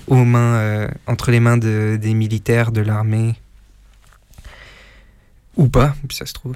aux 0.08 0.24
mains, 0.26 0.56
euh, 0.56 0.88
entre 1.08 1.32
les 1.32 1.40
mains 1.40 1.58
de- 1.58 1.98
des 2.02 2.14
militaires, 2.14 2.72
de 2.72 2.82
l'armée, 2.82 3.36
ou 5.58 5.68
pas, 5.70 5.96
ça 6.12 6.26
se 6.26 6.34
trouve. 6.34 6.56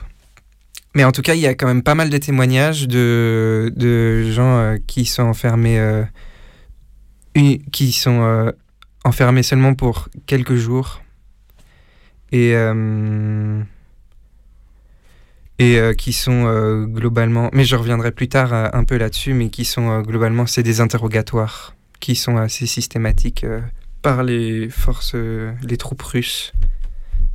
Mais 0.95 1.03
en 1.03 1.11
tout 1.11 1.21
cas, 1.21 1.35
il 1.35 1.41
y 1.41 1.47
a 1.47 1.53
quand 1.53 1.67
même 1.67 1.83
pas 1.83 1.93
mal 1.95 2.09
de 2.09 2.17
témoignages 2.17 2.87
de, 2.87 3.71
de 3.75 4.31
gens 4.31 4.57
euh, 4.57 4.77
qui 4.87 5.05
sont 5.05 5.23
enfermés, 5.23 5.79
euh, 5.79 6.03
qui 7.71 7.91
sont 7.91 8.21
euh, 8.23 8.51
enfermés 9.03 9.43
seulement 9.43 9.75
pour 9.75 10.09
quelques 10.25 10.55
jours. 10.55 11.01
Et 12.31 12.55
euh, 12.55 13.61
et 15.59 15.79
euh, 15.79 15.93
qui 15.93 16.11
sont 16.13 16.45
euh, 16.45 16.83
globalement, 16.85 17.49
mais 17.53 17.63
je 17.63 17.75
reviendrai 17.77 18.11
plus 18.11 18.27
tard 18.27 18.53
euh, 18.53 18.67
un 18.73 18.83
peu 18.83 18.97
là-dessus, 18.97 19.33
mais 19.33 19.49
qui 19.49 19.63
sont 19.65 19.89
euh, 19.89 20.01
globalement, 20.01 20.45
c'est 20.45 20.61
des 20.61 20.81
interrogatoires 20.81 21.73
qui 21.99 22.15
sont 22.15 22.37
assez 22.37 22.65
systématiques 22.65 23.43
euh, 23.43 23.61
par 24.01 24.23
les 24.23 24.69
forces, 24.69 25.13
euh, 25.15 25.53
les 25.63 25.77
troupes 25.77 26.01
russes 26.01 26.53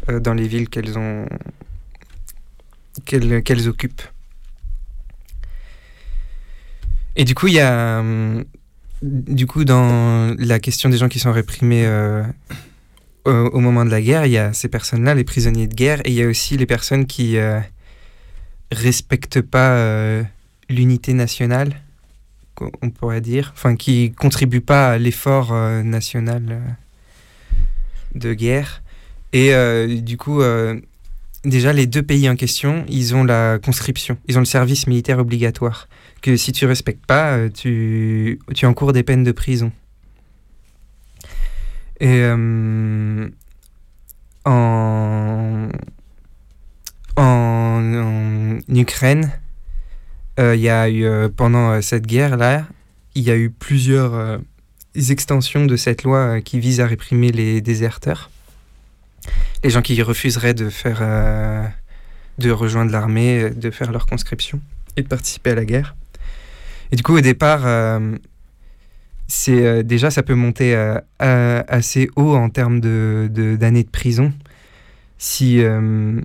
euh, 0.09 0.21
dans 0.21 0.35
les 0.35 0.49
villes 0.49 0.69
qu'elles 0.69 0.99
ont, 0.99 1.27
qu'elles 3.05 3.69
occupent. 3.69 4.03
Et 7.17 7.25
du 7.25 7.35
coup, 7.35 7.49
il 7.49 7.55
y 7.55 7.61
a, 7.61 8.01
hum, 8.01 8.45
du 9.03 9.47
coup, 9.47 9.65
dans 9.65 10.35
la 10.39 10.59
question 10.61 10.89
des 10.89 10.97
gens 10.97 11.09
qui 11.09 11.19
sont 11.19 11.33
réprimés 11.33 11.87
au, 13.25 13.61
moment 13.61 13.85
de 13.85 13.91
la 13.91 14.01
guerre, 14.01 14.27
il 14.27 14.33
y 14.33 14.39
a 14.39 14.53
ces 14.53 14.69
personnes-là, 14.69 15.15
les 15.15 15.25
prisonniers 15.25 15.67
de 15.67 15.75
guerre, 15.75 16.01
et 16.05 16.11
il 16.11 16.15
y 16.15 16.23
a 16.23 16.27
aussi 16.27 16.57
les 16.57 16.67
personnes 16.67 17.07
qui 17.07 17.37
euh, 17.37 17.61
respectent 18.71 19.43
pas 19.43 20.23
l'unité 20.69 21.13
nationale, 21.13 21.75
on 22.61 22.91
pourrait 22.91 23.21
dire, 23.21 23.53
enfin 23.55 23.77
qui 23.77 24.13
contribuent 24.13 24.61
pas 24.61 24.93
à 24.93 24.99
l'effort 24.99 25.53
euh, 25.53 25.83
national 25.83 26.47
euh, 26.51 26.61
de 28.15 28.35
guerre. 28.35 28.83
Et 29.33 29.55
euh, 29.55 30.01
du 30.01 30.19
coup, 30.19 30.43
déjà 31.45 31.73
les 31.73 31.87
deux 31.87 32.03
pays 32.03 32.29
en 32.29 32.37
question, 32.37 32.85
ils 32.89 33.15
ont 33.15 33.25
la 33.25 33.59
conscription, 33.59 34.19
ils 34.29 34.37
ont 34.37 34.41
le 34.41 34.47
service 34.47 34.87
militaire 34.87 35.19
obligatoire. 35.19 35.89
Que 36.21 36.37
si 36.37 36.53
tu 36.53 36.67
respectes 36.67 37.07
pas, 37.07 37.49
tu, 37.49 38.39
tu 38.55 38.67
encours 38.67 38.93
des 38.93 39.03
peines 39.03 39.25
de 39.25 39.33
prison. 39.33 39.73
Et 42.01 42.23
en, 44.45 45.69
en, 47.17 48.59
Ukraine, 48.69 49.31
il 50.39 50.61
y 50.61 50.69
a 50.69 50.89
eu, 50.89 51.05
euh, 51.05 51.29
pendant 51.29 51.73
euh, 51.73 51.81
cette 51.81 52.07
guerre-là, 52.07 52.67
il 53.15 53.23
y 53.23 53.31
a 53.31 53.37
eu 53.37 53.51
plusieurs 53.51 54.15
euh, 54.15 54.39
extensions 55.11 55.67
de 55.67 55.77
cette 55.77 56.03
loi 56.05 56.19
euh, 56.19 56.41
qui 56.41 56.59
vise 56.59 56.81
à 56.81 56.87
réprimer 56.87 57.31
les 57.31 57.61
déserteurs. 57.61 58.31
Les 59.63 59.71
gens 59.71 59.83
qui 59.83 60.01
refuseraient 60.03 60.55
de 60.55 60.71
faire, 60.71 60.99
euh, 61.03 61.65
de 62.39 62.51
rejoindre 62.51 62.93
l'armée, 62.93 63.43
euh, 63.43 63.51
de 63.51 63.71
faire 63.71 63.93
leur 63.93 64.07
conscription 64.07 64.61
et 64.97 65.03
de 65.03 65.09
participer 65.09 65.51
à 65.51 65.55
la 65.55 65.65
guerre. 65.65 65.95
Et 66.91 66.97
du 66.97 67.03
coup, 67.03 67.17
au 67.17 67.21
départ, 67.21 67.63
euh, 67.65 68.17
euh, 69.49 69.83
déjà 69.83 70.11
ça 70.11 70.23
peut 70.23 70.35
monter 70.35 70.75
euh, 70.75 71.63
assez 71.69 72.11
haut 72.17 72.35
en 72.35 72.51
termes 72.51 72.81
de 72.81 73.29
de- 73.31 73.57
d'années 73.57 73.85
de, 73.85 73.89
prison. 73.91 74.33
Si 75.19 75.63
euh, 75.63 76.21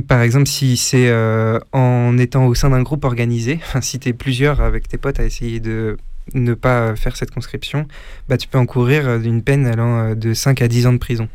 par 0.00 0.22
exemple, 0.22 0.46
si 0.46 0.76
c'est 0.76 1.08
euh, 1.08 1.58
en 1.72 2.16
étant 2.16 2.46
au 2.46 2.54
sein 2.54 2.70
d'un 2.70 2.82
groupe 2.82 3.04
organisé, 3.04 3.60
si 3.82 3.98
tu 3.98 4.08
es 4.08 4.12
plusieurs 4.12 4.60
avec 4.60 4.88
tes 4.88 4.96
potes 4.96 5.20
à 5.20 5.24
essayer 5.24 5.60
de 5.60 5.98
ne 6.34 6.54
pas 6.54 6.96
faire 6.96 7.16
cette 7.16 7.30
conscription, 7.30 7.86
bah, 8.28 8.38
tu 8.38 8.48
peux 8.48 8.58
encourir 8.58 9.06
euh, 9.06 9.20
une 9.20 9.42
peine 9.42 9.66
allant 9.66 9.98
euh, 9.98 10.14
de 10.14 10.32
5 10.32 10.62
à 10.62 10.68
10 10.68 10.86
ans 10.86 10.92
de 10.94 10.98
prison. 10.98 11.28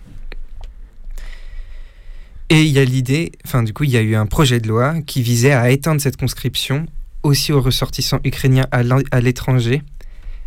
Et 2.50 2.62
il 2.62 2.70
y 2.70 2.80
a 2.80 2.86
l'idée, 2.86 3.34
enfin 3.46 3.62
du 3.62 3.74
coup, 3.74 3.84
il 3.84 3.92
y 3.92 3.98
a 3.98 4.02
eu 4.02 4.16
un 4.16 4.26
projet 4.26 4.60
de 4.60 4.68
loi 4.70 5.02
qui 5.02 5.22
visait 5.22 5.52
à 5.52 5.70
étendre 5.70 6.00
cette 6.00 6.18
conscription 6.18 6.88
aussi 7.22 7.52
aux 7.52 7.62
ressortissants 7.62 8.22
ukrainiens 8.24 8.66
à 8.72 9.20
l'étranger, 9.20 9.82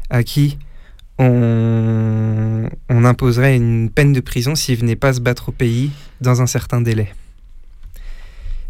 à 0.09 0.23
qui 0.23 0.59
on, 1.19 2.71
on 2.89 3.05
imposerait 3.05 3.55
une 3.55 3.91
peine 3.91 4.15
de 4.15 4.21
prison 4.21 4.55
s'ils 4.55 4.79
venaient 4.79 4.97
pas 4.97 5.13
se 5.13 5.21
battre 5.21 5.51
au 5.51 5.53
pays 5.53 5.91
dans 6.23 6.41
un 6.41 6.47
certain 6.47 6.81
délai. 6.81 7.13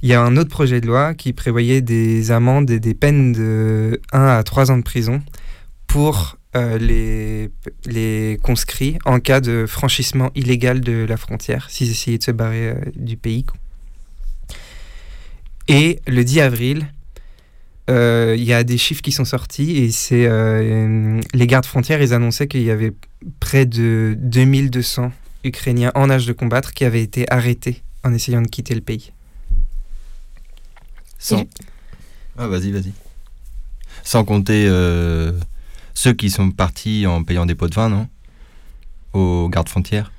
Il 0.02 0.08
y 0.08 0.14
a 0.14 0.22
un 0.22 0.36
autre 0.38 0.48
projet 0.48 0.80
de 0.80 0.86
loi 0.86 1.14
qui 1.14 1.34
prévoyait 1.34 1.82
des 1.82 2.30
amendes 2.30 2.70
et 2.70 2.80
des 2.80 2.94
peines 2.94 3.32
de 3.32 4.00
1 4.12 4.24
à 4.24 4.42
3 4.42 4.70
ans 4.70 4.78
de 4.78 4.82
prison 4.82 5.22
pour 5.86 6.38
euh, 6.56 6.78
les, 7.86 8.38
conscrits 8.42 8.98
en 9.04 9.20
cas 9.20 9.40
de 9.40 9.66
franchissement 9.68 10.30
illégal 10.34 10.80
de 10.80 11.04
la 11.04 11.16
frontière, 11.16 11.68
s'ils 11.68 11.90
essayaient 11.90 12.18
de 12.18 12.22
se 12.22 12.30
barrer 12.30 12.70
euh, 12.70 12.74
du 12.96 13.16
pays. 13.16 13.44
Et 15.68 16.00
le 16.06 16.24
10 16.24 16.40
avril, 16.40 16.86
euh, 17.90 18.34
il 18.38 18.44
y 18.44 18.54
a 18.54 18.64
des 18.64 18.78
chiffres 18.78 19.02
qui 19.02 19.12
sont 19.12 19.24
sortis 19.26 19.76
et 19.76 19.90
c'est 19.90 20.28
les 21.34 21.46
gardes 21.46 21.66
frontières, 21.66 22.00
ils 22.00 22.14
annonçaient 22.14 22.48
qu'il 22.48 22.62
y 22.62 22.70
avait 22.70 22.92
près 23.38 23.66
de 23.66 24.16
2200 24.18 25.12
Ukrainiens 25.44 25.92
en 25.94 26.08
âge 26.08 26.26
de 26.26 26.32
combattre 26.32 26.72
qui 26.72 26.84
avaient 26.84 27.02
été 27.02 27.30
arrêtés 27.30 27.82
en 28.02 28.14
essayant 28.14 28.42
de 28.42 28.48
quitter 28.48 28.74
le 28.74 28.80
pays. 28.80 29.12
Sans... 31.20 31.44
Ah, 32.36 32.48
vas-y, 32.48 32.72
vas-y. 32.72 32.92
Sans 34.02 34.24
compter 34.24 34.66
euh, 34.66 35.32
ceux 35.94 36.12
qui 36.12 36.30
sont 36.30 36.50
partis 36.50 37.06
en 37.06 37.22
payant 37.22 37.46
des 37.46 37.54
pots 37.54 37.68
de 37.68 37.74
vin, 37.74 37.88
non? 37.88 38.08
Aux 39.12 39.48
gardes 39.48 39.68
frontières. 39.68 40.10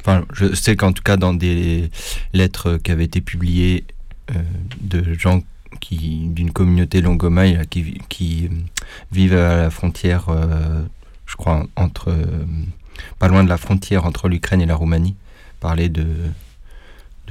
Enfin, 0.00 0.24
je 0.32 0.54
sais 0.54 0.74
qu'en 0.76 0.92
tout 0.92 1.02
cas, 1.02 1.16
dans 1.16 1.34
des 1.34 1.90
lettres 2.32 2.78
qui 2.78 2.90
avaient 2.90 3.04
été 3.04 3.20
publiées 3.20 3.84
euh, 4.30 4.42
de 4.80 5.12
gens 5.14 5.42
qui 5.80 6.26
d'une 6.28 6.50
communauté 6.52 7.00
longomaille 7.00 7.60
qui, 7.68 7.82
vi- 7.82 8.00
qui 8.08 8.46
euh, 8.46 8.54
vivent 9.12 9.34
à 9.36 9.56
la 9.56 9.70
frontière, 9.70 10.28
euh, 10.30 10.82
je 11.26 11.36
crois, 11.36 11.66
entre. 11.76 12.08
euh, 12.10 12.24
pas 13.18 13.28
loin 13.28 13.44
de 13.44 13.48
la 13.48 13.56
frontière 13.56 14.04
entre 14.04 14.28
l'Ukraine 14.28 14.60
et 14.60 14.66
la 14.66 14.74
Roumanie, 14.74 15.16
parlaient 15.60 15.88
de 15.88 16.06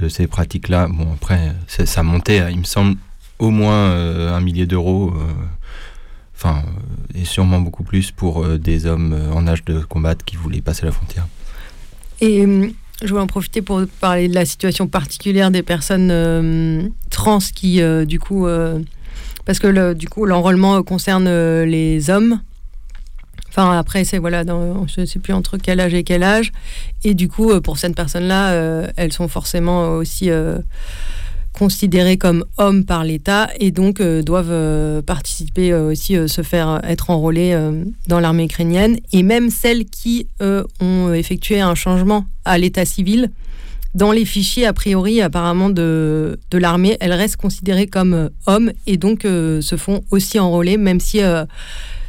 de 0.00 0.08
ces 0.08 0.26
pratiques-là. 0.26 0.88
Bon, 0.88 1.12
après, 1.12 1.52
ça 1.66 2.02
montait, 2.02 2.42
il 2.50 2.58
me 2.58 2.64
semble, 2.64 2.96
au 3.38 3.50
moins 3.50 3.90
euh, 3.90 4.34
un 4.34 4.40
millier 4.40 4.66
d'euros. 4.66 5.12
euh, 5.14 5.32
Enfin, 6.36 6.62
euh, 6.64 7.20
et 7.20 7.26
sûrement 7.26 7.60
beaucoup 7.60 7.82
plus 7.82 8.12
pour 8.12 8.46
des 8.46 8.86
hommes 8.86 9.14
en 9.34 9.46
âge 9.46 9.62
de 9.66 9.80
combattre 9.80 10.24
qui 10.24 10.36
voulaient 10.36 10.62
passer 10.62 10.86
la 10.86 10.92
frontière. 10.92 11.26
Et 12.22 12.46
je 13.02 13.08
voulais 13.08 13.20
en 13.20 13.26
profiter 13.26 13.60
pour 13.60 13.82
parler 14.00 14.26
de 14.26 14.34
la 14.34 14.46
situation 14.46 14.86
particulière 14.86 15.50
des 15.50 15.62
personnes 15.62 16.92
trans 17.10 17.40
qui, 17.54 17.82
du 18.06 18.18
coup, 18.18 18.46
parce 19.44 19.58
que 19.58 19.92
du 19.92 20.08
coup, 20.08 20.24
l'enrôlement 20.24 20.82
concerne 20.82 21.28
les 21.64 22.08
hommes. 22.08 22.40
Enfin, 23.50 23.76
après, 23.76 24.04
c'est 24.04 24.18
voilà, 24.18 24.44
je 24.44 25.00
ne 25.00 25.06
sais 25.06 25.18
plus 25.18 25.32
entre 25.32 25.58
quel 25.58 25.80
âge 25.80 25.92
et 25.92 26.04
quel 26.04 26.22
âge. 26.22 26.52
Et 27.02 27.14
du 27.14 27.28
coup, 27.28 27.50
euh, 27.50 27.60
pour 27.60 27.78
cette 27.78 27.96
personne-là, 27.96 28.50
euh, 28.50 28.86
elles 28.96 29.12
sont 29.12 29.26
forcément 29.26 29.96
aussi 29.96 30.30
euh, 30.30 30.58
considérées 31.52 32.16
comme 32.16 32.44
hommes 32.58 32.84
par 32.84 33.02
l'État 33.02 33.50
et 33.58 33.72
donc 33.72 34.00
doivent 34.00 35.02
participer 35.02 35.74
aussi, 35.74 36.16
se 36.28 36.42
faire 36.42 36.80
être 36.84 37.10
enrôlées 37.10 37.58
dans 38.06 38.20
l'armée 38.20 38.44
ukrainienne. 38.44 38.98
Et 39.12 39.24
même 39.24 39.50
celles 39.50 39.84
qui 39.84 40.28
ont 40.40 41.12
effectué 41.12 41.60
un 41.60 41.74
changement 41.74 42.24
à 42.44 42.56
l'état 42.56 42.84
civil, 42.84 43.30
dans 43.96 44.12
les 44.12 44.24
fichiers, 44.24 44.64
a 44.64 44.72
priori, 44.72 45.20
apparemment, 45.20 45.70
de, 45.70 46.38
de 46.52 46.58
l'armée, 46.58 46.96
elles 47.00 47.12
restent 47.12 47.36
considérées 47.36 47.88
comme 47.88 48.30
hommes 48.46 48.70
et 48.86 48.96
donc 48.96 49.22
se 49.24 49.76
font 49.76 50.04
aussi 50.12 50.38
enrôler, 50.38 50.76
même 50.76 51.00
si 51.00 51.20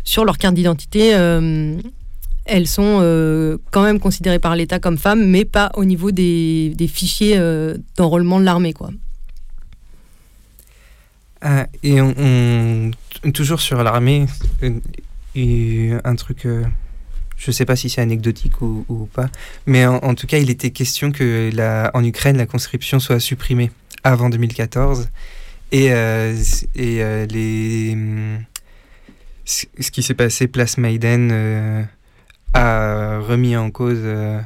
sur 0.04 0.26
leur 0.26 0.38
carte 0.38 0.56
d'identité, 0.56 1.16
euh, 1.16 1.78
elles 2.45 2.68
sont 2.68 2.99
euh, 3.02 3.58
quand 3.72 3.84
même 3.84 3.99
considérées 3.99 4.39
par 4.39 4.56
l'État 4.56 4.80
comme 4.80 4.97
femmes, 4.97 5.26
mais 5.26 5.45
pas 5.45 5.72
au 5.76 5.86
niveau 5.86 6.12
des, 6.12 6.76
fichiers 6.91 7.38
euh, 7.38 7.78
d'enrôlement 7.97 8.39
de 8.39 8.45
l'armée, 8.45 8.74
quoi. 8.74 8.91
Ah, 11.41 11.68
et 11.84 11.99
on, 12.02 12.14
on- 12.18 12.91
toujours 13.32 13.62
sur 13.62 13.82
l'armée, 13.84 14.26
un 14.64 16.16
truc, 16.16 16.47
je 17.38 17.52
sais 17.52 17.66
pas 17.66 17.76
si 17.76 17.89
c'est 17.89 18.02
anecdotique 18.02 18.62
ou, 18.62 19.08
pas, 19.14 19.28
mais 19.66 19.86
en, 19.86 19.95
en 19.97 20.14
tout 20.16 20.28
cas, 20.28 20.38
il 20.38 20.49
était 20.49 20.72
question 20.72 21.12
que 21.12 21.49
la, 21.54 21.89
en 21.93 22.04
Ukraine, 22.04 22.38
la 22.38 22.45
conscription 22.45 22.99
soit 22.99 23.20
supprimée 23.20 23.72
avant 24.04 24.30
2014. 24.30 25.10
Et, 25.72 25.86
et 25.86 27.26
les, 27.28 27.97
ce 29.46 29.92
qui 29.92 30.04
s'est 30.04 30.14
passé 30.14 30.48
place 30.48 30.78
Maiden 30.78 31.30
euh, 31.32 31.84
a 32.54 33.20
remis 33.20 33.56
en 33.56 33.72
cause 33.72 34.00
euh, 34.02 34.39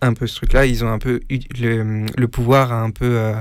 un 0.00 0.14
peu 0.14 0.26
ce 0.26 0.36
truc-là. 0.36 0.66
Ils 0.66 0.84
ont 0.84 0.90
un 0.92 0.98
peu 0.98 1.20
eu- 1.30 1.40
le, 1.58 2.06
le 2.16 2.28
pouvoir 2.28 2.72
a 2.72 2.80
un 2.82 2.90
peu 2.90 3.18
euh, 3.18 3.34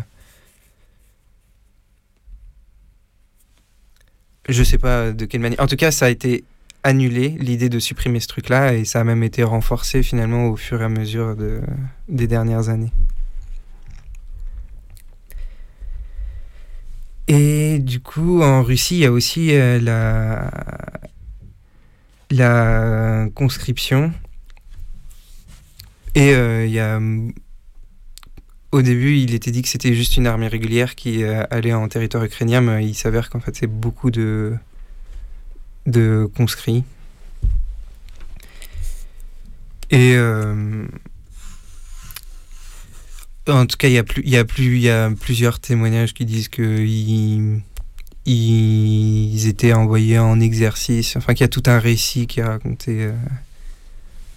Je 4.50 4.64
sais 4.64 4.78
pas 4.78 5.12
de 5.12 5.26
quelle 5.26 5.42
manière. 5.42 5.60
En 5.60 5.68
tout 5.68 5.76
cas, 5.76 5.92
ça 5.92 6.06
a 6.06 6.10
été 6.10 6.44
annulé, 6.84 7.30
l'idée 7.40 7.70
de 7.70 7.80
supprimer 7.80 8.20
ce 8.20 8.28
truc-là, 8.28 8.74
et 8.74 8.86
ça 8.86 9.00
a 9.00 9.04
même 9.04 9.24
été 9.24 9.44
renforcé 9.44 10.02
finalement 10.04 10.48
au 10.48 10.56
fur 10.56 10.82
et 10.82 10.86
à 10.86 10.90
mesure 10.90 11.36
de, 11.36 11.62
des 12.10 12.28
dernières 12.28 12.70
années. 12.70 12.92
Et 17.28 17.80
du 17.80 18.00
coup, 18.00 18.42
en 18.42 18.64
Russie, 18.64 18.96
il 18.96 19.02
y 19.02 19.06
a 19.06 19.12
aussi 19.12 19.54
euh, 19.54 19.80
la, 19.80 20.52
la 22.30 23.28
conscription. 23.34 24.12
Et 26.16 26.34
euh, 26.34 26.66
il 26.66 26.72
y 26.72 26.80
a. 26.80 27.00
Au 28.72 28.82
début, 28.82 29.18
il 29.18 29.34
était 29.34 29.52
dit 29.52 29.62
que 29.62 29.68
c'était 29.68 29.94
juste 29.94 30.16
une 30.16 30.28
armée 30.28 30.48
régulière 30.48 30.96
qui 30.96 31.24
euh, 31.24 31.44
allait 31.52 31.74
en 31.74 31.88
territoire 31.90 32.24
ukrainien, 32.24 32.62
mais 32.62 32.86
il 32.86 32.96
s'avère 32.96 33.30
qu'en 33.30 33.42
fait, 33.42 33.54
c'est 33.56 33.68
beaucoup 33.68 34.12
de, 34.12 34.56
de 35.88 36.30
conscrits. 36.38 36.86
Et 39.90 40.16
en 43.48 43.66
tout 43.66 43.78
cas, 43.78 43.88
il 43.88 43.94
y 43.94 43.98
a 43.98 44.04
plus, 44.04 44.22
il 44.24 44.30
y 44.30 44.38
a 44.38 44.46
plus, 44.46 44.76
il 44.76 44.82
y 44.82 44.90
a 44.90 45.10
plusieurs 45.20 45.60
témoignages 45.60 46.14
qui 46.14 46.26
disent 46.26 46.50
que 46.50 46.86
ils, 48.26 49.48
étaient 49.48 49.74
envoyés 49.74 50.20
en 50.20 50.40
exercice. 50.40 51.16
Enfin, 51.16 51.34
qu'il 51.34 51.44
y 51.44 51.46
a 51.46 51.50
tout 51.50 51.64
un 51.66 51.80
récit 51.80 52.28
qui 52.28 52.42
a 52.42 52.50
raconté 52.50 53.06
euh, 53.06 53.12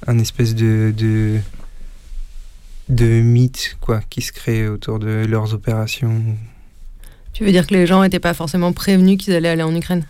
un 0.06 0.18
espèce 0.18 0.54
de, 0.54 0.92
de 0.96 1.38
de 2.88 3.06
mythe 3.20 3.76
quoi 3.80 4.00
qui 4.10 4.20
se 4.20 4.32
crée 4.32 4.68
autour 4.68 4.98
de 4.98 5.24
leurs 5.26 5.54
opérations. 5.54 6.22
Tu 7.32 7.44
veux 7.44 7.50
dire 7.50 7.66
que 7.66 7.74
les 7.74 7.86
gens 7.86 8.02
n'étaient 8.02 8.20
pas 8.20 8.34
forcément 8.34 8.72
prévenus 8.72 9.18
qu'ils 9.18 9.34
allaient 9.34 9.48
aller 9.48 9.62
en 9.62 9.74
Ukraine? 9.74 10.06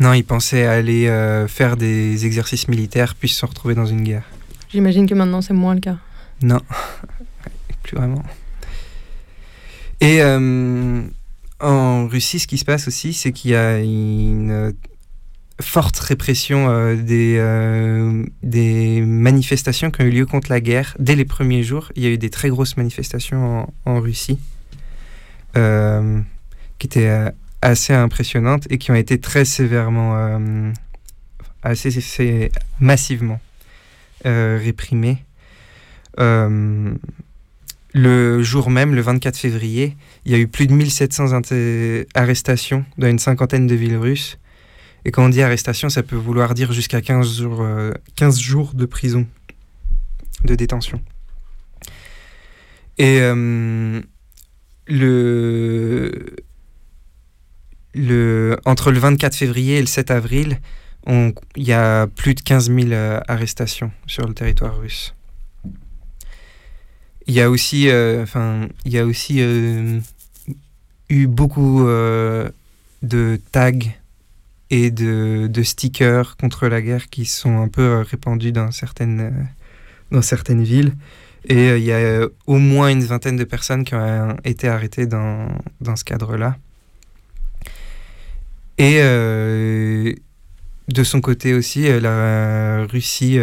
Non, 0.00 0.12
ils 0.12 0.24
pensaient 0.24 0.66
aller 0.66 1.06
euh, 1.06 1.46
faire 1.46 1.76
des 1.76 2.26
exercices 2.26 2.66
militaires 2.68 3.14
puis 3.14 3.28
se 3.28 3.44
retrouver 3.46 3.74
dans 3.74 3.86
une 3.86 4.02
guerre. 4.02 4.24
J'imagine 4.70 5.06
que 5.06 5.14
maintenant 5.14 5.40
c'est 5.40 5.54
moins 5.54 5.74
le 5.74 5.80
cas. 5.80 5.98
Non, 6.42 6.60
vraiment. 7.94 8.22
Et 10.00 10.20
euh, 10.20 11.02
en 11.60 12.06
Russie, 12.08 12.38
ce 12.38 12.46
qui 12.46 12.58
se 12.58 12.64
passe 12.64 12.88
aussi, 12.88 13.14
c'est 13.14 13.32
qu'il 13.32 13.52
y 13.52 13.54
a 13.54 13.78
une 13.78 14.74
forte 15.60 15.98
répression 15.98 16.68
euh, 16.68 16.96
des, 16.96 17.36
euh, 17.38 18.24
des 18.42 19.00
manifestations 19.00 19.90
qui 19.90 20.02
ont 20.02 20.04
eu 20.04 20.10
lieu 20.10 20.26
contre 20.26 20.50
la 20.50 20.60
guerre. 20.60 20.94
Dès 20.98 21.14
les 21.14 21.24
premiers 21.24 21.62
jours, 21.62 21.92
il 21.96 22.02
y 22.02 22.06
a 22.06 22.10
eu 22.10 22.18
des 22.18 22.30
très 22.30 22.48
grosses 22.48 22.76
manifestations 22.76 23.72
en, 23.86 24.00
Russie 24.00 24.38
qui 25.54 26.86
étaient 26.86 27.32
assez 27.62 27.94
impressionnantes 27.94 28.66
et 28.70 28.76
qui 28.76 28.90
ont 28.90 28.96
été 28.96 29.20
très 29.20 29.44
sévèrement, 29.44 30.72
assez, 31.62 32.50
massivement 32.80 33.40
réprimées. 34.24 35.24
Euh, 37.96 38.36
le 38.38 38.42
jour 38.42 38.70
même, 38.70 38.94
le 38.94 39.00
24 39.00 39.36
février, 39.36 39.96
il 40.24 40.32
y 40.32 40.34
a 40.34 40.38
eu 40.38 40.48
plus 40.48 40.66
de 40.66 40.72
1700 40.72 41.26
inté- 41.32 42.06
arrestations 42.14 42.84
dans 42.98 43.08
une 43.08 43.18
cinquantaine 43.18 43.66
de 43.66 43.74
villes 43.74 43.96
russes. 43.96 44.38
Et 45.04 45.10
quand 45.10 45.24
on 45.24 45.28
dit 45.28 45.42
arrestation, 45.42 45.88
ça 45.90 46.02
peut 46.02 46.16
vouloir 46.16 46.54
dire 46.54 46.72
jusqu'à 46.72 47.00
15 47.02 47.38
jours, 47.38 47.60
euh, 47.60 47.92
15 48.16 48.38
jours 48.40 48.72
de 48.74 48.86
prison, 48.86 49.26
de 50.44 50.54
détention. 50.54 51.00
Et 52.96 53.18
euh, 53.20 54.00
le, 54.86 56.36
le, 57.94 58.56
entre 58.64 58.90
le 58.92 58.98
24 58.98 59.34
février 59.36 59.76
et 59.76 59.80
le 59.80 59.86
7 59.86 60.10
avril, 60.10 60.58
il 61.06 61.34
y 61.64 61.72
a 61.72 62.06
plus 62.06 62.34
de 62.34 62.40
15 62.40 62.70
000 62.74 62.92
euh, 62.92 63.20
arrestations 63.28 63.92
sur 64.06 64.26
le 64.26 64.32
territoire 64.32 64.78
russe. 64.78 65.14
Il 67.26 67.34
y 67.34 67.40
a 67.40 67.48
aussi, 67.48 67.88
euh, 67.88 68.22
enfin, 68.22 68.68
il 68.84 68.92
y 68.92 68.98
a 68.98 69.06
aussi 69.06 69.36
euh, 69.40 69.98
eu 71.08 71.26
beaucoup 71.26 71.86
euh, 71.86 72.50
de 73.02 73.40
tags 73.50 73.72
et 74.70 74.90
de, 74.90 75.50
stickers 75.62 76.36
contre 76.36 76.68
la 76.68 76.82
guerre 76.82 77.08
qui 77.08 77.24
sont 77.24 77.58
un 77.62 77.68
peu 77.68 78.00
répandus 78.00 78.52
dans 78.52 78.70
certaines, 78.72 79.48
dans 80.10 80.22
certaines 80.22 80.64
villes. 80.64 80.94
Et 81.46 81.76
il 81.76 81.84
y 81.84 81.92
a 81.92 82.26
au 82.46 82.58
moins 82.58 82.88
une 82.88 83.04
vingtaine 83.04 83.36
de 83.36 83.44
personnes 83.44 83.84
qui 83.84 83.94
ont 83.94 84.36
été 84.44 84.68
arrêtées 84.68 85.06
dans, 85.06 85.48
dans 85.80 85.94
ce 85.96 86.04
cadre-là. 86.04 86.56
Et 88.78 89.00
de 90.88 91.04
son 91.04 91.20
côté 91.20 91.54
aussi, 91.54 91.82
la 92.00 92.86
Russie, 92.86 93.38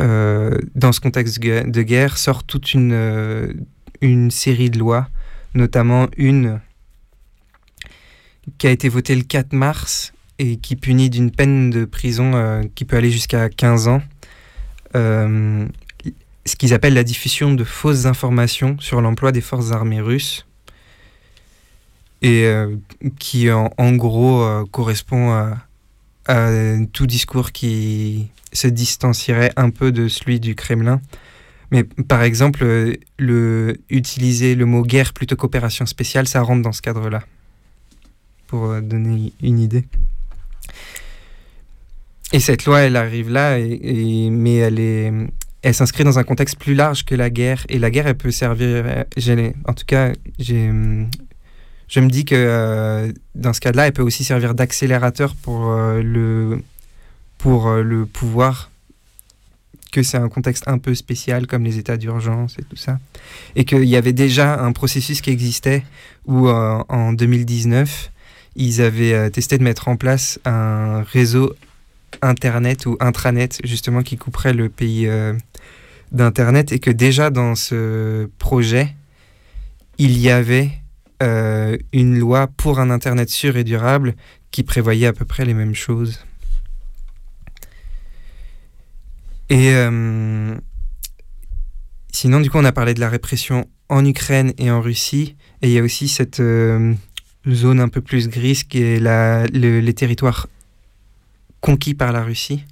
dans 0.00 0.92
ce 0.92 1.00
contexte 1.00 1.38
de 1.40 1.82
guerre, 1.82 2.16
sort 2.16 2.44
toute 2.44 2.74
une, 2.74 2.92
euh, 2.92 3.52
une 4.00 4.30
série 4.30 4.70
de 4.70 4.78
lois, 4.78 5.08
notamment 5.54 6.08
une 6.16 6.60
qui 8.58 8.66
a 8.66 8.70
été 8.70 8.88
votée 8.88 9.14
le 9.14 9.22
4 9.22 9.52
mars 9.52 10.12
et 10.38 10.56
qui 10.56 10.74
punit 10.74 11.10
d'une 11.10 11.30
peine 11.30 11.70
de 11.70 11.84
prison 11.84 12.32
euh, 12.34 12.62
qui 12.74 12.84
peut 12.84 12.96
aller 12.96 13.10
jusqu'à 13.10 13.48
15 13.48 13.88
ans. 13.88 14.02
euh, 14.96 15.66
ce 16.46 16.56
qu'ils 16.56 16.72
appellent 16.72 16.94
la 16.94 17.04
diffusion 17.04 17.52
de 17.52 17.64
fausses 17.64 18.06
informations 18.06 18.76
sur 18.80 19.00
l'emploi 19.02 19.30
des 19.30 19.42
forces 19.42 19.72
armées 19.72 20.00
russes 20.00 20.46
et 22.22 22.46
euh, 22.46 22.74
qui 23.18 23.50
en, 23.50 23.92
gros 23.92 24.42
euh, 24.42 24.64
correspond 24.70 25.32
à 26.26 26.50
tout 26.92 27.06
discours 27.06 27.52
qui 27.52 28.30
se 28.52 28.68
distancierait 28.68 29.52
un 29.56 29.70
peu 29.70 29.92
de 29.92 30.08
celui 30.08 30.40
du 30.40 30.54
Kremlin. 30.54 31.00
Mais 31.70 31.84
par 31.84 32.22
exemple, 32.22 32.64
euh, 32.64 32.94
le, 33.18 33.76
utiliser 33.90 34.54
le 34.54 34.66
mot 34.66 34.82
guerre 34.82 35.12
plutôt 35.12 35.36
qu'opération 35.36 35.86
spéciale, 35.86 36.26
ça 36.26 36.42
rentre 36.42 36.62
dans 36.62 36.72
ce 36.72 36.82
cadre-là, 36.82 37.22
pour 38.48 38.66
euh, 38.66 38.80
donner 38.80 39.32
une 39.40 39.60
idée. 39.60 39.84
Et 42.32 42.40
cette 42.40 42.64
loi, 42.64 42.80
elle 42.80 42.96
arrive 42.96 43.30
là, 43.30 43.58
et, 43.58 44.30
mais 44.30 44.56
elle 44.56 44.80
est, 44.80 45.12
elle 45.62 45.74
s'inscrit 45.74 46.04
dans 46.04 46.18
un 46.18 46.24
contexte 46.24 46.58
plus 46.58 46.74
large 46.74 47.04
que 47.04 47.14
la 47.14 47.30
guerre. 47.30 47.64
Et 47.68 47.78
la 47.78 47.90
guerre, 47.90 48.06
elle 48.06 48.16
peut 48.16 48.30
servir. 48.30 48.84
euh, 48.86 49.52
En 49.64 49.72
tout 49.72 49.84
cas, 49.86 50.12
je 50.38 52.00
me 52.00 52.08
dis 52.08 52.24
que 52.24 53.12
dans 53.34 53.52
ce 53.52 53.60
cas-là, 53.60 53.88
elle 53.88 53.92
peut 53.92 54.02
aussi 54.02 54.22
servir 54.22 54.54
d'accélérateur 54.54 55.34
pour 55.34 55.72
le, 55.72 56.62
pour 57.40 57.68
euh, 57.68 57.82
le 57.82 58.06
pouvoir. 58.06 58.70
Que 59.92 60.04
c'est 60.04 60.18
un 60.18 60.28
contexte 60.28 60.68
un 60.68 60.78
peu 60.78 60.94
spécial, 60.94 61.48
comme 61.48 61.64
les 61.64 61.78
états 61.78 61.96
d'urgence 61.96 62.56
et 62.60 62.62
tout 62.62 62.76
ça. 62.76 63.00
Et 63.56 63.64
qu'il 63.64 63.86
y 63.86 63.96
avait 63.96 64.12
déjà 64.12 64.60
un 64.60 64.70
processus 64.70 65.20
qui 65.20 65.30
existait 65.30 65.82
où, 66.26 66.48
euh, 66.48 66.78
en 66.88 67.12
2019, 67.12 68.12
ils 68.54 68.82
avaient 68.82 69.14
euh, 69.14 69.30
testé 69.30 69.58
de 69.58 69.64
mettre 69.64 69.88
en 69.88 69.96
place 69.96 70.38
un 70.44 71.02
réseau 71.02 71.54
Internet 72.22 72.86
ou 72.86 72.96
intranet, 73.00 73.60
justement, 73.64 74.02
qui 74.02 74.16
couperait 74.16 74.52
le 74.52 74.68
pays 74.68 75.08
d'Internet. 76.10 76.72
Et 76.72 76.80
que 76.80 76.90
déjà 76.90 77.30
dans 77.30 77.54
ce 77.54 78.28
projet, 78.38 78.94
il 79.98 80.18
y 80.18 80.28
avait 80.28 80.72
une 81.92 82.18
loi 82.18 82.48
pour 82.48 82.80
un 82.80 82.90
Internet 82.90 83.30
sûr 83.30 83.56
et 83.56 83.62
durable 83.62 84.14
qui 84.50 84.64
prévoyait 84.64 85.06
à 85.06 85.12
peu 85.12 85.24
près 85.24 85.44
les 85.44 85.54
mêmes 85.54 85.76
choses. 85.76 86.18
Et 89.50 89.74
euh, 89.74 90.54
sinon, 92.12 92.40
du 92.40 92.48
coup, 92.50 92.58
on 92.58 92.64
a 92.64 92.72
parlé 92.72 92.94
de 92.94 93.00
la 93.00 93.08
répression 93.08 93.68
en 93.88 94.04
Ukraine 94.06 94.52
et 94.58 94.70
en 94.70 94.80
Russie. 94.80 95.36
Et 95.60 95.68
il 95.68 95.72
y 95.72 95.78
a 95.78 95.82
aussi 95.82 96.08
cette 96.08 96.40
euh, 96.40 96.94
zone 97.48 97.80
un 97.80 97.88
peu 97.88 98.00
plus 98.00 98.28
grise 98.28 98.64
qui 98.64 98.80
est 98.82 99.00
la, 99.00 99.46
le- 99.48 99.80
les 99.80 99.94
territoires 99.94 100.46
conquis 101.60 101.94
par 101.94 102.12
la 102.12 102.22
Russie. 102.22 102.64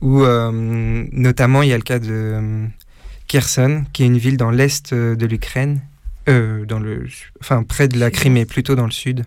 Où, 0.00 0.22
euh, 0.24 0.50
notamment, 1.12 1.62
il 1.62 1.68
y 1.68 1.72
a 1.72 1.76
le 1.76 1.82
cas 1.82 1.98
de 1.98 2.66
Kherson, 3.28 3.84
qui 3.92 4.02
est 4.02 4.06
une 4.06 4.18
ville 4.18 4.36
dans 4.36 4.50
l'est 4.50 4.92
de 4.92 5.26
l'Ukraine. 5.26 5.82
Dans 6.26 6.80
le, 6.80 7.06
enfin, 7.40 7.62
près 7.62 7.86
de 7.86 8.00
la 8.00 8.10
Crimée, 8.10 8.46
plutôt 8.46 8.74
dans 8.74 8.86
le 8.86 8.90
sud. 8.90 9.24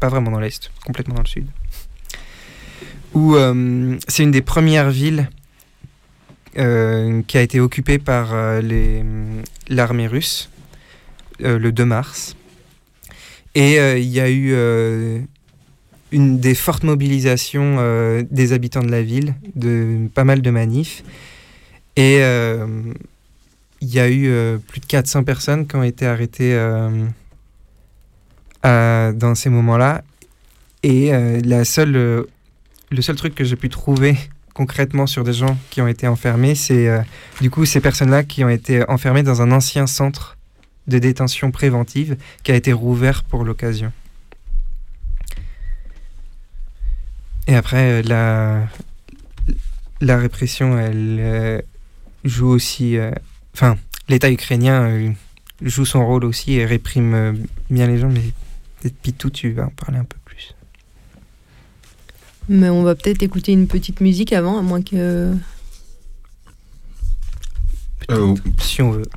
Pas 0.00 0.08
vraiment 0.08 0.32
dans 0.32 0.40
l'est, 0.40 0.72
complètement 0.84 1.14
dans 1.14 1.22
le 1.22 1.28
sud. 1.28 1.46
Où 3.14 3.36
c'est 4.08 4.24
une 4.24 4.32
des 4.32 4.42
premières 4.42 4.90
villes 4.90 5.30
qui 6.54 7.38
a 7.38 7.42
été 7.42 7.60
occupée 7.60 7.98
par 7.98 8.34
euh, 8.34 8.60
les- 8.60 9.04
l'armée 9.68 10.06
russe 10.06 10.50
euh, 11.42 11.58
le 11.58 11.72
2 11.72 11.84
mars. 11.84 12.36
Et 13.54 13.78
euh, 13.78 13.98
il 13.98 14.08
y 14.08 14.20
a 14.20 14.30
eu 14.30 14.50
euh, 14.52 15.20
une 16.10 16.38
des 16.38 16.54
fortes 16.54 16.84
mobilisations 16.84 17.76
euh, 17.80 18.22
des 18.30 18.52
habitants 18.52 18.82
de 18.82 18.90
la 18.90 19.02
ville, 19.02 19.34
de 19.54 20.08
pas 20.14 20.24
mal 20.24 20.42
de 20.42 20.50
manifs. 20.50 21.02
Et 21.96 22.18
euh, 22.22 22.66
il 23.80 23.88
y 23.92 24.00
a 24.00 24.08
eu 24.08 24.28
euh, 24.28 24.58
plus 24.58 24.80
de 24.80 24.86
400 24.86 25.24
personnes 25.24 25.66
qui 25.66 25.76
ont 25.76 25.82
été 25.82 26.06
arrêtées 26.06 26.54
euh, 26.54 27.06
dans 29.12 29.34
ces 29.34 29.50
moments-là. 29.50 30.02
Et 30.82 31.14
euh, 31.14 31.40
la 31.44 31.64
seule, 31.64 31.96
euh, 31.96 32.24
le 32.90 33.02
seul 33.02 33.16
truc 33.16 33.34
que 33.34 33.44
j'ai 33.44 33.56
pu 33.56 33.68
trouver 33.68 34.16
concrètement 34.54 35.06
sur 35.06 35.24
des 35.24 35.32
gens 35.32 35.56
qui 35.70 35.80
ont 35.80 35.88
été 35.88 36.06
enfermés, 36.06 36.54
c'est 36.54 36.88
euh, 36.88 37.00
du 37.40 37.50
coup 37.50 37.64
ces 37.64 37.80
personnes-là 37.80 38.24
qui 38.24 38.44
ont 38.44 38.48
été 38.48 38.88
enfermées 38.88 39.22
dans 39.22 39.42
un 39.42 39.52
ancien 39.52 39.86
centre 39.86 40.36
de 40.86 40.98
détention 40.98 41.50
préventive 41.50 42.16
qui 42.42 42.52
a 42.52 42.54
été 42.54 42.72
rouvert 42.72 43.24
pour 43.24 43.44
l'occasion. 43.44 43.92
Et 47.46 47.56
après, 47.56 48.02
euh, 48.08 48.66
la, 50.00 50.16
répression, 50.16 50.78
elle 50.78 51.18
euh, 51.20 51.60
joue 52.24 52.48
aussi... 52.48 52.96
Enfin, 53.54 53.76
l'État 54.08 54.30
ukrainien 54.30 55.12
joue 55.60 55.84
son 55.84 56.06
rôle 56.06 56.24
aussi 56.24 56.54
et 56.54 56.64
réprime 56.64 57.46
bien 57.68 57.86
les 57.86 57.98
gens, 57.98 58.08
mais 58.08 58.22
peut-être 58.80 58.96
Pitou, 58.96 59.30
tu 59.30 59.52
vas 59.52 59.66
en 59.66 59.70
parler 59.70 59.98
un 59.98 60.04
peu. 60.04 60.16
Mais 62.48 62.68
on 62.68 62.82
va 62.82 62.94
peut-être 62.94 63.22
écouter 63.22 63.52
une 63.52 63.66
petite 63.68 64.00
musique 64.00 64.32
avant, 64.32 64.58
à 64.58 64.62
moins 64.62 64.82
que. 64.82 65.34
Euh, 68.10 68.34
si 68.60 68.82
on 68.82 68.90
veut. 68.92 69.02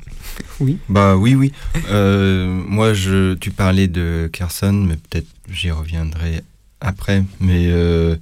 Oui. 0.60 0.78
Bah 0.88 1.16
oui, 1.16 1.34
oui. 1.34 1.52
Euh, 1.90 2.46
moi, 2.46 2.92
je, 2.94 3.34
tu 3.34 3.50
parlais 3.50 3.88
de 3.88 4.28
Kherson, 4.32 4.72
mais 4.72 4.96
peut-être 4.96 5.26
j'y 5.50 5.70
reviendrai 5.70 6.42
après. 6.80 7.24
Mais 7.40 7.66
euh, 7.68 8.16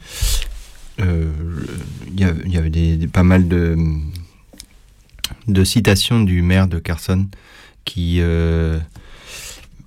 euh, 1.01 1.31
il 2.13 2.19
y, 2.21 2.25
a- 2.25 2.35
il 2.45 2.53
y 2.53 2.57
avait 2.57 2.71
des, 2.71 2.97
des- 2.97 3.07
pas 3.09 3.23
mal 3.25 3.47
de, 3.49 3.77
de 5.49 5.65
citations 5.65 6.21
du 6.23 6.43
maire 6.43 6.67
de 6.69 6.79
Kherson 6.81 7.27
qui, 7.85 8.17
euh, 8.21 8.79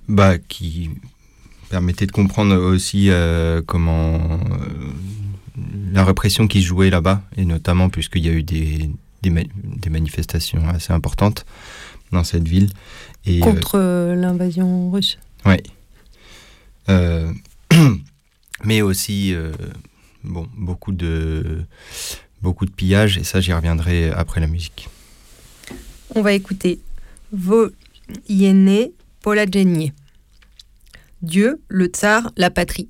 bah, 0.08 0.38
qui 0.38 0.90
permettaient 1.68 2.06
de 2.06 2.12
comprendre 2.12 2.56
aussi 2.56 3.10
euh, 3.10 3.62
comment 3.66 4.14
euh, 4.16 4.92
la 5.92 6.04
répression 6.04 6.46
qui 6.48 6.62
se 6.62 6.66
jouait 6.66 6.90
là-bas, 6.90 7.22
et 7.36 7.44
notamment 7.44 7.88
puisqu'il 7.90 8.24
y 8.24 8.28
a 8.28 8.32
eu 8.32 8.42
des, 8.42 8.90
des, 9.22 9.30
ma- 9.30 9.42
des 9.54 9.90
manifestations 9.90 10.66
assez 10.68 10.92
importantes 10.92 11.44
dans 12.12 12.24
cette 12.24 12.46
ville. 12.48 12.70
Et, 13.26 13.38
euh, 13.38 13.44
Contre 13.44 13.72
euh, 13.78 14.14
l'invasion 14.14 14.90
russe. 14.90 15.18
Ouais. 15.44 15.62
Euh, 16.88 17.32
mais 18.64 18.80
aussi, 18.82 19.34
euh, 19.34 19.52
bon, 20.24 20.48
beaucoup 20.56 20.92
de, 20.92 21.62
beaucoup 22.42 22.64
de 22.66 22.70
pillages, 22.70 23.18
et 23.18 23.24
ça, 23.24 23.40
j'y 23.40 23.52
reviendrai 23.52 24.10
après 24.10 24.40
la 24.40 24.46
musique. 24.46 24.88
On 26.14 26.22
va 26.22 26.32
écouter 26.32 26.78
Voyene 27.32 28.88
Polagenie. 29.20 29.92
Dieu, 31.22 31.62
le 31.68 31.86
tsar, 31.86 32.32
la 32.36 32.50
patrie. 32.50 32.88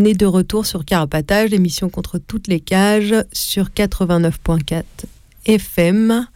On 0.00 0.04
est 0.06 0.14
de 0.14 0.24
retour 0.24 0.64
sur 0.64 0.86
Carapatage, 0.86 1.50
l'émission 1.50 1.90
contre 1.90 2.16
toutes 2.16 2.48
les 2.48 2.58
cages 2.58 3.14
sur 3.32 3.66
89.4 3.68 4.82
FM. 5.44 6.26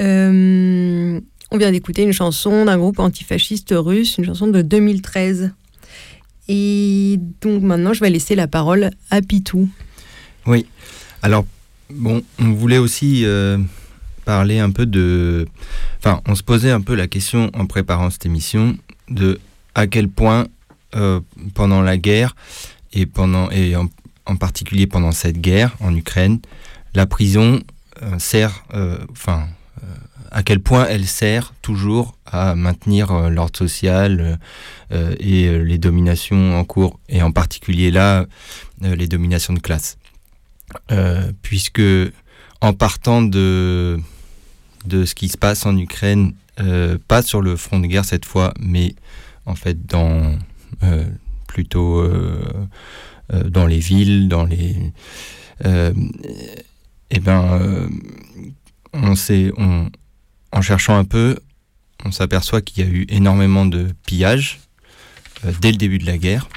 Euh, 0.00 1.20
on 1.50 1.58
vient 1.58 1.70
d'écouter 1.70 2.02
une 2.02 2.14
chanson 2.14 2.64
d'un 2.64 2.78
groupe 2.78 2.98
antifasciste 2.98 3.74
russe, 3.76 4.16
une 4.16 4.24
chanson 4.24 4.46
de 4.46 4.62
2013. 4.62 5.52
Et 6.48 7.20
donc 7.42 7.62
maintenant, 7.62 7.92
je 7.92 8.00
vais 8.00 8.08
laisser 8.08 8.34
la 8.34 8.48
parole 8.48 8.88
à 9.10 9.20
Pitou. 9.20 9.68
Oui. 10.46 10.64
Alors, 11.20 11.44
bon, 11.90 12.22
on 12.38 12.52
voulait 12.52 12.78
aussi 12.78 13.26
euh, 13.26 13.58
parler 14.24 14.60
un 14.60 14.70
peu 14.70 14.86
de. 14.86 15.46
Enfin, 15.98 16.22
on 16.26 16.34
se 16.34 16.42
posait 16.42 16.70
un 16.70 16.80
peu 16.80 16.94
la 16.94 17.06
question 17.06 17.50
en 17.52 17.66
préparant 17.66 18.08
cette 18.08 18.24
émission 18.24 18.78
de 19.10 19.38
à 19.74 19.86
quel 19.86 20.08
point, 20.08 20.46
euh, 20.96 21.20
pendant 21.52 21.82
la 21.82 21.98
guerre, 21.98 22.34
et, 22.92 23.06
pendant, 23.06 23.50
et 23.50 23.76
en, 23.76 24.36
particulier 24.36 24.86
pendant 24.86 25.12
cette 25.12 25.40
guerre 25.40 25.76
en 25.80 25.94
Ukraine, 25.94 26.40
la 26.94 27.06
prison 27.06 27.60
euh, 28.02 28.18
sert. 28.18 28.64
euh, 28.74 28.98
Enfin. 29.10 29.48
euh, 29.82 29.86
à 30.30 30.42
quel 30.42 30.60
point 30.60 30.86
elle 30.86 31.06
sert 31.06 31.54
toujours 31.62 32.14
à 32.26 32.54
maintenir 32.54 33.30
l'ordre 33.30 33.56
social 33.56 34.38
et 34.90 35.58
les 35.58 35.78
dominations 35.78 36.58
en 36.58 36.64
cours, 36.64 36.98
et 37.08 37.22
en 37.22 37.32
particulier 37.32 37.90
là, 37.90 38.26
les 38.82 39.08
dominations 39.08 39.54
de 39.54 39.58
classe. 39.58 39.96
Puisque 41.40 41.80
en 42.60 42.74
partant 42.74 43.22
de, 43.22 43.98
de 44.84 45.06
ce 45.06 45.14
qui 45.14 45.30
se 45.30 45.38
passe 45.38 45.64
en 45.64 45.74
Ukraine, 45.78 46.34
pas 47.08 47.22
sur 47.22 47.40
le 47.40 47.56
front 47.56 47.80
de 47.80 47.86
guerre 47.86 48.04
cette 48.04 48.26
fois, 48.26 48.52
mais 48.60 48.94
en 49.46 49.54
fait 49.54 49.86
dans 49.86 50.36
plutôt 51.58 51.98
euh, 51.98 52.40
euh, 53.34 53.50
dans 53.50 53.66
les 53.66 53.80
villes, 53.80 54.28
dans 54.28 54.44
les 54.44 54.76
euh, 55.66 55.92
et 57.10 57.18
ben 57.18 57.90
on 58.92 59.16
sait 59.16 59.50
en 60.52 60.62
cherchant 60.62 60.96
un 60.96 61.04
peu, 61.04 61.36
on 62.04 62.12
s'aperçoit 62.12 62.60
qu'il 62.62 62.84
y 62.84 62.86
a 62.86 62.90
eu 62.90 63.06
énormément 63.08 63.66
de 63.66 63.88
pillages 64.06 64.60
dès 65.60 65.72
le 65.72 65.78
début 65.78 65.98
de 65.98 66.06
la 66.06 66.16
guerre, 66.16 66.48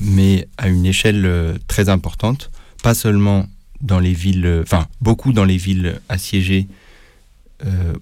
mais 0.00 0.46
à 0.56 0.68
une 0.68 0.86
échelle 0.86 1.58
très 1.66 1.88
importante, 1.88 2.52
pas 2.84 2.94
seulement 2.94 3.48
dans 3.80 3.98
les 3.98 4.14
villes, 4.14 4.60
enfin 4.62 4.86
beaucoup 5.00 5.32
dans 5.32 5.44
les 5.44 5.56
villes 5.56 6.00
assiégées 6.08 6.68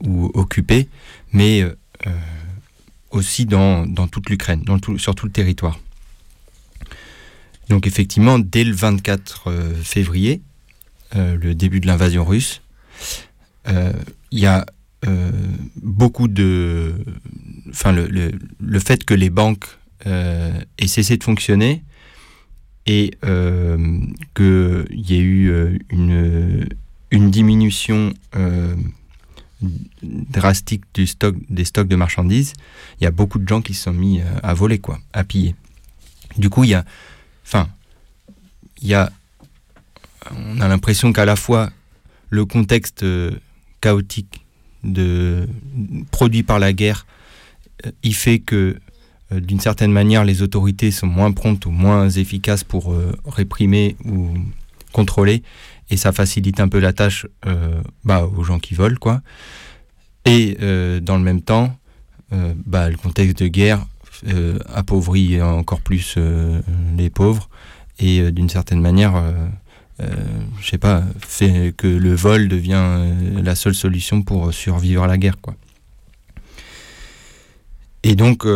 ou 0.04 0.30
occupées, 0.34 0.88
mais 1.32 1.64
aussi 3.12 3.46
dans, 3.46 3.86
dans 3.86 4.08
toute 4.08 4.28
l'Ukraine, 4.30 4.64
tout- 4.80 4.98
sur 4.98 5.14
tout 5.14 5.26
le 5.26 5.32
territoire. 5.32 5.78
Donc 7.68 7.86
effectivement, 7.86 8.38
dès 8.38 8.64
le 8.64 8.74
24 8.74 9.44
euh, 9.48 9.74
février, 9.82 10.42
euh, 11.14 11.36
le 11.40 11.54
début 11.54 11.80
de 11.80 11.86
l'invasion 11.86 12.24
russe, 12.24 12.60
euh, 13.68 13.92
il 14.30 14.40
y 14.40 14.46
a 14.46 14.66
beaucoup 15.82 16.28
de... 16.28 16.94
Enfin, 17.70 17.90
le, 17.90 18.06
le, 18.06 18.30
le 18.60 18.78
fait 18.78 19.04
que 19.04 19.14
les 19.14 19.30
banques 19.30 19.66
aient 20.06 20.86
cessé 20.86 21.16
de 21.16 21.24
fonctionner 21.24 21.82
et 22.86 23.10
qu'il 24.36 24.86
y 24.92 25.14
ait 25.14 25.18
eu 25.20 25.78
une, 25.90 26.68
une 27.10 27.30
diminution 27.32 28.14
drastique 30.02 30.84
du 30.94 31.06
stock, 31.06 31.36
des 31.48 31.64
stocks 31.64 31.88
de 31.88 31.96
marchandises, 31.96 32.52
il 33.00 33.04
y 33.04 33.06
a 33.06 33.10
beaucoup 33.10 33.38
de 33.38 33.48
gens 33.48 33.62
qui 33.62 33.74
se 33.74 33.84
sont 33.84 33.92
mis 33.92 34.20
euh, 34.20 34.24
à 34.42 34.54
voler, 34.54 34.78
quoi, 34.78 34.98
à 35.12 35.24
piller. 35.24 35.54
Du 36.36 36.50
coup, 36.50 36.64
il 36.64 36.70
y 36.70 36.74
a... 36.74 36.84
Enfin, 37.46 37.68
il 38.80 38.88
y 38.88 38.94
a... 38.94 39.10
On 40.30 40.60
a 40.60 40.68
l'impression 40.68 41.12
qu'à 41.12 41.24
la 41.24 41.36
fois 41.36 41.70
le 42.30 42.44
contexte 42.44 43.02
euh, 43.02 43.32
chaotique 43.80 44.44
de, 44.84 45.48
produit 46.10 46.42
par 46.42 46.58
la 46.58 46.72
guerre, 46.72 47.06
euh, 47.86 47.90
il 48.02 48.14
fait 48.14 48.38
que 48.38 48.78
d'une 49.30 49.60
certaine 49.60 49.92
manière 49.92 50.26
les 50.26 50.42
autorités 50.42 50.90
sont 50.90 51.06
moins 51.06 51.32
promptes 51.32 51.64
ou 51.64 51.70
moins 51.70 52.10
efficaces 52.10 52.64
pour 52.64 52.94
réprimer 53.24 53.96
ou 54.04 54.28
contrôler 54.92 55.42
et 55.92 55.98
ça 55.98 56.10
facilite 56.10 56.58
un 56.58 56.68
peu 56.68 56.78
la 56.80 56.94
tâche 56.94 57.26
euh, 57.46 57.82
bah, 58.02 58.24
aux 58.24 58.42
gens 58.42 58.58
qui 58.58 58.74
volent 58.74 58.96
quoi. 58.98 59.20
Et 60.24 60.56
euh, 60.62 61.00
dans 61.00 61.18
le 61.18 61.22
même 61.22 61.42
temps, 61.42 61.76
euh, 62.32 62.54
bah, 62.64 62.88
le 62.88 62.96
contexte 62.96 63.42
de 63.42 63.48
guerre 63.48 63.86
appauvrit 64.72 65.42
encore 65.42 65.80
plus 65.80 66.16
les 66.96 67.10
pauvres 67.10 67.50
et 67.98 68.30
d'une 68.30 68.48
certaine 68.48 68.80
manière 68.80 69.16
euh, 69.16 70.06
je 70.60 70.68
sais 70.68 70.78
pas, 70.78 71.02
fait 71.18 71.74
que 71.76 71.88
le 71.88 72.14
vol 72.14 72.46
devient 72.46 73.10
la 73.42 73.56
seule 73.56 73.74
solution 73.74 74.22
pour 74.22 74.54
survivre 74.54 75.02
à 75.02 75.08
la 75.08 75.18
guerre, 75.18 75.40
quoi. 75.40 75.56
Et 78.04 78.14
donc, 78.14 78.46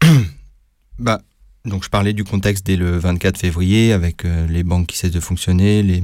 bah, 0.98 1.20
donc 1.68 1.84
je 1.84 1.90
parlais 1.90 2.12
du 2.12 2.24
contexte 2.24 2.66
dès 2.66 2.76
le 2.76 2.98
24 2.98 3.38
février 3.38 3.92
avec 3.92 4.24
euh, 4.24 4.46
les 4.48 4.62
banques 4.62 4.86
qui 4.88 4.98
cessent 4.98 5.12
de 5.12 5.20
fonctionner, 5.20 5.82
les, 5.82 6.02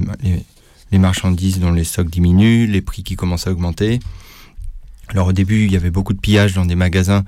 les, 0.91 0.97
marchandises 0.97 1.59
dont 1.59 1.71
les 1.71 1.83
stocks 1.83 2.09
diminuent, 2.09 2.67
les 2.67 2.81
prix 2.81 3.03
qui 3.03 3.15
commencent 3.15 3.47
à 3.47 3.51
augmenter. 3.51 3.99
Alors 5.09 5.27
au 5.27 5.33
début, 5.33 5.65
il 5.65 5.71
y 5.71 5.75
avait 5.75 5.91
beaucoup 5.91 6.13
de 6.13 6.19
pillages 6.19 6.53
dans 6.53 6.65
des 6.65 6.75
magasins, 6.75 7.25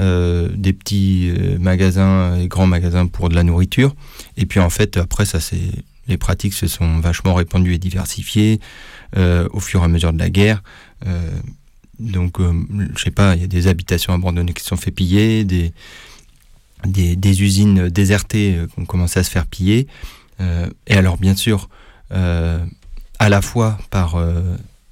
euh, 0.00 0.48
des 0.54 0.72
petits 0.72 1.30
euh, 1.36 1.58
magasins 1.58 2.36
et 2.36 2.48
grands 2.48 2.66
magasins 2.66 3.06
pour 3.06 3.28
de 3.28 3.34
la 3.34 3.42
nourriture. 3.42 3.94
Et 4.36 4.46
puis 4.46 4.60
en 4.60 4.70
fait, 4.70 4.96
après, 4.96 5.26
ça 5.26 5.38
les 6.08 6.16
pratiques 6.16 6.54
se 6.54 6.66
sont 6.66 6.98
vachement 7.00 7.34
répandues 7.34 7.74
et 7.74 7.78
diversifiées 7.78 8.60
au 9.14 9.60
fur 9.60 9.82
et 9.82 9.84
à 9.84 9.88
mesure 9.88 10.12
de 10.12 10.18
la 10.18 10.30
guerre. 10.30 10.62
Donc, 12.00 12.38
je 12.40 13.02
sais 13.02 13.12
pas, 13.12 13.36
il 13.36 13.42
y 13.42 13.44
a 13.44 13.46
des 13.46 13.68
habitations 13.68 14.12
abandonnées 14.12 14.52
qui 14.52 14.62
se 14.62 14.68
sont 14.70 14.76
fait 14.76 14.90
piller, 14.90 15.44
des, 15.44 15.72
des, 16.86 17.42
usines 17.42 17.88
désertées 17.88 18.56
euh, 18.56 18.66
ont 18.76 18.84
commencé 18.84 19.20
à 19.20 19.24
se 19.24 19.30
faire 19.30 19.46
piller. 19.46 19.86
Euh, 20.40 20.68
et 20.86 20.94
alors, 20.94 21.16
bien 21.16 21.36
sûr, 21.36 21.68
euh, 22.12 22.64
à 23.18 23.28
la 23.28 23.42
fois 23.42 23.78
par 23.90 24.16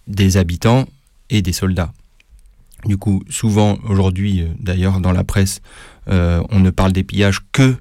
des 0.06 0.36
habitants 0.36 0.86
et 1.30 1.42
des 1.42 1.52
soldats. 1.52 1.92
Du 2.86 2.96
coup, 2.96 3.22
souvent 3.28 3.78
aujourd'hui, 3.88 4.46
d'ailleurs, 4.58 5.00
dans 5.00 5.12
la 5.12 5.24
presse, 5.24 5.60
on 6.06 6.60
ne 6.60 6.70
parle 6.70 6.92
des 6.92 7.02
pillages 7.02 7.40
que 7.50 7.76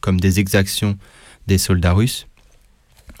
comme 0.00 0.20
des 0.20 0.38
exactions 0.38 0.96
des 1.48 1.58
soldats 1.58 1.92
russes. 1.92 2.28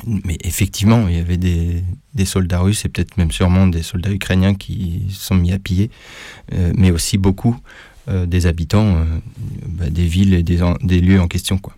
Mais 0.06 0.38
effectivement, 0.44 1.08
il 1.08 1.16
y 1.16 1.18
avait 1.18 1.36
des, 1.36 1.82
soldats 2.24 2.60
russes 2.60 2.84
et 2.84 2.88
peut-être 2.88 3.16
même 3.16 3.32
sûrement 3.32 3.66
des 3.66 3.82
soldats 3.82 4.12
ukrainiens 4.12 4.54
qui 4.54 5.06
sont 5.10 5.34
mis 5.34 5.52
à 5.52 5.58
piller, 5.58 5.90
mais 6.52 6.92
aussi 6.92 7.18
beaucoup 7.18 7.58
des 8.08 8.46
habitants 8.46 8.96
euh, 8.96 9.04
bah, 9.66 9.90
des 9.90 10.06
villes 10.06 10.34
et 10.34 10.42
des, 10.42 11.00
lieux 11.00 11.20
en 11.20 11.28
question. 11.28 11.58
Quoi. 11.58 11.74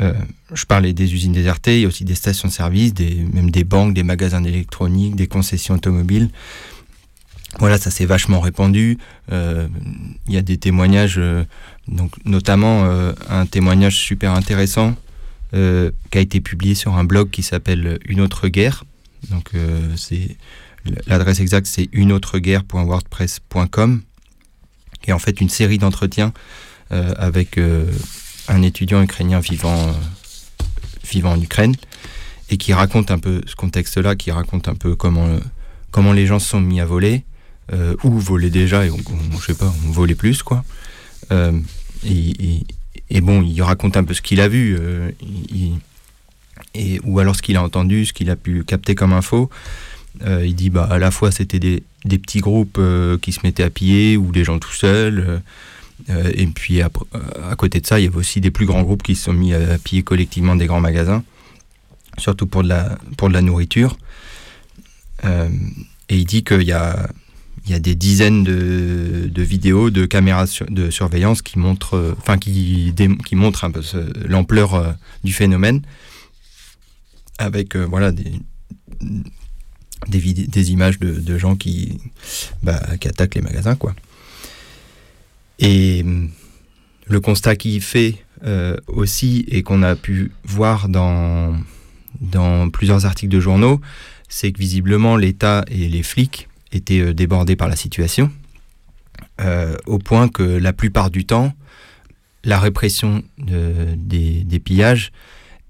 Euh, 0.00 0.14
je 0.52 0.64
parlais 0.66 0.92
des 0.92 1.14
usines 1.14 1.32
désertées, 1.32 1.78
il 1.78 1.82
y 1.82 1.84
a 1.84 1.88
aussi 1.88 2.04
des 2.04 2.14
stations-service, 2.14 2.94
des, 2.94 3.16
même 3.32 3.50
des 3.50 3.64
banques, 3.64 3.94
des 3.94 4.02
magasins 4.02 4.40
d'électronique, 4.40 5.16
des 5.16 5.26
concessions 5.26 5.74
automobiles. 5.74 6.30
Voilà, 7.58 7.78
ça 7.78 7.90
s'est 7.90 8.06
vachement 8.06 8.38
répandu. 8.40 8.98
Euh, 9.32 9.66
Il 10.28 10.34
y 10.34 10.36
a 10.36 10.42
des 10.42 10.56
témoignages, 10.56 11.16
euh, 11.18 11.42
donc 11.88 12.12
notamment 12.24 12.84
euh, 12.84 13.12
un 13.28 13.44
témoignage 13.46 13.96
super 13.96 14.34
intéressant 14.34 14.94
euh, 15.52 15.90
qui 16.10 16.18
a 16.18 16.20
été 16.20 16.40
publié 16.40 16.76
sur 16.76 16.94
un 16.94 17.02
blog 17.04 17.30
qui 17.30 17.42
s'appelle 17.42 17.98
Une 18.06 18.20
autre 18.20 18.46
guerre. 18.48 18.84
Donc 19.30 19.50
euh, 19.54 19.80
c'est 19.96 20.36
l'adresse 21.06 21.40
exacte 21.40 21.66
c'est 21.66 21.90
uneautreguerre.wordpress.com 21.92 24.02
qui 25.02 25.10
est 25.10 25.12
en 25.12 25.18
fait 25.18 25.40
une 25.40 25.48
série 25.48 25.78
d'entretiens 25.78 26.32
euh, 26.92 27.14
avec 27.16 27.58
euh, 27.58 27.84
un 28.48 28.62
étudiant 28.62 29.02
ukrainien 29.02 29.40
vivant 29.40 29.88
euh, 29.88 29.92
vivant 31.10 31.32
en 31.32 31.40
Ukraine 31.40 31.74
et 32.50 32.56
qui 32.56 32.72
raconte 32.72 33.10
un 33.10 33.18
peu 33.18 33.42
ce 33.46 33.54
contexte-là, 33.54 34.16
qui 34.16 34.30
raconte 34.30 34.68
un 34.68 34.74
peu 34.74 34.94
comment 34.96 35.28
comment 35.90 36.12
les 36.12 36.26
gens 36.26 36.38
se 36.38 36.48
sont 36.48 36.60
mis 36.60 36.80
à 36.80 36.84
voler 36.86 37.24
ou 38.02 38.18
volaient 38.18 38.50
déjà 38.50 38.84
et 38.84 38.90
on, 38.90 38.96
on- 38.96 39.38
je 39.40 39.46
sais 39.46 39.54
pas, 39.54 39.72
on 39.86 39.90
volait 39.92 40.16
plus 40.16 40.42
quoi. 40.42 40.64
Et, 43.12 43.20
bon, 43.20 43.42
il 43.42 43.60
raconte 43.62 43.96
un 43.96 44.04
peu 44.04 44.14
ce 44.14 44.22
qu'il 44.22 44.40
a 44.40 44.48
vu, 44.48 44.76
et, 46.74 47.00
ou 47.04 47.18
alors 47.20 47.36
ce 47.36 47.42
qu'il 47.42 47.56
a 47.56 47.62
entendu, 47.62 48.06
ce 48.06 48.12
qu'il 48.12 48.30
a 48.30 48.36
pu 48.36 48.64
capter 48.64 48.94
comme 48.94 49.12
info. 49.12 49.50
Il 50.24 50.54
dit 50.54 50.70
bah 50.70 50.88
à 50.90 50.98
la 50.98 51.10
fois 51.12 51.30
c'était 51.30 51.58
des, 51.60 51.82
des 52.04 52.18
petits 52.18 52.40
groupes 52.40 52.78
euh, 52.78 53.18
qui 53.18 53.32
se 53.32 53.40
mettaient 53.42 53.62
à 53.62 53.70
piller 53.70 54.16
ou 54.16 54.32
des 54.32 54.44
gens 54.44 54.58
tout 54.58 54.72
seuls. 54.72 55.20
euh, 55.20 55.38
euh, 56.08 56.30
et 56.34 56.46
puis 56.46 56.80
à, 56.80 56.88
côté 57.56 57.80
de 57.80 57.86
ça, 57.86 58.00
il 58.00 58.04
y 58.04 58.06
avait 58.08 58.16
aussi 58.16 58.40
des 58.40 58.50
plus 58.50 58.64
grands 58.66 58.82
groupes 58.82 59.02
qui 59.02 59.14
se 59.14 59.24
sont 59.24 59.34
mis 59.34 59.52
à 59.52 59.76
piller 59.78 60.02
collectivement 60.02 60.56
des 60.56 60.66
grands 60.66 60.80
magasins, 60.80 61.22
surtout 62.16 62.46
pour 62.46 62.62
de 62.62 62.68
la, 62.68 63.42
nourriture. 63.42 63.98
Et 65.22 66.16
il 66.16 66.24
dit 66.24 66.42
qu'il 66.42 66.62
y 66.62 66.72
a, 66.72 67.10
il 67.66 67.70
y 67.70 67.74
a 67.74 67.78
des 67.78 67.94
dizaines 67.94 68.44
de, 68.44 69.42
vidéos 69.42 69.90
de 69.90 70.06
caméras 70.06 70.46
de 70.70 70.90
surveillance 70.90 71.42
qui 71.42 71.58
montrent, 71.58 72.16
enfin 72.18 72.38
qui, 72.38 72.94
montrent 73.32 73.64
un 73.64 73.70
peu 73.70 73.82
l'ampleur 74.26 74.96
du 75.22 75.34
phénomène, 75.34 75.82
avec 77.38 77.76
voilà 77.76 78.10
des, 78.10 78.32
des, 80.08 80.72
images 80.72 80.98
de, 80.98 81.38
gens 81.38 81.56
qui, 81.56 81.98
bah, 82.62 82.80
qui 83.00 83.08
attaquent 83.08 83.34
les 83.34 83.42
magasins, 83.42 83.76
quoi. 83.76 83.94
Et 85.58 86.04
le 87.06 87.20
constat 87.20 87.56
qu'il 87.56 87.80
fait 87.82 88.16
euh, 88.44 88.76
aussi 88.86 89.44
et 89.48 89.62
qu'on 89.62 89.82
a 89.82 89.96
pu 89.96 90.32
voir 90.44 90.88
dans, 90.88 91.60
plusieurs 92.72 93.04
articles 93.04 93.32
de 93.32 93.40
journaux, 93.40 93.80
c'est 94.28 94.52
que 94.52 94.58
visiblement 94.58 95.16
l'État 95.16 95.64
et 95.68 95.88
les 95.88 96.02
flics 96.02 96.48
étaient 96.72 97.00
euh, 97.00 97.12
débordés 97.12 97.56
par 97.56 97.68
la 97.68 97.76
situation, 97.76 98.30
euh, 99.40 99.76
au 99.86 99.98
point 99.98 100.28
que 100.28 100.42
la 100.42 100.72
plupart 100.72 101.10
du 101.10 101.26
temps, 101.26 101.52
la 102.44 102.58
répression 102.58 103.22
de- 103.38 103.94
des, 103.96 104.44
des 104.44 104.58
pillages 104.58 105.12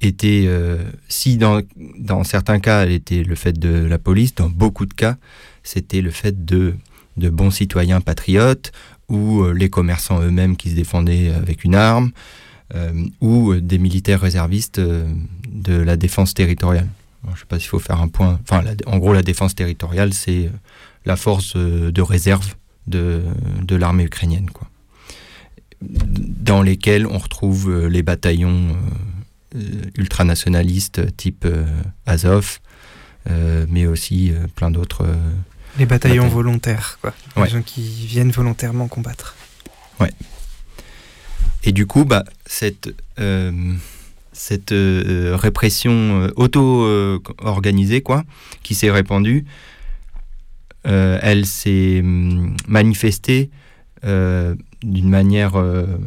était, 0.01 0.45
euh, 0.47 0.79
si 1.09 1.37
dans, 1.37 1.63
dans 1.99 2.25
certains 2.25 2.59
cas 2.59 2.85
elle 2.85 2.93
était 2.93 3.23
le 3.23 3.35
fait 3.35 3.59
de 3.59 3.85
la 3.85 3.99
police, 3.99 4.35
dans 4.35 4.49
beaucoup 4.49 4.87
de 4.87 4.95
cas 4.95 5.17
c'était 5.63 6.01
le 6.01 6.11
fait 6.11 6.45
de, 6.45 6.75
de 7.17 7.29
bons 7.29 7.51
citoyens 7.51 8.01
patriotes 8.01 8.73
ou 9.09 9.43
euh, 9.43 9.53
les 9.53 9.69
commerçants 9.69 10.21
eux-mêmes 10.23 10.57
qui 10.57 10.71
se 10.71 10.75
défendaient 10.75 11.31
avec 11.31 11.65
une 11.65 11.75
arme 11.75 12.13
euh, 12.75 12.93
ou 13.21 13.55
des 13.57 13.79
militaires 13.79 14.21
réservistes 14.21 14.81
de 14.81 15.75
la 15.75 15.97
défense 15.97 16.35
territoriale. 16.35 16.89
Je 17.27 17.33
ne 17.33 17.37
sais 17.37 17.45
pas 17.47 17.59
s'il 17.59 17.69
faut 17.69 17.79
faire 17.79 18.01
un 18.01 18.09
point. 18.09 18.39
Enfin, 18.43 18.65
en 18.87 18.99
gros, 18.99 19.13
la 19.13 19.23
défense 19.23 19.55
territoriale, 19.55 20.15
c'est 20.15 20.51
la 21.05 21.17
force 21.17 21.55
de 21.55 22.01
réserve 22.01 22.55
de, 22.87 23.23
de 23.63 23.77
l'armée 23.77 24.05
ukrainienne, 24.05 24.49
quoi. 24.51 24.69
Dans 25.83 26.63
lesquelles 26.63 27.07
on 27.07 27.19
retrouve 27.19 27.87
les 27.89 28.03
bataillons 28.03 28.75
ultranationalistes 29.97 31.17
type 31.17 31.45
euh, 31.45 31.65
Azov, 32.07 32.59
euh, 33.29 33.67
mais 33.69 33.87
aussi 33.87 34.33
euh, 34.33 34.47
plein 34.55 34.71
d'autres. 34.71 35.05
euh, 35.05 35.15
Les 35.79 35.87
bataillons 35.87 36.29
volontaires, 36.29 36.99
quoi. 37.01 37.15
Ouais. 37.37 37.45
Les 37.45 37.51
gens 37.51 37.63
qui 37.63 37.83
viennent 38.07 38.31
volontairement 38.31 38.89
combattre. 38.89 39.35
Ouais. 39.99 40.13
Et 41.65 41.73
du 41.73 41.87
coup, 41.87 42.05
bah, 42.05 42.25
cette, 42.47 42.89
euh, 43.19 43.75
cette 44.33 44.73
euh, 44.73 45.37
répression 45.37 45.91
euh, 46.23 46.31
auto-organisée, 46.37 48.01
quoi, 48.01 48.25
qui 48.63 48.75
s'est 48.75 48.91
répandue, 48.91 49.45
euh, 50.87 51.19
elle 51.21 51.45
s'est 51.45 52.01
hum, 52.01 52.57
manifestée 52.67 53.51
euh, 54.05 54.55
d'une 54.83 55.11
manière 55.11 55.57
euh, 55.57 55.85
euh, 55.85 55.99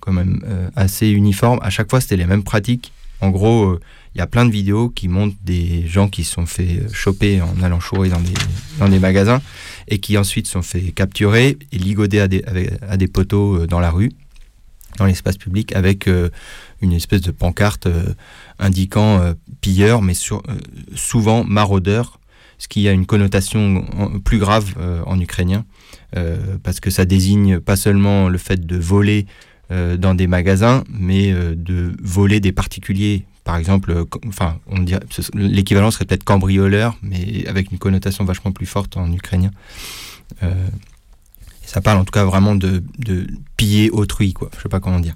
quand 0.00 0.12
même 0.12 0.40
euh, 0.46 0.68
assez 0.76 1.08
uniforme. 1.08 1.58
À 1.62 1.70
chaque 1.70 1.90
fois, 1.90 2.00
c'était 2.00 2.16
les 2.16 2.26
mêmes 2.26 2.42
pratiques. 2.44 2.92
En 3.20 3.30
gros, 3.30 3.64
euh, 3.64 3.80
il 4.14 4.18
y 4.18 4.20
a 4.22 4.26
plein 4.26 4.46
de 4.46 4.50
vidéos 4.50 4.88
qui 4.88 5.08
montrent 5.08 5.36
des 5.44 5.86
gens 5.86 6.08
qui 6.08 6.24
se 6.24 6.32
sont 6.32 6.46
fait 6.46 6.80
euh, 6.80 6.88
choper 6.92 7.40
en 7.42 7.62
allant 7.62 7.80
chourer 7.80 8.08
dans 8.08 8.20
des, 8.20 8.32
dans 8.78 8.88
des 8.88 8.98
magasins 8.98 9.40
et 9.88 9.98
qui 9.98 10.16
ensuite 10.18 10.46
sont 10.46 10.62
fait 10.62 10.92
capturer 10.92 11.58
et 11.72 11.78
ligoder 11.78 12.20
à 12.20 12.28
des, 12.28 12.42
à 12.88 12.96
des 12.96 13.08
poteaux 13.08 13.66
dans 13.66 13.80
la 13.80 13.90
rue, 13.90 14.10
dans 14.98 15.04
l'espace 15.04 15.36
public, 15.36 15.74
avec 15.76 16.08
une 16.80 16.92
espèce 16.92 17.20
de 17.20 17.30
pancarte 17.30 17.88
indiquant 18.58 19.20
euh, 19.20 19.34
pilleur, 19.60 20.02
mais 20.02 20.14
sur- 20.14 20.42
souvent 20.94 21.44
maraudeur, 21.44 22.18
ce 22.58 22.68
qui 22.68 22.88
a 22.88 22.92
une 22.92 23.06
connotation 23.06 23.86
plus 24.22 24.38
grave 24.38 24.74
en 25.06 25.18
ukrainien, 25.18 25.64
parce 26.62 26.78
que 26.78 26.90
ça 26.90 27.06
désigne 27.06 27.58
pas 27.58 27.74
seulement 27.74 28.28
le 28.28 28.36
fait 28.36 28.66
de 28.66 28.76
voler 28.76 29.24
dans 29.70 30.14
des 30.14 30.26
magasins, 30.26 30.84
mais 30.90 31.32
euh, 31.32 31.54
de 31.54 31.94
voler 32.02 32.40
des 32.40 32.52
particuliers. 32.52 33.24
Par 33.44 33.56
exemple, 33.56 33.92
euh, 33.92 34.04
enfin, 34.26 34.58
l'équivalent 35.34 35.90
serait 35.90 36.04
peut-être 36.04 36.24
cambrioleur, 36.24 36.96
mais 37.02 37.46
avec 37.46 37.70
une 37.70 37.78
connotation 37.78 38.24
vachement 38.24 38.52
plus 38.52 38.66
forte 38.66 38.96
en 38.96 39.12
ukrainien. 39.12 39.50
Euh, 40.42 40.52
ça 41.64 41.80
parle 41.80 41.98
en 41.98 42.04
tout 42.04 42.10
cas 42.10 42.24
vraiment 42.24 42.56
de, 42.56 42.82
piller 43.56 43.90
autrui, 43.90 44.32
quoi. 44.32 44.50
Je 44.56 44.62
sais 44.62 44.68
pas 44.68 44.80
comment 44.80 45.00
dire. 45.00 45.14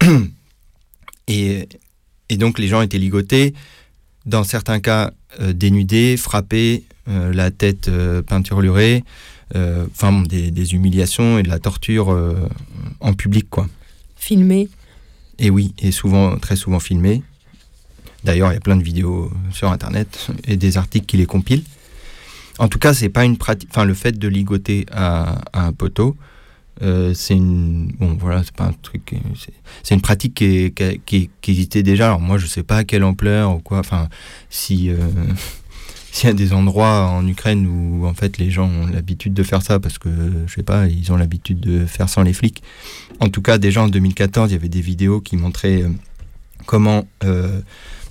Et, 1.28 1.68
donc 2.30 2.58
les 2.58 2.68
gens 2.68 2.80
étaient 2.80 2.98
ligotés, 2.98 3.52
dans 4.24 4.44
certains 4.44 4.80
cas 4.80 5.12
euh, 5.40 5.52
dénudés, 5.52 6.16
frappés, 6.16 6.84
euh, 7.08 7.32
la 7.32 7.50
tête 7.50 7.88
euh, 7.88 8.22
peinturlurée, 8.22 9.02
euh, 9.02 9.02
enfin 9.54 10.12
bon, 10.12 10.22
des, 10.22 10.50
des 10.50 10.74
humiliations 10.74 11.38
et 11.38 11.42
de 11.42 11.48
la 11.48 11.58
torture 11.58 12.10
euh, 12.10 12.48
en 13.00 13.12
public, 13.14 13.48
quoi. 13.50 13.68
Filmé. 14.16 14.68
Et 15.38 15.50
oui, 15.50 15.74
et 15.78 15.90
souvent, 15.92 16.36
très 16.38 16.56
souvent 16.56 16.80
filmé. 16.80 17.22
D'ailleurs, 18.24 18.50
il 18.52 18.54
y 18.54 18.56
a 18.56 18.60
plein 18.60 18.76
de 18.76 18.82
vidéos 18.84 19.32
sur 19.50 19.70
Internet 19.72 20.28
et 20.46 20.56
des 20.56 20.76
articles 20.78 21.06
qui 21.06 21.16
les 21.16 21.26
compilent. 21.26 21.64
En 22.58 22.68
tout 22.68 22.78
cas, 22.78 22.94
c'est 22.94 23.08
pas 23.08 23.24
une 23.24 23.36
pratique. 23.36 23.68
Enfin, 23.72 23.84
le 23.84 23.94
fait 23.94 24.16
de 24.18 24.28
ligoter 24.28 24.86
à, 24.92 25.40
à 25.52 25.66
un 25.66 25.72
poteau, 25.72 26.16
euh, 26.82 27.12
c'est 27.14 27.34
une. 27.34 27.90
Bon, 27.98 28.16
voilà, 28.20 28.44
c'est 28.44 28.54
pas 28.54 28.66
un 28.66 28.72
truc. 28.80 29.14
c'est- 29.82 29.94
une 29.94 30.00
pratique 30.00 30.34
qui, 30.34 30.44
est- 30.44 30.70
qui, 30.74 31.00
qui, 31.04 31.30
qui 31.40 31.50
existait 31.50 31.82
déjà. 31.82 32.06
Alors 32.06 32.20
moi, 32.20 32.38
je 32.38 32.46
sais 32.46 32.62
pas 32.62 32.76
à 32.78 32.84
quelle 32.84 33.02
ampleur 33.04 33.56
ou 33.56 33.58
quoi. 33.58 33.78
Enfin, 33.80 34.08
si 34.50 34.90
euh, 34.90 34.98
s'il 36.22 36.28
y 36.28 36.30
a 36.30 36.34
des 36.34 36.52
endroits 36.52 37.06
en 37.08 37.26
Ukraine 37.26 37.66
où 37.66 38.06
en 38.06 38.12
fait 38.12 38.36
les 38.36 38.50
gens 38.50 38.68
ont 38.68 38.86
l'habitude 38.86 39.32
de 39.32 39.42
faire 39.42 39.62
ça 39.62 39.80
parce 39.80 39.98
que 39.98 40.10
je 40.46 40.52
sais 40.52 40.62
pas, 40.62 40.86
ils 40.86 41.10
ont 41.10 41.16
l'habitude 41.16 41.58
de 41.58 41.86
faire 41.86 42.10
sans 42.10 42.22
les 42.22 42.34
flics. 42.34 42.62
En 43.18 43.30
tout 43.30 43.40
cas, 43.40 43.56
déjà 43.56 43.82
en 43.82 43.88
2014, 43.88 44.50
il 44.50 44.52
y 44.52 44.56
avait 44.56 44.68
des 44.68 44.82
vidéos 44.82 45.22
qui 45.22 45.38
montraient 45.38 45.82
euh, 45.82 45.88
comment 46.66 47.08
euh, 47.24 47.62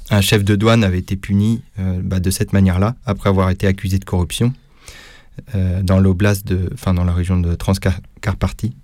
un 0.10 0.22
chef 0.22 0.44
de 0.44 0.56
douane 0.56 0.84
avait 0.84 0.98
été 0.98 1.16
puni 1.16 1.62
euh, 1.80 2.02
bah, 2.04 2.20
de 2.20 2.32
cette 2.32 2.54
manière-là 2.54 2.96
après 3.06 3.30
avoir 3.30 3.52
été 3.52 3.68
accusé 3.68 4.00
de 4.00 4.06
corruption 4.06 4.54
dans 5.84 6.00
l'oblast 6.00 6.46
de, 6.46 6.70
enfin 6.74 6.94
dans 6.94 7.06
la 7.06 7.14
région 7.14 7.40
de 7.40 7.56
Transcarpathie. 7.56 8.76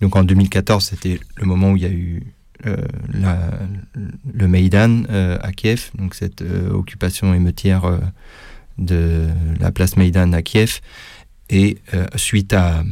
Donc 0.00 0.14
en 0.14 0.22
2014, 0.22 0.84
c'était 0.84 1.18
le 1.36 1.46
moment 1.46 1.72
où 1.72 1.76
il 1.76 1.82
y 1.82 1.86
a 1.86 1.90
eu 1.90 2.22
le 2.64 4.46
Maïdan 4.46 5.02
à 5.08 5.50
Kiev, 5.52 5.90
donc 5.98 6.14
cette 6.14 6.44
occupation 6.72 7.34
émeutière 7.34 7.98
de 8.78 9.28
la 9.60 9.70
place 9.70 9.96
Maïdan 9.96 10.32
à 10.32 10.42
Kiev, 10.42 10.80
et 11.50 11.78
euh, 11.94 12.06
suite 12.16 12.52
à, 12.52 12.84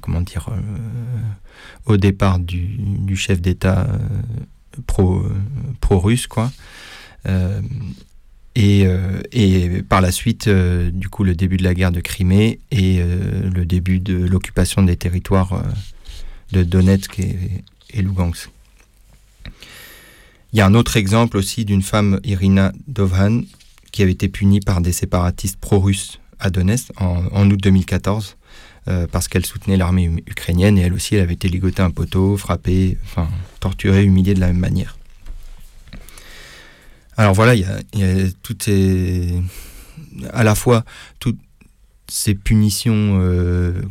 comment 0.00 0.20
dire, 0.20 0.48
euh, 0.50 0.60
au 1.86 1.96
départ 1.96 2.38
du, 2.38 3.16
chef 3.16 3.40
d'État 3.40 3.88
euh, 3.88 3.98
pro 4.86 5.24
pro-russe, 5.80 6.26
quoi. 6.26 6.50
Et, 8.56 8.86
et 9.32 9.82
par 9.82 10.00
la 10.00 10.10
suite, 10.10 10.48
du 10.48 11.08
coup, 11.08 11.22
le 11.22 11.34
début 11.34 11.56
de 11.56 11.62
la 11.62 11.72
guerre 11.72 11.92
de 11.92 12.00
Crimée 12.00 12.58
et 12.70 13.00
le 13.00 13.64
début 13.64 14.00
de 14.00 14.16
l'occupation 14.16 14.82
des 14.82 14.96
territoires 14.96 15.62
de 16.52 16.64
Donetsk 16.64 17.20
et, 17.20 17.36
et 17.90 18.02
Lugansk. 18.02 18.50
Il 20.52 20.58
y 20.58 20.60
a 20.60 20.66
un 20.66 20.74
autre 20.74 20.96
exemple 20.96 21.36
aussi 21.36 21.64
d'une 21.64 21.82
femme, 21.82 22.20
Irina 22.24 22.72
Dovhan, 22.88 23.42
qui 23.92 24.02
avait 24.02 24.12
été 24.12 24.28
punie 24.28 24.60
par 24.60 24.80
des 24.80 24.92
séparatistes 24.92 25.58
pro-russes 25.58 26.20
à 26.38 26.50
Donetsk 26.50 26.90
en, 27.00 27.50
août 27.50 27.60
2014 27.60 28.36
euh, 28.88 29.06
parce 29.10 29.28
qu'elle 29.28 29.44
soutenait 29.44 29.76
l'armée 29.76 30.10
ukrainienne 30.26 30.78
et 30.78 30.82
elle 30.82 30.94
aussi, 30.94 31.14
elle 31.14 31.22
avait 31.22 31.34
été 31.34 31.48
ligotée 31.48 31.82
un 31.82 31.90
poteau, 31.90 32.36
frappée, 32.36 32.98
enfin 33.04 33.28
torturée, 33.60 34.04
humiliée 34.04 34.34
de 34.34 34.40
la 34.40 34.48
même 34.48 34.58
manière. 34.58 34.96
Alors 37.16 37.34
voilà, 37.34 37.54
il 37.54 37.60
y 37.94 38.02
a, 38.02 38.30
toutes 38.42 38.62
ces, 38.62 39.34
à 40.32 40.42
la 40.42 40.54
fois 40.54 40.84
toutes 41.18 41.38
ces 42.08 42.34
punitions 42.34 43.18
euh, 43.20 43.82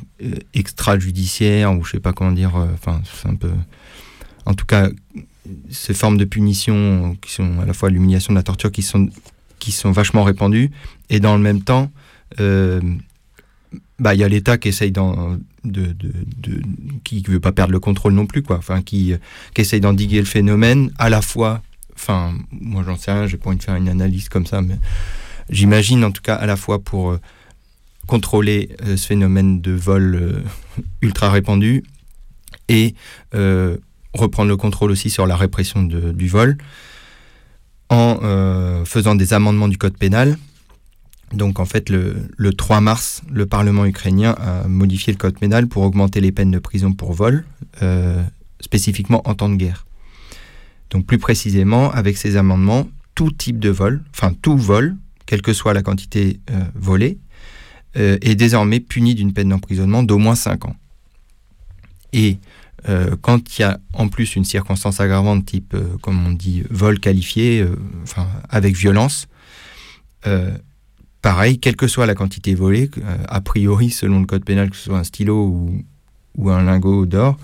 extrajudiciaires 0.54 1.78
ou 1.78 1.84
je 1.84 1.92
sais 1.92 2.00
pas 2.00 2.12
comment 2.12 2.32
dire, 2.32 2.56
euh, 2.56 2.68
enfin 2.74 3.02
c'est 3.06 3.30
un 3.30 3.36
peu, 3.36 3.52
en 4.46 4.56
tout 4.56 4.66
cas 4.66 4.90
ces 5.70 5.94
formes 5.94 6.18
de 6.18 6.26
punition 6.26 7.16
qui 7.22 7.32
sont 7.32 7.60
à 7.60 7.66
la 7.66 7.74
fois 7.74 7.90
l'humiliation, 7.90 8.34
la 8.34 8.44
torture, 8.44 8.72
qui 8.72 8.82
sont 8.82 9.10
qui 9.60 9.72
sont 9.72 9.92
vachement 9.92 10.24
répandues 10.24 10.72
et 11.10 11.20
dans 11.20 11.36
le 11.36 11.42
même 11.42 11.62
temps, 11.62 11.92
euh, 12.40 12.82
bah 14.00 14.16
il 14.16 14.20
y 14.20 14.24
a 14.24 14.28
l'État 14.30 14.58
qui 14.58 14.70
essaye 14.70 14.92
d'en 14.92 15.38
de, 15.64 15.94
de, 15.94 16.62
qui 17.04 17.22
veut 17.22 17.40
pas 17.40 17.52
perdre 17.52 17.74
le 17.74 17.80
contrôle 17.80 18.14
non 18.14 18.26
plus 18.26 18.42
quoi, 18.42 18.58
enfin 18.58 18.82
qui 18.82 19.14
qui 19.54 19.62
essaye 19.62 19.82
d'endiguer 19.82 20.20
le 20.20 20.26
phénomène 20.26 20.92
à 20.98 21.10
la 21.10 21.22
fois 21.22 21.62
enfin, 21.96 22.34
moi 22.52 22.84
j'en 22.86 22.98
sais 22.98 23.12
rien, 23.12 23.28
j'ai 23.28 23.38
pas 23.38 23.50
envie 23.50 23.58
de 23.58 23.64
faire 23.64 23.76
une 23.76 23.90
analyse 23.90 24.30
comme 24.30 24.46
ça, 24.46 24.62
mais 24.62 24.76
j'imagine 25.50 26.04
en 26.06 26.12
tout 26.12 26.22
cas 26.22 26.36
à 26.36 26.46
la 26.46 26.56
fois 26.56 26.80
pour 26.80 27.12
euh, 27.12 27.20
contrôler 28.08 28.70
euh, 28.86 28.96
ce 28.96 29.06
phénomène 29.06 29.60
de 29.60 29.74
vol 29.74 30.44
ultra 31.02 31.30
répandu 31.30 31.84
et 32.70 32.96
reprendre 34.14 34.50
le 34.50 34.58
contrôle 34.58 34.92
aussi 34.92 35.10
sur 35.10 35.28
la 35.28 35.36
répression 35.36 35.84
du 35.84 36.28
vol 36.28 36.58
en 37.90 38.20
euh, 38.22 38.86
faisant 38.86 39.16
des 39.16 39.34
amendements 39.34 39.68
du 39.68 39.78
code 39.78 39.98
pénal 39.98 40.38
Donc 41.34 41.60
en 41.60 41.66
fait, 41.66 41.90
le, 41.90 42.16
le, 42.38 42.54
3 42.54 42.82
mars, 42.82 43.22
le 43.30 43.46
Parlement 43.46 43.86
ukrainien 43.86 44.36
a 44.40 44.68
modifié 44.68 45.12
le 45.14 45.18
code 45.18 45.38
pénal 45.38 45.68
pour 45.68 45.84
augmenter 45.84 46.22
les 46.22 46.32
peines 46.32 46.52
de 46.52 46.60
prison 46.60 46.94
pour 46.94 47.14
vol, 47.14 47.46
euh, 47.82 48.24
spécifiquement 48.62 49.28
en 49.28 49.36
temps 49.36 49.50
de 49.50 49.56
guerre. 49.56 49.86
Donc 50.92 51.06
plus 51.06 51.20
précisément, 51.20 51.92
avec 51.92 52.18
ces 52.18 52.36
amendements, 52.36 52.88
tout 53.16 53.32
type 53.32 53.60
de 53.60 53.70
vol, 53.70 54.04
enfin 54.14 54.34
tout 54.42 54.58
vol, 54.58 54.96
quelle 55.26 55.42
que 55.42 55.54
soit 55.54 55.74
la 55.74 55.84
quantité 55.84 56.40
euh, 56.52 56.64
volée, 56.76 57.18
est 57.96 58.36
désormais 58.36 58.80
puni 58.80 59.16
d'une 59.16 59.34
peine 59.34 59.50
d'emprisonnement 59.50 60.04
d'au 60.04 60.20
moins 60.20 60.36
5 60.36 60.66
ans. 60.66 60.76
Et 62.14 62.38
euh, 62.88 63.16
quand 63.22 63.58
il 63.58 63.62
y 63.62 63.66
a 63.66 63.80
en 63.94 64.08
plus 64.08 64.36
une 64.36 64.46
circonstance 64.46 65.00
aggravante 65.00 65.46
type, 65.46 65.74
euh, 65.74 65.98
comme 66.02 66.26
on 66.26 66.32
dit, 66.32 66.64
vol 66.70 67.00
qualifié, 67.00 67.62
euh, 67.62 67.76
enfin 68.04 68.28
avec 68.50 68.76
violence, 68.76 69.28
pareil, 71.22 71.60
quelle 71.60 71.76
que 71.76 71.88
soit 71.88 72.06
la 72.06 72.16
quantité 72.16 72.54
volée, 72.54 72.90
a 73.28 73.42
priori 73.42 73.90
selon 73.90 74.20
le 74.20 74.26
code 74.26 74.46
pénal, 74.46 74.70
que 74.70 74.76
ce 74.76 74.86
soit 74.86 74.98
un 74.98 75.04
stylo 75.04 75.48
ou, 76.38 76.50
un 76.50 76.64
lingot 76.64 77.06
d'or, 77.06 77.38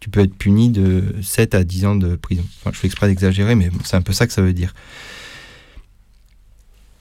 tu 0.00 0.10
peux 0.10 0.20
être 0.20 0.34
puni 0.34 0.70
de 0.70 1.14
7 1.22 1.54
à 1.54 1.64
10 1.64 1.86
ans 1.86 1.94
de 1.94 2.16
prison. 2.16 2.44
Je 2.66 2.78
fais 2.78 2.86
exprès 2.86 3.06
d'exagérer, 3.06 3.54
mais 3.54 3.70
c'est 3.84 3.96
un 3.96 4.02
peu 4.02 4.12
ça 4.12 4.26
que 4.26 4.32
ça 4.32 4.42
veut 4.42 4.52
dire. 4.52 4.74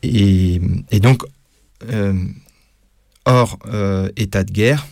Et, 0.03 0.61
et 0.91 0.99
donc, 0.99 1.23
hors 3.25 3.59
état 4.15 4.43
de 4.43 4.51
guerre, 4.51 4.85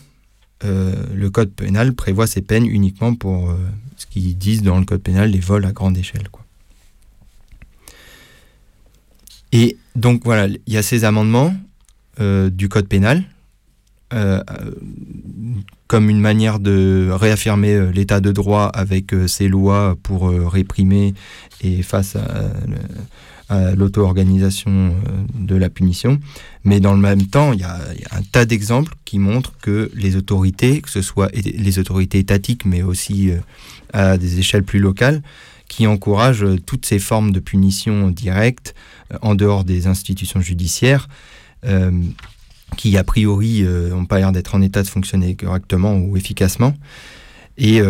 le 0.62 1.28
code 1.30 1.50
pénal 1.50 1.94
prévoit 1.94 2.26
ces 2.26 2.42
peines 2.42 2.66
uniquement 2.66 3.14
pour 3.14 3.50
euh, 3.50 3.56
ce 3.96 4.06
qu'ils 4.06 4.36
disent 4.36 4.62
dans 4.62 4.78
le 4.78 4.84
code 4.84 5.02
pénal, 5.02 5.30
les 5.30 5.40
vols 5.40 5.64
à 5.64 5.72
grande 5.72 5.96
échelle. 5.96 6.24
Et 9.52 9.76
donc 9.96 10.22
voilà, 10.24 10.46
il 10.46 10.72
y 10.72 10.76
a 10.76 10.82
ces 10.82 11.04
amendements 11.04 11.54
euh, 12.20 12.50
du 12.50 12.68
code 12.68 12.88
pénal 12.88 13.24
comme 15.86 16.10
une 16.10 16.18
manière 16.18 16.58
de 16.58 17.10
réaffirmer 17.12 17.92
l'état 17.92 18.18
de 18.18 18.32
droit 18.32 18.64
avec 18.64 19.14
ces 19.28 19.46
lois 19.46 19.96
pour 20.02 20.28
réprimer 20.50 21.14
et 21.60 21.84
face 21.84 22.16
à 22.16 22.50
l'auto-organisation 23.74 24.70
euh, 24.70 24.92
de 25.34 25.56
la 25.56 25.68
punition. 25.68 26.20
Mais 26.64 26.80
dans 26.80 26.92
le 26.92 27.00
même 27.00 27.26
temps, 27.26 27.52
il 27.52 27.60
y, 27.60 27.64
a, 27.64 27.78
un 28.12 28.22
tas 28.22 28.44
d'exemples 28.44 28.94
qui 29.04 29.18
montrent 29.18 29.56
que 29.60 29.90
les 29.94 30.16
autorités, 30.16 30.80
que 30.80 30.90
ce 30.90 31.02
soit 31.02 31.30
les 31.34 31.78
autorités 31.78 32.18
étatiques, 32.18 32.64
mais 32.64 32.82
aussi 32.82 33.30
euh, 33.30 33.38
à 33.92 34.18
des 34.18 34.38
échelles 34.38 34.62
plus 34.62 34.78
locales, 34.78 35.22
qui 35.68 35.86
encouragent 35.86 36.44
euh, 36.44 36.58
toutes 36.64 36.86
ces 36.86 36.98
formes 36.98 37.32
de 37.32 37.40
punition 37.40 38.10
directe 38.10 38.74
en 39.22 39.34
dehors 39.34 39.64
des 39.64 39.88
institutions 39.88 40.40
judiciaires, 40.40 41.08
qui 42.76 42.96
a 42.96 43.02
priori 43.02 43.64
n'ont 43.64 44.06
pas 44.06 44.18
l'air 44.18 44.30
d'être 44.30 44.54
en 44.54 44.62
état 44.62 44.84
de 44.84 44.86
fonctionner 44.86 45.34
correctement 45.34 45.96
ou 45.96 46.16
efficacement. 46.16 46.76
Et 47.58 47.82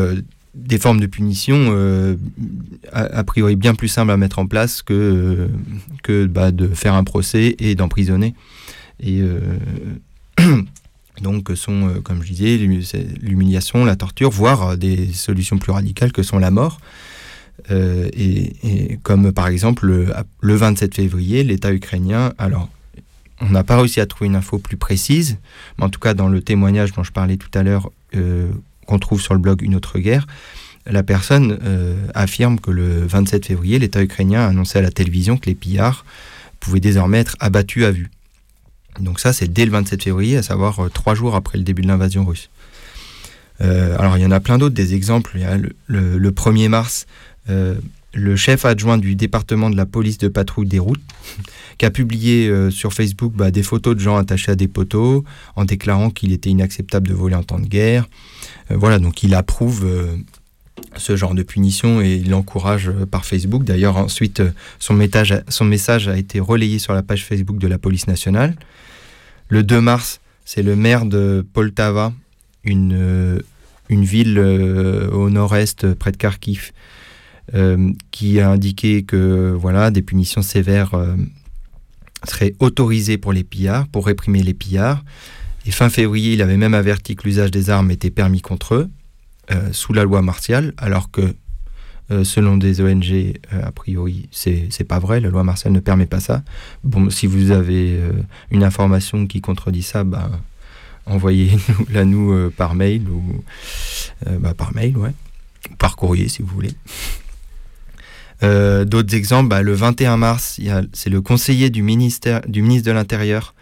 des 0.55 0.78
formes 0.78 1.01
de 1.01 1.06
punition 1.06 1.56
euh, 1.70 2.16
a, 2.93 3.22
priori 3.24 3.56
bien 3.56 3.74
plus 3.74 3.89
simples 3.89 4.10
à 4.10 4.16
mettre 4.16 4.39
en 4.39 4.47
place 4.47 4.82
que, 4.82 4.93
euh, 4.93 5.48
que 6.02 6.27
bah, 6.27 6.51
de 6.51 6.66
faire 6.68 6.94
un 6.94 7.05
procès 7.05 7.55
et 7.59 7.74
d'emprisonner. 7.74 8.35
Et 8.98 9.20
euh, 9.20 9.40
donc 11.22 11.51
sont, 11.55 12.01
comme 12.02 12.22
je 12.22 12.32
disais, 12.32 12.56
l'humiliation, 12.56 13.85
la 13.85 13.97
torture, 13.97 14.31
voire 14.31 14.77
des 14.77 15.12
solutions 15.12 15.59
plus 15.59 15.72
radicales 15.72 16.12
que 16.12 16.22
sont 16.22 16.39
la 16.39 16.51
mort. 16.51 16.81
Et, 17.70 18.98
comme 19.02 19.32
par 19.32 19.47
exemple 19.47 19.86
le, 19.86 20.12
le 20.40 20.55
27 20.55 20.94
février, 20.94 21.44
l'État 21.44 21.72
ukrainien, 21.72 22.32
alors 22.39 22.68
on 23.40 23.51
n'a 23.51 23.62
pas 23.62 23.77
réussi 23.77 24.01
à 24.01 24.06
trouver 24.06 24.27
une 24.27 24.35
info 24.35 24.59
plus 24.59 24.78
précise, 24.78 25.39
mais 25.78 25.85
en 25.85 25.89
tout 25.90 26.01
cas 26.01 26.14
dans 26.14 26.28
le 26.28 26.40
témoignage 26.40 26.93
dont 26.93 27.05
je 27.05 27.12
parlais 27.12 27.36
tout 27.36 27.51
à 27.55 27.62
l'heure, 27.62 27.90
trouve 28.99 29.21
sur 29.21 29.35
le 29.35 29.41
blog 29.41 29.62
Une 29.62 29.75
autre 29.75 29.99
guerre, 29.99 30.27
la 30.87 31.03
personne 31.03 31.59
euh, 31.62 31.95
affirme 32.15 32.59
que 32.59 32.71
le 32.71 33.07
27 33.07 33.47
février, 33.47 33.79
l'État 33.79 34.03
ukrainien 34.03 34.41
a 34.41 34.49
annoncé 34.49 34.79
à 34.79 34.83
la 34.83 34.91
télévision 34.91 35.37
que 35.37 35.47
les 35.47 35.55
pillards 35.55 36.05
pouvaient 36.59 36.81
désormais 36.81 37.19
être 37.19 37.37
abattus 37.41 37.85
à 37.85 37.91
vue. 37.91 38.11
Donc 38.99 39.21
ça, 39.21 39.33
c'est 39.33 39.53
dès 39.53 39.65
le 39.65 39.71
27 39.71 40.03
février, 40.03 40.37
à 40.37 40.43
savoir 40.43 40.81
euh, 40.81 40.89
trois 40.89 41.15
jours 41.15 41.35
après 41.35 41.59
le 41.59 41.65
début 41.65 41.83
de 41.83 41.89
l'invasion 41.89 42.25
russe. 42.25 42.51
Euh, 43.61 43.97
alors 43.99 44.17
il 44.17 44.23
y 44.23 44.27
en 44.27 44.31
a 44.31 44.41
plein 44.41 44.57
d'autres, 44.57 44.75
des 44.75 44.95
exemples. 44.95 45.39
Le, 45.87 46.31
1er 46.31 46.69
mars, 46.69 47.07
le 47.47 48.37
chef 48.37 48.65
adjoint 48.65 48.97
du 48.97 49.15
département 49.15 49.69
de 49.69 49.77
la 49.77 49.87
police 49.87 50.17
de 50.19 50.29
patrouille 50.29 50.67
des 50.67 50.79
routes, 50.79 51.03
qui 51.81 51.86
a 51.86 51.90
publié 51.90 52.70
sur 52.70 52.93
Facebook 52.93 53.32
bah, 53.35 53.51
des 53.51 53.62
photos 53.62 53.94
de 53.94 54.01
gens 54.01 54.19
attachés 54.19 54.52
à 54.52 54.55
des 54.55 54.69
poteaux, 54.69 55.24
en 55.57 55.65
déclarant 55.65 56.11
qu'il 56.11 56.31
était 56.31 56.51
inacceptable 56.51 57.09
de 57.09 57.15
voler 57.15 57.36
en 57.36 57.43
temps 57.43 57.59
de 57.59 57.66
guerre. 57.66 58.07
Euh, 58.70 58.77
voilà, 58.77 58.98
donc 58.98 59.23
il 59.23 59.35
approuve 59.35 59.86
euh, 59.86 60.15
ce 60.98 61.16
genre 61.16 61.35
de 61.35 61.43
punition 61.43 62.02
et 62.02 62.16
il 62.16 62.28
l'encourage 62.28 62.90
euh, 62.90 63.07
par 63.07 63.24
Facebook. 63.24 63.65
D'ailleurs, 63.65 63.97
ensuite, 63.97 64.43
son 64.78 64.93
message, 64.93 65.32
a 65.32 66.19
été 66.19 66.39
relayé 66.39 66.78
sur 66.78 66.93
la 66.93 67.02
page 67.02 67.24
Facebook 67.24 67.57
de 67.57 67.66
la 67.66 67.78
police 67.78 68.07
nationale. 68.07 68.57
Le 69.48 69.62
2 69.62 69.81
mars, 69.81 70.20
c'est 70.44 70.62
le 70.62 70.77
maire 70.77 71.07
de 71.07 71.47
Poltava, 71.52 72.12
une, 72.62 73.43
une 73.89 74.05
ville 74.05 74.39
au 74.39 75.31
nord-est 75.31 75.94
près 75.94 76.12
de 76.12 76.16
Kharkiv, 76.16 76.73
qui 78.11 78.39
a 78.39 78.51
indiqué 78.51 79.02
que 79.02 79.52
voilà, 79.59 79.90
des 79.90 80.02
punitions 80.02 80.43
sévères 80.43 80.94
seraient 82.29 82.55
autorisées 82.59 83.19
pour 83.19 83.33
les 83.33 83.45
pillards, 83.45 83.87
pour 83.89 84.07
réprimer 84.07 84.43
les 84.43 84.55
pillards. 84.55 85.03
Et 85.67 85.71
fin 85.71 85.91
février, 85.91 86.35
il 86.35 86.43
avait 86.43 86.57
même 86.57 86.75
averti 86.75 87.17
que 87.17 87.25
l'usage 87.25 87.51
des 87.51 87.71
armes 87.71 87.91
était 87.91 88.11
permis 88.11 88.41
contre 88.41 88.75
eux, 88.75 88.91
euh, 89.51 89.73
sous 89.73 89.93
la 89.93 90.05
loi 90.05 90.23
martiale, 90.23 90.73
alors 90.79 91.11
que 91.11 91.35
euh, 92.11 92.25
selon 92.25 92.57
des 92.57 92.81
ONG, 92.81 93.13
euh, 93.13 93.63
a 93.63 93.71
priori, 93.71 94.29
c'est 94.33 94.85
pas 94.89 94.99
vrai, 94.99 95.21
la 95.21 95.29
loi 95.29 95.45
martiale 95.45 95.73
ne 95.73 95.81
permet 95.81 96.07
pas 96.07 96.21
ça. 96.21 96.43
Bon, 96.83 97.11
si 97.11 97.27
vous 97.27 97.51
avez 97.51 98.01
une 98.51 98.65
information 98.65 99.27
qui 99.27 99.41
contredit 99.41 99.83
ça, 99.83 100.05
bah, 100.05 100.31
envoyez-la 101.07 102.05
nous 102.05 102.51
par 102.51 102.75
mail 102.75 103.09
ou 103.09 103.45
bah, 104.41 104.55
par 104.55 104.75
mail, 104.75 104.97
ouais, 104.97 105.13
par 105.79 105.97
courrier 105.97 106.29
si 106.29 106.43
vous 106.43 106.49
voulez. 106.49 106.73
D'autres 108.43 109.15
exemples, 109.15 109.49
bah, 109.49 109.62
le 109.62 109.75
21 109.75 110.17
mars, 110.17 110.59
c'est 110.93 111.11
le 111.11 111.21
conseiller 111.21 111.71
du, 111.71 111.83
ministère, 111.83 112.41
du 112.49 112.62
ministre 112.62 112.89
de 112.89 112.93
l'Intérieur 112.93 113.55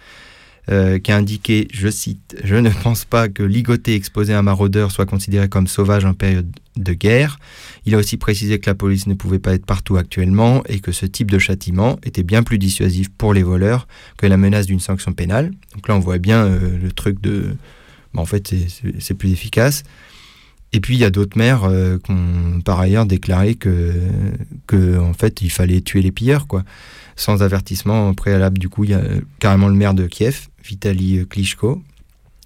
euh, 0.71 0.99
qui 0.99 1.13
a 1.13 1.17
indiqué, 1.17 1.67
je 1.73 1.89
cite, 1.89 2.37
Je 2.45 2.55
ne 2.55 2.69
pense 2.69 3.07
pas 3.07 3.31
que 3.31 3.43
ligoter 3.43 3.95
exposé 3.95 4.35
à 4.35 4.39
un 4.39 4.43
maraudeur 4.43 4.91
soit 4.91 5.07
considéré 5.07 5.49
comme 5.49 5.67
sauvage 5.67 6.05
en 6.05 6.13
période 6.13 6.51
de 6.77 6.93
guerre. 6.93 7.39
Il 7.87 7.95
a 7.95 7.99
aussi 7.99 8.19
précisé 8.19 8.59
que 8.59 8.69
la 8.69 8.75
police 8.75 9.07
ne 9.07 9.15
pouvait 9.15 9.39
pas 9.39 9.55
être 9.55 9.65
partout 9.65 9.97
actuellement 9.97 10.63
et 10.69 10.81
que 10.81 10.93
ce 10.93 11.07
type 11.07 11.31
de 11.31 11.39
châtiment 11.39 11.99
était 12.03 12.23
bien 12.23 12.43
plus 12.43 12.59
dissuasif 12.59 13.09
pour 13.09 13.33
les 13.33 13.43
voleurs 13.43 13.89
que 14.19 14.27
la 14.27 14.37
menace 14.37 14.67
d'une 14.67 14.79
sanction 14.79 15.15
pénale. 15.15 15.53
Donc 15.75 15.89
là, 15.89 15.97
on 15.97 16.01
voit 16.01 16.19
bien 16.19 16.45
euh, 16.45 16.77
le 16.79 16.93
truc 16.93 17.19
de. 17.23 17.57
en 18.15 18.27
fait, 18.27 18.55
c'est 18.99 19.15
plus 19.15 19.33
efficace. 19.33 19.85
Et 20.73 20.81
puis 20.81 20.97
il 20.97 21.01
y 21.01 21.05
a 21.05 21.11
d'autres 21.11 21.39
maires 21.39 21.65
euh, 21.65 21.99
qui 21.99 22.11
ont 22.11 22.61
par 22.63 22.79
ailleurs 22.79 23.07
déclaré 23.07 23.55
que, 23.55 24.99
en 24.99 25.15
fait 25.15 25.41
il 25.41 25.51
fallait 25.51 25.81
tuer 25.81 26.03
les 26.03 26.13
pilleurs 26.13 26.47
quoi, 26.47 26.63
sans 27.17 27.43
avertissement 27.43 28.13
préalable. 28.15 28.59
Du 28.59 28.69
coup 28.69 28.85
il 28.85 28.91
y 28.91 28.95
a 28.95 29.03
carrément 29.39 29.69
le 29.69 29.75
maire 29.75 29.95
de 29.95 30.07
Kiev 30.07 30.49
Vitaly 30.63 31.27
Klitschko, 31.27 31.83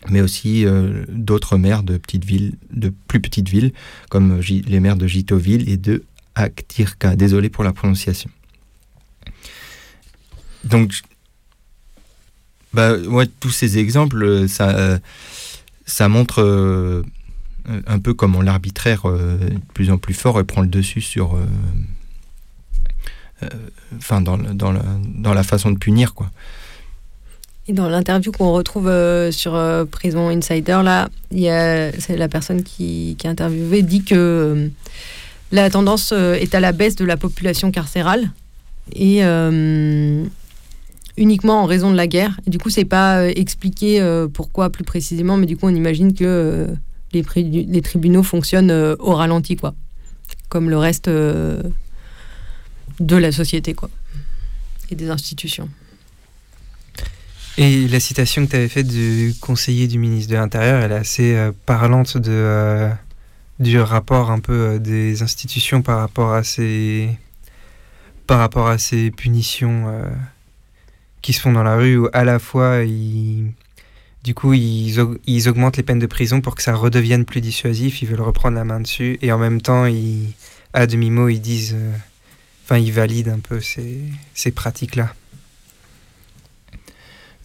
mais 0.09 0.21
aussi 0.21 0.65
euh, 0.65 1.05
d'autres 1.09 1.57
maires 1.57 1.83
de 1.83 1.97
petites 1.97 2.25
villes, 2.25 2.55
de 2.71 2.93
plus 3.09 3.21
petites 3.21 3.49
villes, 3.49 3.73
comme 4.09 4.41
les 4.41 4.81
maires 4.81 4.97
de 4.97 5.07
Jitoville 5.07 5.69
et 5.69 5.77
de 5.77 6.05
Aktirka. 6.35 7.17
Désolé 7.17 7.49
pour 7.51 7.65
la 7.65 7.73
prononciation. 7.73 8.31
Donc, 10.65 10.93
bah, 12.73 12.97
ouais, 12.97 13.27
tous 13.41 13.51
ces 13.51 13.79
exemples, 13.79 14.49
ça, 14.49 14.71
euh, 14.71 14.99
ça 15.85 16.09
montre 16.09 17.05
un 17.87 17.99
peu 17.99 18.15
comment 18.15 18.43
l'arbitraire 18.43 19.03
euh, 19.07 19.39
de 19.39 19.59
plus 19.75 19.91
en 19.91 19.99
plus 19.99 20.15
fort 20.15 20.39
et 20.41 20.45
prend 20.45 20.63
le 20.63 20.69
dessus 20.69 21.01
sur. 21.01 21.37
Enfin, 23.97 24.21
dans, 24.21 24.39
dans, 24.39 24.73
dans 25.05 25.35
la 25.35 25.43
façon 25.43 25.73
de 25.73 25.79
punir, 25.79 26.15
quoi. 26.15 26.31
Et 27.69 27.73
dans 27.73 27.89
l'interview 27.89 28.33
qu'on 28.33 28.53
retrouve 28.53 28.89
euh, 28.89 29.31
sur 29.31 29.55
euh, 29.55 29.85
Prison 29.85 30.31
Insider, 30.31 30.81
là, 30.83 31.09
c'est 31.31 32.17
la 32.17 32.29
personne 32.29 32.65
qui, 32.65 33.17
qui 33.19 33.29
a 33.29 33.35
dit 33.35 34.03
que 34.03 34.15
euh, 34.15 34.69
la 35.53 35.71
tendance 35.71 36.13
est 36.13 36.55
à 36.55 36.61
la 36.61 36.73
baisse 36.73 36.97
de 36.97 37.05
la 37.05 37.17
population 37.17 37.71
carcérale 37.71 38.31
et 38.95 39.21
uniquement 41.19 41.63
en 41.63 41.67
raison 41.67 41.91
de 41.91 41.97
la 41.97 42.07
guerre. 42.07 42.41
Du 42.47 42.59
coup, 42.59 42.71
c'est 42.71 42.87
pas 42.87 43.29
expliqué 43.29 44.01
pourquoi 44.33 44.71
plus 44.71 44.83
précisément, 44.83 45.37
mais 45.37 45.45
du 45.45 45.59
coup, 45.59 45.67
on 45.67 45.75
imagine 45.75 46.15
que 46.15 46.69
les, 47.13 47.25
les, 47.65 47.83
tribunaux 47.83 48.23
fonctionnent 48.23 48.97
au 48.99 49.15
ralenti, 49.15 49.57
quoi, 49.57 49.75
comme 50.49 50.71
le 50.71 50.79
reste 50.79 51.09
de 51.09 51.63
la 53.01 53.33
société, 53.33 53.75
quoi, 53.75 53.91
et 54.91 54.95
des 54.95 55.11
institutions. 55.11 55.69
Et 57.59 57.87
la 57.89 58.01
citation 58.01 58.47
que 58.47 58.51
tu 58.51 58.57
avais 58.57 58.69
faite 58.69 58.89
du 58.89 59.35
conseiller 59.41 59.87
du 59.87 59.99
ministre 59.99 60.31
de 60.31 60.37
l'Intérieur, 60.37 60.83
elle 60.83 60.93
est 60.93 60.97
assez 60.97 61.35
euh, 61.35 61.53
parlante 61.67 62.17
de, 62.17 62.31
euh, 62.33 62.89
du 63.59 63.79
rapport 63.79 64.31
un 64.31 64.41
peu 64.41 64.53
euh, 64.53 64.79
des 64.79 65.23
institutions 65.23 65.83
par 65.83 65.99
rapport 65.99 66.33
à 66.33 66.45
ces, 66.45 67.11
par 68.27 68.39
rapport 68.39 68.69
à 68.69 68.79
ces 68.79 69.11
punitions 69.11 69.85
euh, 69.89 70.09
qui 71.21 71.35
se 71.35 71.41
font 71.41 71.53
dans 71.53 71.63
la 71.63 71.77
rue, 71.77 71.99
où 71.99 72.09
à 72.15 72.25
la 72.25 72.39
fois, 72.39 72.85
ils, 72.85 73.53
du 74.25 74.35
coup, 74.35 74.53
ils, 74.55 74.99
aug- 75.01 75.19
ils 75.27 75.49
augmentent 75.49 75.77
les 75.77 75.83
peines 75.83 75.99
de 75.99 76.07
prison 76.07 76.41
pour 76.41 76.55
que 76.55 76.63
ça 76.63 76.75
redevienne 76.75 77.25
plus 77.25 77.41
dissuasif, 77.41 78.03
ils 78.03 78.09
veulent 78.09 78.21
reprendre 78.21 78.57
la 78.57 78.65
main 78.65 78.81
dessus, 78.81 79.19
et 79.23 79.33
en 79.33 79.39
même 79.39 79.61
temps, 79.61 79.87
ils, 79.87 80.33
à 80.73 80.87
demi-mot, 80.87 81.29
ils 81.29 81.41
disent, 81.41 81.75
euh, 81.75 81.93
enfin, 82.65 82.79
ils 82.79 82.93
valident 82.93 83.29
un 83.31 83.41
peu 83.41 83.61
ces, 83.61 84.51
pratiques-là. 84.53 85.13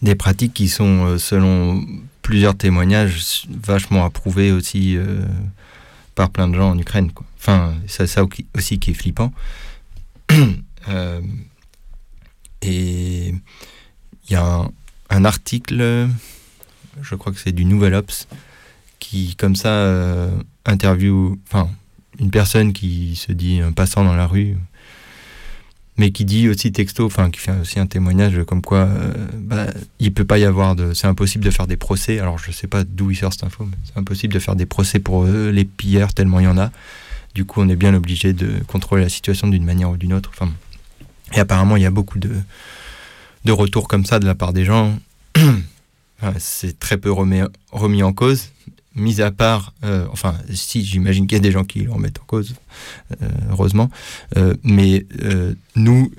Des 0.02 0.14
pratiques 0.14 0.54
qui 0.54 0.68
sont, 0.68 1.06
euh, 1.06 1.18
selon 1.18 1.84
plusieurs 2.22 2.56
témoignages, 2.56 3.46
vachement 3.48 4.04
approuvées 4.04 4.52
aussi 4.52 4.96
euh, 4.96 5.24
par 6.14 6.30
plein 6.30 6.46
de 6.46 6.54
gens 6.54 6.70
en 6.70 6.78
Ukraine. 6.78 7.10
Enfin, 7.38 7.74
c'est 7.88 8.06
ça 8.06 8.22
au- 8.22 8.28
aussi 8.54 8.78
qui 8.78 8.92
est 8.92 8.94
flippant. 8.94 9.32
Et 12.62 13.28
il 13.28 14.32
y 14.32 14.34
a 14.34 14.68
un 15.10 15.24
article, 15.24 16.08
je 17.02 17.14
crois 17.14 17.32
que 17.32 17.38
c'est 17.38 17.52
du 17.52 17.64
Nouvel 17.64 17.94
Ops, 17.94 18.28
qui, 18.98 19.36
comme 19.36 19.56
ça, 19.56 19.68
euh, 19.68 20.30
interview 20.66 21.38
une 22.18 22.30
personne 22.30 22.72
qui 22.72 23.16
se 23.16 23.32
dit 23.32 23.60
un 23.60 23.72
passant 23.72 24.04
dans 24.04 24.16
la 24.16 24.26
rue, 24.26 24.56
mais 25.96 26.10
qui 26.12 26.24
dit 26.24 26.48
aussi 26.48 26.72
texto, 26.72 27.08
qui 27.08 27.40
fait 27.40 27.52
aussi 27.60 27.80
un 27.80 27.86
témoignage 27.86 28.44
comme 28.44 28.62
quoi 28.62 28.78
euh, 28.78 29.12
bah, 29.34 29.66
il 29.98 30.12
peut 30.14 30.24
pas 30.24 30.38
y 30.38 30.44
avoir 30.44 30.76
de. 30.76 30.94
C'est 30.94 31.06
impossible 31.08 31.44
de 31.44 31.50
faire 31.50 31.66
des 31.66 31.76
procès. 31.76 32.20
Alors, 32.20 32.38
je 32.38 32.52
sais 32.52 32.68
pas 32.68 32.84
d'où 32.84 33.10
il 33.10 33.16
sort 33.16 33.32
cette 33.32 33.44
info, 33.44 33.64
mais 33.64 33.76
c'est 33.84 33.98
impossible 33.98 34.32
de 34.32 34.38
faire 34.38 34.56
des 34.56 34.66
procès 34.66 35.00
pour 35.00 35.24
euh, 35.24 35.50
les 35.50 35.64
pilleurs, 35.64 36.14
tellement 36.14 36.40
il 36.40 36.44
y 36.44 36.48
en 36.48 36.58
a. 36.58 36.70
Du 37.34 37.44
coup, 37.44 37.60
on 37.60 37.68
est 37.68 37.76
bien 37.76 37.94
obligé 37.94 38.32
de 38.32 38.60
contrôler 38.66 39.02
la 39.02 39.08
situation 39.08 39.48
d'une 39.48 39.64
manière 39.64 39.90
ou 39.90 39.96
d'une 39.96 40.12
autre. 40.12 40.30
Enfin, 40.34 40.50
et 41.34 41.40
apparemment, 41.40 41.76
il 41.76 41.82
y 41.82 41.86
a 41.86 41.90
beaucoup 41.90 42.18
de, 42.18 42.30
de 43.44 43.52
retours 43.52 43.88
comme 43.88 44.04
ça 44.04 44.18
de 44.18 44.26
la 44.26 44.34
part 44.34 44.52
des 44.52 44.64
gens. 44.64 44.98
C'est 46.38 46.78
très 46.78 46.98
peu 46.98 47.12
remis, 47.12 47.40
remis 47.70 48.02
en 48.02 48.12
cause, 48.12 48.50
mis 48.98 49.20
à 49.20 49.30
part, 49.30 49.72
euh, 49.84 50.06
enfin, 50.10 50.34
si 50.52 50.84
j'imagine 50.84 51.26
qu'il 51.26 51.36
y 51.36 51.40
a 51.40 51.42
des 51.42 51.52
gens 51.52 51.64
qui 51.64 51.80
le 51.80 51.92
remettent 51.92 52.20
en 52.20 52.24
cause, 52.26 52.54
euh, 53.22 53.28
heureusement, 53.50 53.90
Euh, 54.36 54.54
mais 54.62 55.06
nous, 55.76 56.10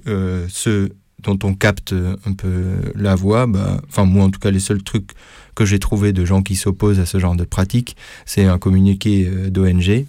ceux 0.47 0.95
dont 1.21 1.37
on 1.43 1.53
capte 1.53 1.93
un 2.25 2.33
peu 2.33 2.93
la 2.95 3.15
voix, 3.15 3.45
bah, 3.45 3.81
enfin 3.89 4.05
moi 4.05 4.23
en 4.23 4.29
tout 4.29 4.39
cas 4.39 4.51
les 4.51 4.61
seuls 4.61 4.81
trucs 4.83 5.11
que 5.53 5.65
j'ai 5.65 5.79
trouvé 5.79 6.13
de 6.13 6.23
gens 6.23 6.41
qui 6.41 6.55
s'opposent 6.55 6.99
à 6.99 7.05
ce 7.05 7.19
genre 7.19 7.35
de 7.35 7.43
pratique, 7.43 7.97
c'est 8.25 8.45
un 8.45 8.57
communiqué 8.57 9.29
d'ONG, 9.49 10.05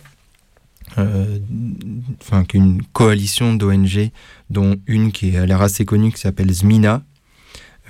enfin 0.97 2.45
qu'une 2.45 2.83
coalition 2.93 3.55
d'ONG, 3.55 4.11
dont 4.51 4.77
une 4.87 5.11
qui 5.11 5.37
a 5.37 5.47
l'air 5.47 5.63
assez 5.63 5.85
connue 5.85 6.13
qui 6.13 6.21
s'appelle 6.21 6.53
Zmina, 6.53 7.03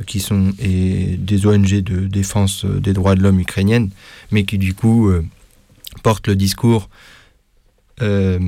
qui 0.07 0.21
sont 0.21 0.53
des 0.59 1.47
ONG 1.47 1.81
de 1.81 2.07
défense 2.07 2.65
euh, 2.65 2.81
des 2.81 2.93
droits 2.93 3.15
de 3.15 3.23
l'homme 3.23 3.41
ukrainiennes, 3.41 3.91
mais 4.31 4.45
qui 4.45 4.59
du 4.59 4.75
coup 4.75 5.09
euh, 5.09 5.25
portent 6.03 6.29
le 6.29 6.37
discours 6.37 6.89
euh, 8.03 8.39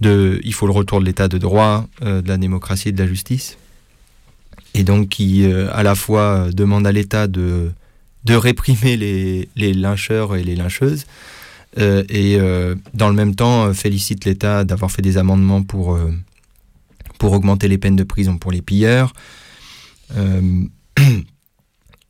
de 0.00 0.40
il 0.44 0.52
faut 0.54 0.66
le 0.66 0.72
retour 0.72 1.00
de 1.00 1.04
l'état 1.04 1.28
de 1.28 1.38
droit, 1.38 1.86
euh, 2.02 2.22
de 2.22 2.28
la 2.28 2.36
démocratie 2.36 2.90
et 2.90 2.92
de 2.92 3.02
la 3.02 3.08
justice, 3.08 3.58
et 4.74 4.84
donc 4.84 5.08
qui 5.08 5.44
euh, 5.44 5.68
à 5.72 5.82
la 5.82 5.94
fois 5.94 6.46
euh, 6.46 6.52
demande 6.52 6.86
à 6.86 6.92
l'État 6.92 7.26
de, 7.26 7.70
de 8.24 8.34
réprimer 8.34 8.96
les, 8.96 9.48
les 9.56 9.72
lyncheurs 9.72 10.36
et 10.36 10.44
les 10.44 10.56
lyncheuses, 10.56 11.04
euh, 11.78 12.04
et 12.08 12.36
euh, 12.36 12.74
dans 12.94 13.08
le 13.08 13.14
même 13.14 13.34
temps 13.34 13.66
euh, 13.66 13.72
félicite 13.72 14.24
l'État 14.24 14.64
d'avoir 14.64 14.90
fait 14.90 15.02
des 15.02 15.18
amendements 15.18 15.62
pour, 15.62 15.94
euh, 15.94 16.12
pour 17.18 17.32
augmenter 17.32 17.68
les 17.68 17.78
peines 17.78 17.96
de 17.96 18.04
prison 18.04 18.38
pour 18.38 18.52
les 18.52 18.62
pilleurs, 18.62 19.12
euh, 20.16 20.64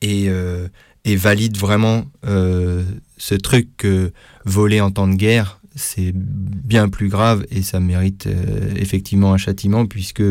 et, 0.02 0.28
euh, 0.28 0.68
et 1.04 1.16
valide 1.16 1.56
vraiment 1.56 2.04
euh, 2.26 2.84
ce 3.16 3.34
truc 3.34 3.68
que 3.76 4.12
voler 4.44 4.80
en 4.80 4.90
temps 4.90 5.08
de 5.08 5.14
guerre, 5.14 5.60
c'est 5.74 6.12
bien 6.14 6.88
plus 6.88 7.08
grave 7.08 7.46
et 7.50 7.62
ça 7.62 7.80
mérite 7.80 8.26
euh, 8.26 8.72
effectivement 8.76 9.32
un 9.34 9.36
châtiment 9.36 9.86
puisque 9.86 10.22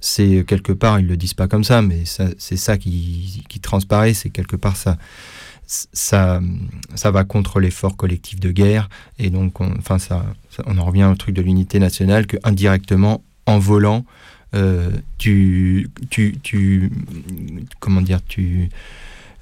c'est 0.00 0.44
quelque 0.46 0.72
part, 0.72 1.00
ils 1.00 1.06
le 1.06 1.16
disent 1.16 1.34
pas 1.34 1.48
comme 1.48 1.64
ça, 1.64 1.80
mais 1.80 2.02
c'est 2.04 2.56
ça 2.56 2.76
qui, 2.76 3.42
qui 3.48 3.60
transparaît, 3.60 4.12
c'est 4.12 4.28
quelque 4.28 4.56
part 4.56 4.76
ça, 4.76 4.98
ça, 5.66 6.40
va 7.10 7.24
contre 7.24 7.58
l'effort 7.58 7.96
collectif 7.96 8.38
de 8.38 8.50
guerre 8.50 8.90
et 9.18 9.30
donc 9.30 9.60
on, 9.60 9.72
enfin 9.78 9.98
ça- 9.98 10.26
on 10.66 10.76
en 10.76 10.84
revient 10.84 11.04
au 11.04 11.14
truc 11.14 11.34
de 11.34 11.40
l'unité 11.40 11.78
nationale 11.78 12.26
que 12.26 12.36
indirectement 12.44 13.22
en 13.46 13.58
volant 13.58 14.04
euh, 14.54 14.90
tu, 15.18 15.90
tu, 16.10 16.36
tu, 16.42 16.90
comment 17.80 18.00
dire, 18.00 18.20
tu, 18.26 18.68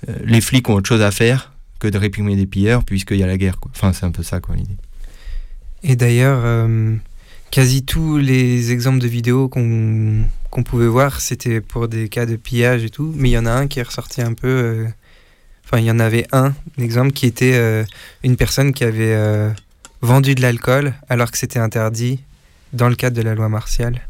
euh, 0.09 0.15
les 0.25 0.41
flics 0.41 0.69
ont 0.69 0.75
autre 0.75 0.89
chose 0.89 1.03
à 1.03 1.11
faire 1.11 1.53
que 1.79 1.89
de 1.89 1.99
réprimer 1.99 2.35
des 2.37 2.47
pilleurs 2.47 2.85
puisqu'il 2.85 3.19
y 3.19 3.23
a 3.23 3.27
la 3.27 3.37
guerre. 3.37 3.57
Enfin, 3.71 3.93
c'est 3.93 4.07
un 4.07 4.11
peu 4.11 4.23
ça, 4.23 4.41
quoi, 4.41 4.57
l'idée. 4.57 4.77
Et 5.83 5.97
d'ailleurs, 5.97 6.41
euh, 6.45 6.95
quasi 7.51 7.85
tous 7.85 8.17
les 8.19 8.73
exemples 8.73 9.01
de 9.01 9.09
vidéos 9.09 9.49
qu'on 9.49 10.63
pouvait 10.65 10.87
voir, 10.87 11.21
c'était 11.21 11.61
pour 11.61 11.89
des 11.89 12.09
cas 12.09 12.25
de 12.25 12.37
pillage 12.37 12.85
et 12.85 12.91
tout. 12.91 13.13
Mais 13.17 13.31
il 13.31 13.33
y 13.33 13.39
en 13.39 13.47
a 13.47 13.53
un 13.53 13.67
qui 13.67 13.81
est 13.81 13.85
ressorti 13.85 14.23
un 14.23 14.33
peu. 14.33 14.87
Enfin, 15.65 15.79
il 15.79 15.85
y 15.85 15.91
en 15.91 15.99
avait 15.99 16.27
un 16.33 16.55
exemple 16.79 17.13
qui 17.13 17.27
était 17.27 17.85
une 18.23 18.37
personne 18.37 18.73
qui 18.73 18.85
avait 18.85 19.17
vendu 20.01 20.35
de 20.35 20.41
l'alcool 20.41 20.95
alors 21.09 21.31
que 21.31 21.39
c'était 21.39 21.59
interdit 21.59 22.21
dans 22.73 22.89
le 22.89 22.95
cadre 22.95 23.17
de 23.17 23.23
la 23.23 23.35
loi 23.35 23.49
martiale. 23.49 24.01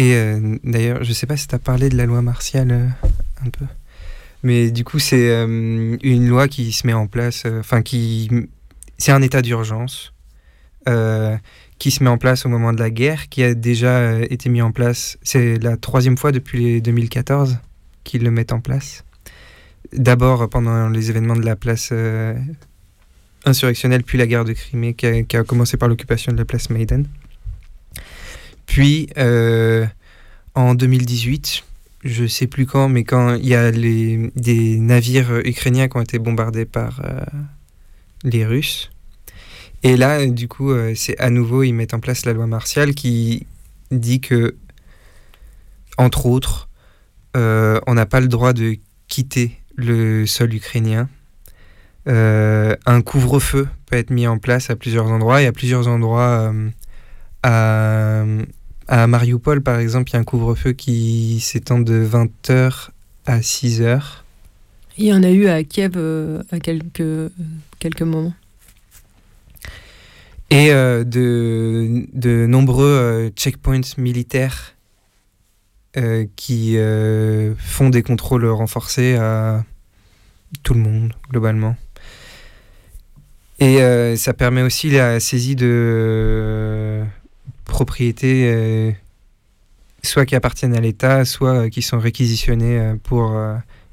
Et 0.00 0.14
euh, 0.14 0.56
d'ailleurs, 0.64 1.04
je 1.04 1.12
sais 1.12 1.26
pas 1.26 1.36
si 1.36 1.46
tu 1.46 1.54
as 1.54 1.58
parlé 1.58 1.90
de 1.90 1.96
la 1.98 2.06
loi 2.06 2.22
martiale 2.22 2.70
euh, 2.70 2.86
un 3.44 3.50
peu. 3.50 3.66
Mais 4.42 4.70
du 4.70 4.82
coup, 4.82 4.98
c'est 4.98 5.28
euh, 5.28 5.98
une 6.02 6.26
loi 6.26 6.48
qui 6.48 6.72
se 6.72 6.86
met 6.86 6.94
en 6.94 7.06
place, 7.06 7.44
enfin 7.58 7.82
qui 7.82 8.30
c'est 8.96 9.12
un 9.12 9.20
état 9.20 9.42
d'urgence 9.42 10.14
qui 11.78 11.90
se 11.90 12.02
met 12.02 12.10
en 12.10 12.18
place 12.18 12.46
au 12.46 12.48
moment 12.48 12.72
de 12.72 12.80
la 12.80 12.90
guerre, 12.90 13.28
qui 13.28 13.44
a 13.44 13.54
déjà 13.54 14.20
été 14.22 14.48
mis 14.48 14.60
en 14.60 14.72
place. 14.72 15.18
C'est 15.22 15.58
la 15.58 15.76
troisième 15.76 16.16
fois 16.16 16.32
depuis 16.32 16.58
les 16.58 16.80
2014 16.80 17.58
qu'ils 18.02 18.24
le 18.24 18.30
mettent 18.30 18.52
en 18.52 18.60
place. 18.60 19.04
D'abord 19.92 20.48
pendant 20.48 20.88
les 20.88 21.10
événements 21.10 21.36
de 21.36 21.44
la 21.44 21.54
place 21.54 21.92
insurrectionnelle, 23.44 24.02
puis 24.02 24.18
la 24.18 24.26
guerre 24.26 24.44
de 24.44 24.52
Crimée, 24.52 24.94
qui 24.94 25.06
a, 25.06 25.22
qui 25.22 25.36
a 25.36 25.44
commencé 25.44 25.76
par 25.76 25.88
l'occupation 25.88 26.32
de 26.32 26.38
la 26.38 26.44
place 26.44 26.70
Maiden. 26.70 27.06
Puis 28.70 29.08
euh, 29.18 29.84
en 30.54 30.76
2018, 30.76 31.64
je 32.04 32.26
sais 32.28 32.46
plus 32.46 32.66
quand, 32.66 32.88
mais 32.88 33.02
quand 33.02 33.34
il 33.34 33.48
y 33.48 33.56
a 33.56 33.72
les, 33.72 34.30
des 34.36 34.78
navires 34.78 35.40
ukrainiens 35.44 35.88
qui 35.88 35.96
ont 35.96 36.02
été 36.02 36.20
bombardés 36.20 36.66
par 36.66 37.02
euh, 37.04 37.24
les 38.22 38.46
Russes. 38.46 38.92
Et 39.82 39.96
là, 39.96 40.24
du 40.24 40.46
coup, 40.46 40.70
euh, 40.70 40.92
c'est 40.94 41.18
à 41.18 41.30
nouveau, 41.30 41.64
ils 41.64 41.72
mettent 41.72 41.94
en 41.94 41.98
place 41.98 42.24
la 42.24 42.32
loi 42.32 42.46
martiale 42.46 42.94
qui 42.94 43.44
dit 43.90 44.20
que, 44.20 44.54
entre 45.98 46.26
autres, 46.26 46.68
on 47.34 47.94
n'a 47.94 48.06
pas 48.06 48.20
le 48.20 48.28
droit 48.28 48.52
de 48.52 48.76
quitter 49.08 49.58
le 49.74 50.26
sol 50.26 50.54
ukrainien. 50.54 51.08
Un 52.06 53.02
couvre-feu 53.04 53.66
peut 53.86 53.96
être 53.96 54.10
mis 54.10 54.28
en 54.28 54.38
place 54.38 54.70
à 54.70 54.76
plusieurs 54.76 55.08
endroits. 55.08 55.42
Et 55.42 55.46
à 55.46 55.52
plusieurs 55.52 55.88
endroits, 55.88 56.52
à, 57.42 58.24
à 58.90 59.06
Mariupol, 59.06 59.62
par 59.62 59.78
exemple, 59.78 60.10
il 60.10 60.14
y 60.14 60.16
a 60.16 60.18
un 60.18 60.24
couvre-feu 60.24 60.72
qui 60.72 61.38
s'étend 61.40 61.78
de 61.78 62.04
20h 62.04 62.88
à 63.24 63.38
6h. 63.38 64.02
Il 64.98 65.06
y 65.06 65.12
en 65.12 65.22
a 65.22 65.30
eu 65.30 65.46
à 65.46 65.62
Kiev 65.62 65.92
euh, 65.96 66.42
à 66.50 66.58
quelques, 66.58 67.30
quelques 67.78 68.02
moments. 68.02 68.34
et 70.50 70.72
euh, 70.72 71.04
de, 71.04 72.04
de 72.12 72.46
nombreux 72.46 72.84
euh, 72.84 73.30
checkpoints 73.30 73.96
militaires 73.96 74.74
qui 76.36 76.76
font 77.58 77.90
des 77.90 78.02
contrôles 78.04 78.46
renforcés 78.46 79.16
à 79.16 79.64
tout 80.62 80.74
le 80.74 80.80
monde, 80.80 81.12
globalement. 81.30 81.76
Et 83.58 83.78
ça 84.16 84.32
permet 84.32 84.62
aussi 84.62 84.88
la 84.90 85.18
saisie 85.18 85.56
de 85.56 87.04
propriétés, 87.70 88.52
euh, 88.52 88.92
soit 90.02 90.26
qui 90.26 90.36
appartiennent 90.36 90.76
à 90.76 90.80
l'État, 90.80 91.24
soit 91.24 91.54
euh, 91.54 91.68
qui 91.70 91.80
sont 91.80 91.98
réquisitionnées 91.98 92.78
euh, 92.78 92.96
pour 93.02 93.34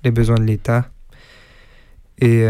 les 0.03 0.11
besoins 0.11 0.35
de 0.35 0.43
l'État. 0.43 0.89
Et 2.19 2.45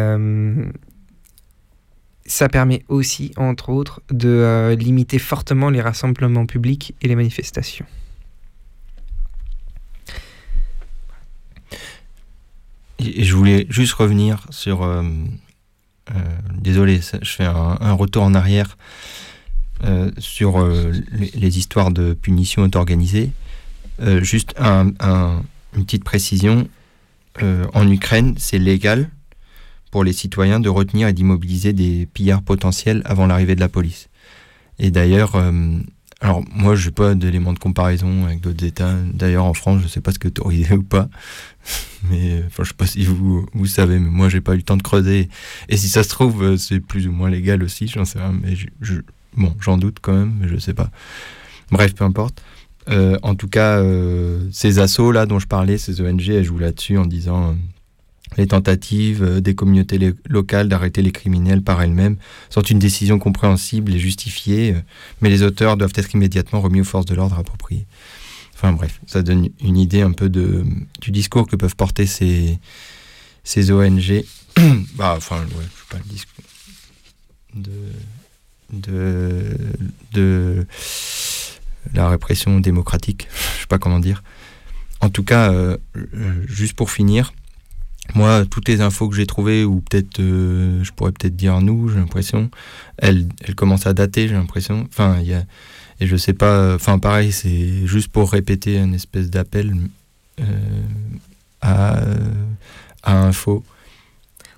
ça 2.26 2.48
permet 2.50 2.84
aussi, 2.88 3.32
entre 3.36 3.70
autres, 3.70 4.02
de 4.10 4.76
limiter 4.80 5.20
fortement 5.20 5.70
les 5.70 5.82
rassemblements 5.82 6.46
publics 6.46 6.96
et 7.02 7.08
les 7.08 7.16
manifestations. 7.16 7.86
et 13.00 13.24
je 13.24 13.36
voulais 13.36 13.68
juste 13.70 13.94
revenir 13.94 14.48
sur. 14.50 14.88
désolé, 16.54 17.02
je 17.22 17.30
fais 17.30 17.46
un 17.46 17.94
retour 17.94 18.24
en 18.24 18.34
arrière 18.34 18.78
euh, 19.84 20.12
sur 20.18 20.60
euh, 20.60 20.92
les, 21.36 21.58
histoires 21.58 21.92
de 21.92 22.14
punition 22.14 22.64
auto-organisée. 22.64 23.32
Euh, 24.02 24.24
juste 24.24 24.54
un- 24.58 24.92
un- 25.00 25.42
une 25.76 25.86
petite 25.86 26.04
précision. 26.04 26.68
En 27.74 27.88
Ukraine, 27.92 28.34
c'est 28.40 28.58
légal 28.58 29.12
pour 29.92 30.04
les 30.04 30.12
citoyens 30.12 30.60
de 30.60 30.70
retenir 30.70 31.08
et 31.08 31.14
d'immobiliser 31.14 31.72
des 31.72 32.08
pillards 32.12 32.42
potentiels 32.42 33.04
avant 33.06 33.28
l'arrivée 33.28 33.54
de 33.54 33.60
la 33.60 33.70
police. 33.70 34.10
Et 34.80 34.90
d'ailleurs, 34.90 35.36
alors 36.20 36.44
moi, 36.52 36.76
je 36.76 36.88
n'ai 36.88 36.92
pas 36.92 37.14
d'éléments 37.14 37.54
de 37.54 37.60
comparaison 37.60 38.26
avec 38.26 38.42
d'autres 38.42 38.66
États. 38.66 38.96
D'ailleurs, 39.14 39.46
en 39.46 39.54
France, 39.54 39.82
je 39.82 39.84
ne 39.84 39.90
sais 39.90 40.02
pas 40.02 40.12
ce 40.12 40.18
que 40.18 40.30
autorisé 40.30 40.74
ou 40.74 40.82
pas. 40.82 41.10
Mais 42.10 42.44
je 42.58 42.64
sais 42.64 42.74
pas 42.76 42.88
si 42.88 43.06
vous, 43.06 43.46
savez, 43.68 44.00
mais 44.00 44.10
moi, 44.10 44.30
j'ai 44.30 44.42
pas 44.42 44.54
eu 44.54 44.58
le 44.58 44.64
temps 44.64 44.78
de 44.78 44.82
creuser. 44.84 45.30
Et 45.70 45.78
si 45.78 45.90
ça 45.90 46.02
se 46.04 46.10
trouve, 46.10 46.58
c'est 46.58 46.80
plus 46.80 47.08
ou 47.08 47.12
moins 47.12 47.30
légal 47.30 47.62
aussi, 47.62 47.88
j'en 47.88 48.06
sais 48.06 48.18
rien. 48.20 48.32
Mais 48.42 48.56
je- 48.82 49.02
bon, 49.38 49.56
j'en 49.62 49.78
doute 49.78 49.98
quand 50.02 50.14
même, 50.14 50.34
mais 50.40 50.48
je 50.48 50.58
sais 50.58 50.74
pas. 50.74 50.90
Bref, 51.72 51.94
peu 51.96 52.04
importe. 52.04 52.42
Euh, 52.90 53.18
en 53.22 53.36
tout 53.36 53.48
cas, 53.50 53.80
euh, 53.80 54.48
ces 54.52 54.80
assauts 54.80 55.12
là 55.12 55.26
dont 55.26 55.40
je 55.40 55.48
parlais, 55.48 55.78
ces 55.78 56.02
ONG, 56.02 56.30
elles 56.30 56.44
jouent 56.46 56.58
là-dessus 56.60 56.98
en 56.98 57.06
disant 57.06 57.50
euh, 57.50 57.54
les 58.38 58.48
tentatives 58.48 59.42
des 59.42 59.56
communautés 59.56 59.98
lo- 59.98 60.14
locales 60.30 60.70
d'arrêter 60.70 61.02
les 61.02 61.12
criminels 61.12 61.62
par 61.64 61.82
elles-mêmes 61.82 62.18
sont 62.50 62.62
une 62.62 62.80
décision 62.80 63.20
compréhensible 63.20 63.94
et 63.94 64.00
justifiée, 64.00 64.76
mais 65.22 65.30
les 65.30 65.44
auteurs 65.44 65.76
doivent 65.76 65.94
être 65.96 66.14
immédiatement 66.14 66.62
remis 66.62 66.82
aux 66.82 66.86
forces 66.86 67.06
de 67.06 67.16
l'ordre 67.16 67.38
appropriées. 67.38 67.88
Enfin 68.54 68.72
bref, 68.72 69.02
ça 69.06 69.22
donne 69.22 69.50
une 69.62 69.78
idée 69.78 70.02
un 70.02 70.14
peu 70.14 70.30
de, 70.30 70.66
du 71.02 71.12
discours 71.12 71.48
que 71.48 71.56
peuvent 71.56 71.76
porter 71.76 72.06
ces, 72.06 72.58
ces 73.44 73.72
ONG. 73.72 74.24
bah, 74.96 75.14
enfin, 75.18 75.42
ouais, 75.42 75.46
je 75.52 75.62
sais 75.62 75.86
pas 75.92 75.98
le 75.98 76.10
discours. 76.10 76.44
De, 77.54 77.72
de, 78.72 79.58
de 80.14 80.66
la 81.94 82.10
répression 82.10 82.60
démocratique, 82.60 83.28
je 83.56 83.62
sais 83.62 83.68
pas 83.68 83.80
comment 83.80 84.00
dire. 84.00 84.24
En 85.00 85.10
tout 85.10 85.24
cas, 85.24 85.52
euh, 85.52 85.78
juste 86.48 86.74
pour 86.74 86.92
finir, 86.92 87.34
moi, 88.16 88.46
toutes 88.50 88.68
les 88.68 88.82
infos 88.82 89.10
que 89.10 89.16
j'ai 89.16 89.28
trouvées, 89.28 89.64
ou 89.64 89.82
peut-être, 89.82 90.20
euh, 90.20 90.84
je 90.84 90.92
pourrais 90.92 91.12
peut-être 91.12 91.36
dire 91.36 91.60
nous, 91.62 91.90
j'ai 91.90 91.98
l'impression, 91.98 92.50
elles, 92.98 93.28
elles 93.44 93.56
commencent 93.56 93.88
à 93.88 93.94
dater, 93.94 94.28
j'ai 94.28 94.36
l'impression. 94.36 94.88
Enfin, 94.90 95.18
il 95.22 95.28
y 95.28 95.34
a, 95.34 95.44
et 96.00 96.08
je 96.08 96.16
sais 96.16 96.34
pas, 96.34 96.76
enfin, 96.76 97.00
pareil, 97.00 97.32
c'est 97.32 97.86
juste 97.86 98.10
pour 98.10 98.32
répéter 98.32 98.78
une 98.78 98.94
espèce 98.94 99.30
d'appel 99.30 99.76
euh, 100.40 100.44
à, 101.62 102.02
à 103.04 103.24
info. 103.24 103.64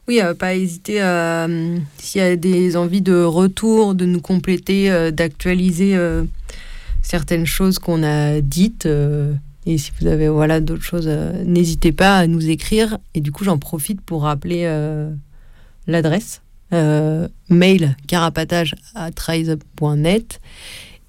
Oui, 0.10 0.22
euh, 0.22 0.34
pas 0.34 0.56
hésiter 0.56 1.02
à, 1.02 1.48
s'il 2.00 2.20
y 2.20 2.24
a 2.24 2.36
des 2.36 2.76
envies 2.76 3.04
de 3.04 3.22
retour, 3.22 3.94
de 3.94 4.06
nous 4.06 4.22
compléter, 4.22 4.90
euh, 4.90 5.12
d'actualiser 5.12 5.96
euh, 5.96 6.24
certaines 7.04 7.46
choses 7.46 7.78
qu'on 7.78 8.02
a 8.02 8.42
dites. 8.42 8.88
euh, 8.88 9.32
et 9.68 9.78
si 9.78 9.92
vous 10.02 10.08
avez 10.08 10.28
voilà 10.28 10.62
d'autres 10.62 10.82
choses, 10.82 11.08
n'hésitez 11.08 11.92
pas 11.92 12.18
à 12.18 12.26
nous 12.26 12.50
écrire. 12.50 12.98
Et 13.14 13.22
du 13.22 13.32
coup, 13.32 13.44
j'en 13.44 13.60
profite 13.60 14.02
pour 14.02 14.24
rappeler 14.24 14.64
l'adresse 15.86 16.42
mail 16.72 17.96
carapatage 18.08 18.74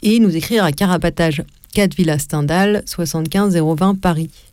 et 0.03 0.19
nous 0.19 0.37
écrire 0.37 0.65
à 0.65 0.73
carapatage 0.73 1.43
4 1.73 1.95
Villa 1.95 2.19
Stendhal 2.19 2.83
75 2.85 3.57
020 3.57 3.99
Paris. 3.99 4.50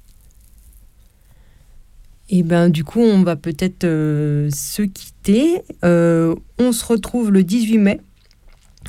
Et 2.29 2.43
ben 2.43 2.69
du 2.69 2.83
coup, 2.83 3.01
on 3.01 3.23
va 3.23 3.35
peut-être 3.35 3.85
euh, 3.85 4.49
se 4.51 4.81
quitter. 4.81 5.61
Euh, 5.85 6.33
on 6.59 6.71
se 6.71 6.83
retrouve 6.85 7.31
le 7.31 7.43
18 7.43 7.77
mai 7.77 7.99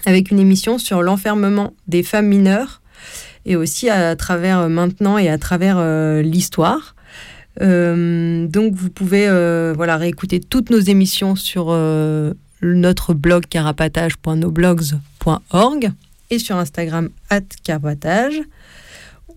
avec 0.06 0.31
une 0.31 0.39
émission 0.39 0.78
sur 0.78 1.02
l'enfermement 1.02 1.74
des 1.86 2.02
femmes 2.02 2.27
mineures 2.27 2.81
et 3.47 3.56
aussi 3.56 3.89
à 3.90 4.16
travers 4.16 4.60
euh, 4.60 4.69
maintenant 4.69 5.19
et 5.19 5.28
à 5.28 5.36
travers 5.39 5.78
l'histoire. 6.23 6.94
Donc 7.60 8.74
vous 8.74 8.90
pouvez 8.90 9.27
voilà 9.74 9.97
réécouter 9.97 10.39
toutes 10.39 10.70
nos 10.70 10.78
émissions 10.78 11.35
sur 11.35 11.77
notre 12.62 13.15
blog 13.15 13.47
carapatage.noblogs.org 13.47 15.90
et 16.31 16.39
sur 16.39 16.55
Instagram 16.56 17.09
carapatage. 17.65 18.40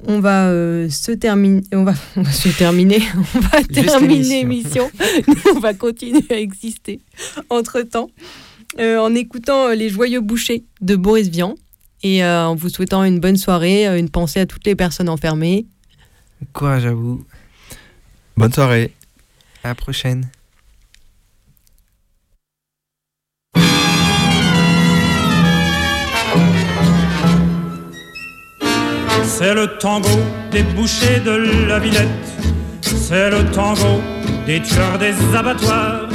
On 0.08 0.20
va 0.20 0.50
euh, 0.50 0.90
se 0.90 1.12
terminer, 1.12 1.64
on 1.74 1.84
va, 1.84 1.94
on 2.16 2.22
va 2.22 2.32
se 2.32 2.50
terminer, 2.50 3.02
on 3.36 3.40
va 3.40 3.64
terminer 3.64 4.24
l'émission. 4.24 4.90
on 5.56 5.60
va 5.60 5.74
continuer 5.74 6.26
à 6.30 6.40
exister 6.40 7.00
entre 7.50 7.82
temps 7.82 8.10
en 8.80 9.14
écoutant 9.16 9.68
euh, 9.68 9.76
les 9.76 9.90
joyeux 9.90 10.22
bouchers 10.22 10.64
de 10.80 10.96
Boris 10.96 11.28
Vian 11.28 11.56
et 12.04 12.24
euh, 12.24 12.48
en 12.48 12.56
vous 12.56 12.70
souhaitant 12.70 13.04
une 13.04 13.20
bonne 13.20 13.38
soirée, 13.38 13.88
euh, 13.88 13.98
une 13.98 14.10
pensée 14.10 14.40
à 14.40 14.46
toutes 14.46 14.66
les 14.66 14.76
personnes 14.76 15.10
enfermées. 15.10 15.66
Courage 16.54 16.86
à 16.86 16.94
vous. 16.94 17.26
Bonne 18.38 18.52
soirée. 18.52 18.94
À 19.64 19.70
la 19.70 19.76
prochaine. 19.76 20.30
C'est 29.44 29.56
le 29.56 29.66
tango 29.80 30.20
des 30.52 30.62
bouchers 30.62 31.20
de 31.26 31.68
la 31.68 31.80
Villette. 31.80 32.30
C'est 32.82 33.32
le 33.32 33.44
tango 33.46 34.00
des 34.46 34.62
tueurs 34.62 35.00
des 35.00 35.16
abattoirs. 35.36 36.08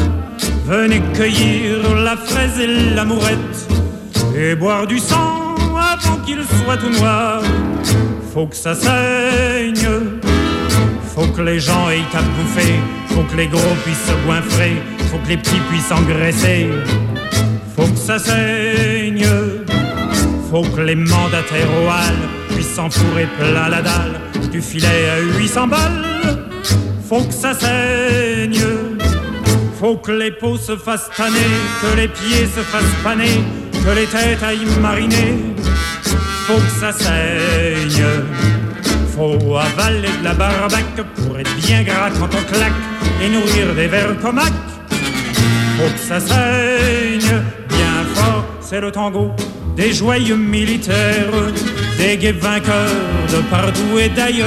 Venez 0.64 1.00
cueillir 1.12 1.92
la 2.04 2.16
fraise 2.16 2.60
et 2.60 2.68
l'amourette 2.94 3.68
et 4.38 4.54
boire 4.54 4.86
du 4.86 5.00
sang 5.00 5.56
avant 5.76 6.18
qu'il 6.24 6.38
soit 6.44 6.76
tout 6.76 6.90
noir. 7.00 7.42
Faut 8.32 8.46
que 8.46 8.54
ça 8.54 8.76
saigne, 8.76 9.88
faut 11.12 11.26
que 11.26 11.42
les 11.42 11.58
gens 11.58 11.90
aient 11.90 12.16
à 12.16 12.22
bouffer, 12.22 12.74
faut 13.08 13.24
que 13.24 13.36
les 13.36 13.48
gros 13.48 13.74
puissent 13.84 14.06
se 14.06 14.24
goinfrer, 14.24 14.76
faut 15.10 15.18
que 15.18 15.30
les 15.30 15.36
petits 15.38 15.62
puissent 15.68 15.90
engraisser. 15.90 16.68
Faut 17.74 17.88
que 17.88 17.98
ça 17.98 18.20
saigne, 18.20 19.26
faut 20.48 20.62
que 20.62 20.80
les 20.80 20.94
mandataires 20.94 21.72
au 21.82 22.45
puissent 22.56 22.74
s'enfourrer 22.74 23.28
plein 23.38 23.68
la 23.68 23.82
dalle 23.82 24.20
du 24.50 24.62
filet 24.62 25.10
à 25.10 25.38
800 25.38 25.66
balles. 25.68 26.06
Faut 27.06 27.22
que 27.22 27.32
ça 27.32 27.52
saigne, 27.52 28.58
faut 29.78 29.96
que 29.96 30.12
les 30.12 30.30
peaux 30.30 30.56
se 30.56 30.74
fassent 30.76 31.10
tanner, 31.14 31.52
que 31.82 31.96
les 31.96 32.08
pieds 32.08 32.46
se 32.46 32.60
fassent 32.60 33.02
paner, 33.04 33.44
que 33.72 33.90
les 33.90 34.06
têtes 34.06 34.42
aillent 34.42 34.80
mariner. 34.80 35.34
Faut 36.46 36.54
que 36.54 36.80
ça 36.80 36.92
saigne, 36.92 38.04
faut 39.14 39.56
avaler 39.56 40.08
de 40.20 40.24
la 40.24 40.34
barbaque 40.34 41.02
pour 41.14 41.38
être 41.38 41.54
bien 41.56 41.82
gras 41.82 42.10
quand 42.18 42.30
on 42.34 42.52
claque 42.52 42.72
et 43.22 43.28
nourrir 43.28 43.74
des 43.74 43.86
vers 43.86 44.18
comac. 44.20 44.52
Faut 44.88 45.92
que 45.92 46.08
ça 46.08 46.20
saigne 46.20 47.42
bien 47.68 48.04
fort, 48.14 48.44
c'est 48.62 48.80
le 48.80 48.90
tango 48.90 49.34
des 49.76 49.92
joyeux 49.92 50.36
militaires, 50.36 51.52
des 51.98 52.16
gays 52.16 52.32
vainqueurs 52.32 53.26
de 53.30 53.38
partout 53.50 53.98
et 53.98 54.08
d'ailleurs. 54.08 54.46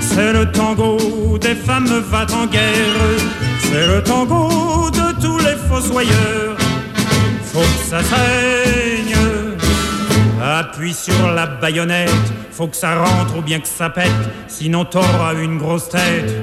C'est 0.00 0.32
le 0.32 0.50
tango 0.50 1.38
des 1.38 1.54
femmes 1.54 2.02
va 2.10 2.26
en 2.34 2.46
guerre, 2.46 3.20
c'est 3.60 3.86
le 3.86 4.02
tango 4.02 4.90
de 4.90 5.20
tous 5.20 5.38
les 5.38 5.56
fossoyeurs. 5.68 6.56
Faut 7.52 7.60
que 7.60 7.90
ça 7.90 8.02
saigne, 8.02 9.16
appuie 10.42 10.94
sur 10.94 11.32
la 11.32 11.46
baïonnette, 11.46 12.10
faut 12.50 12.66
que 12.66 12.76
ça 12.76 12.96
rentre 12.96 13.36
ou 13.38 13.42
bien 13.42 13.60
que 13.60 13.68
ça 13.68 13.90
pète, 13.90 14.10
sinon 14.48 14.84
t'auras 14.84 15.34
une 15.34 15.58
grosse 15.58 15.88
tête. 15.88 16.34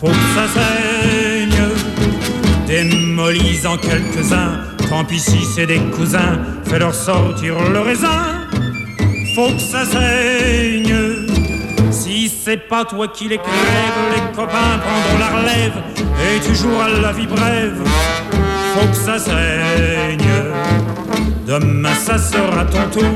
Faut 0.00 0.06
que 0.06 0.12
ça 0.34 0.46
saigne, 0.54 1.60
démolis 2.66 3.66
en 3.66 3.76
quelques-uns, 3.76 4.69
tant 4.90 5.04
pis 5.04 5.20
si 5.20 5.44
c'est 5.44 5.66
des 5.66 5.78
cousins, 5.96 6.38
fais-leur 6.64 6.92
sortir 6.92 7.54
le 7.72 7.80
raisin. 7.80 8.22
Faut 9.36 9.52
que 9.52 9.60
ça 9.60 9.84
saigne, 9.84 10.96
si 11.92 12.28
c'est 12.28 12.68
pas 12.68 12.84
toi 12.84 13.06
qui 13.06 13.28
les 13.28 13.38
crèves, 13.38 14.02
les 14.14 14.36
copains 14.36 14.78
prendront 14.84 15.18
la 15.20 15.28
relève, 15.38 15.76
et 15.96 16.40
tu 16.44 16.54
joueras 16.56 16.88
la 16.88 17.12
vie 17.12 17.28
brève. 17.28 17.80
Faut 18.74 18.88
que 18.88 18.96
ça 18.96 19.18
saigne, 19.20 20.32
demain 21.46 21.94
ça 21.94 22.18
sera 22.18 22.64
ton 22.64 22.98
tour, 22.98 23.14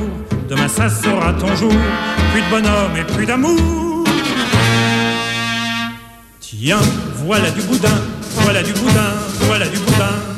demain 0.49 0.69
ça 0.69 0.89
sera 0.89 1.33
ton 1.33 1.57
jour, 1.57 1.75
plus 2.33 2.43
de 2.43 2.51
bonhomme 2.51 2.97
et 2.97 3.13
plus 3.13 3.27
d'amour. 3.27 4.05
Tiens, 6.39 6.79
voilà 7.27 7.51
du 7.51 7.63
boudin, 7.63 8.01
voilà 8.43 8.63
du 8.63 8.73
boudin, 8.73 9.13
voilà 9.41 9.67
du 9.67 9.79
boudin. 9.79 10.34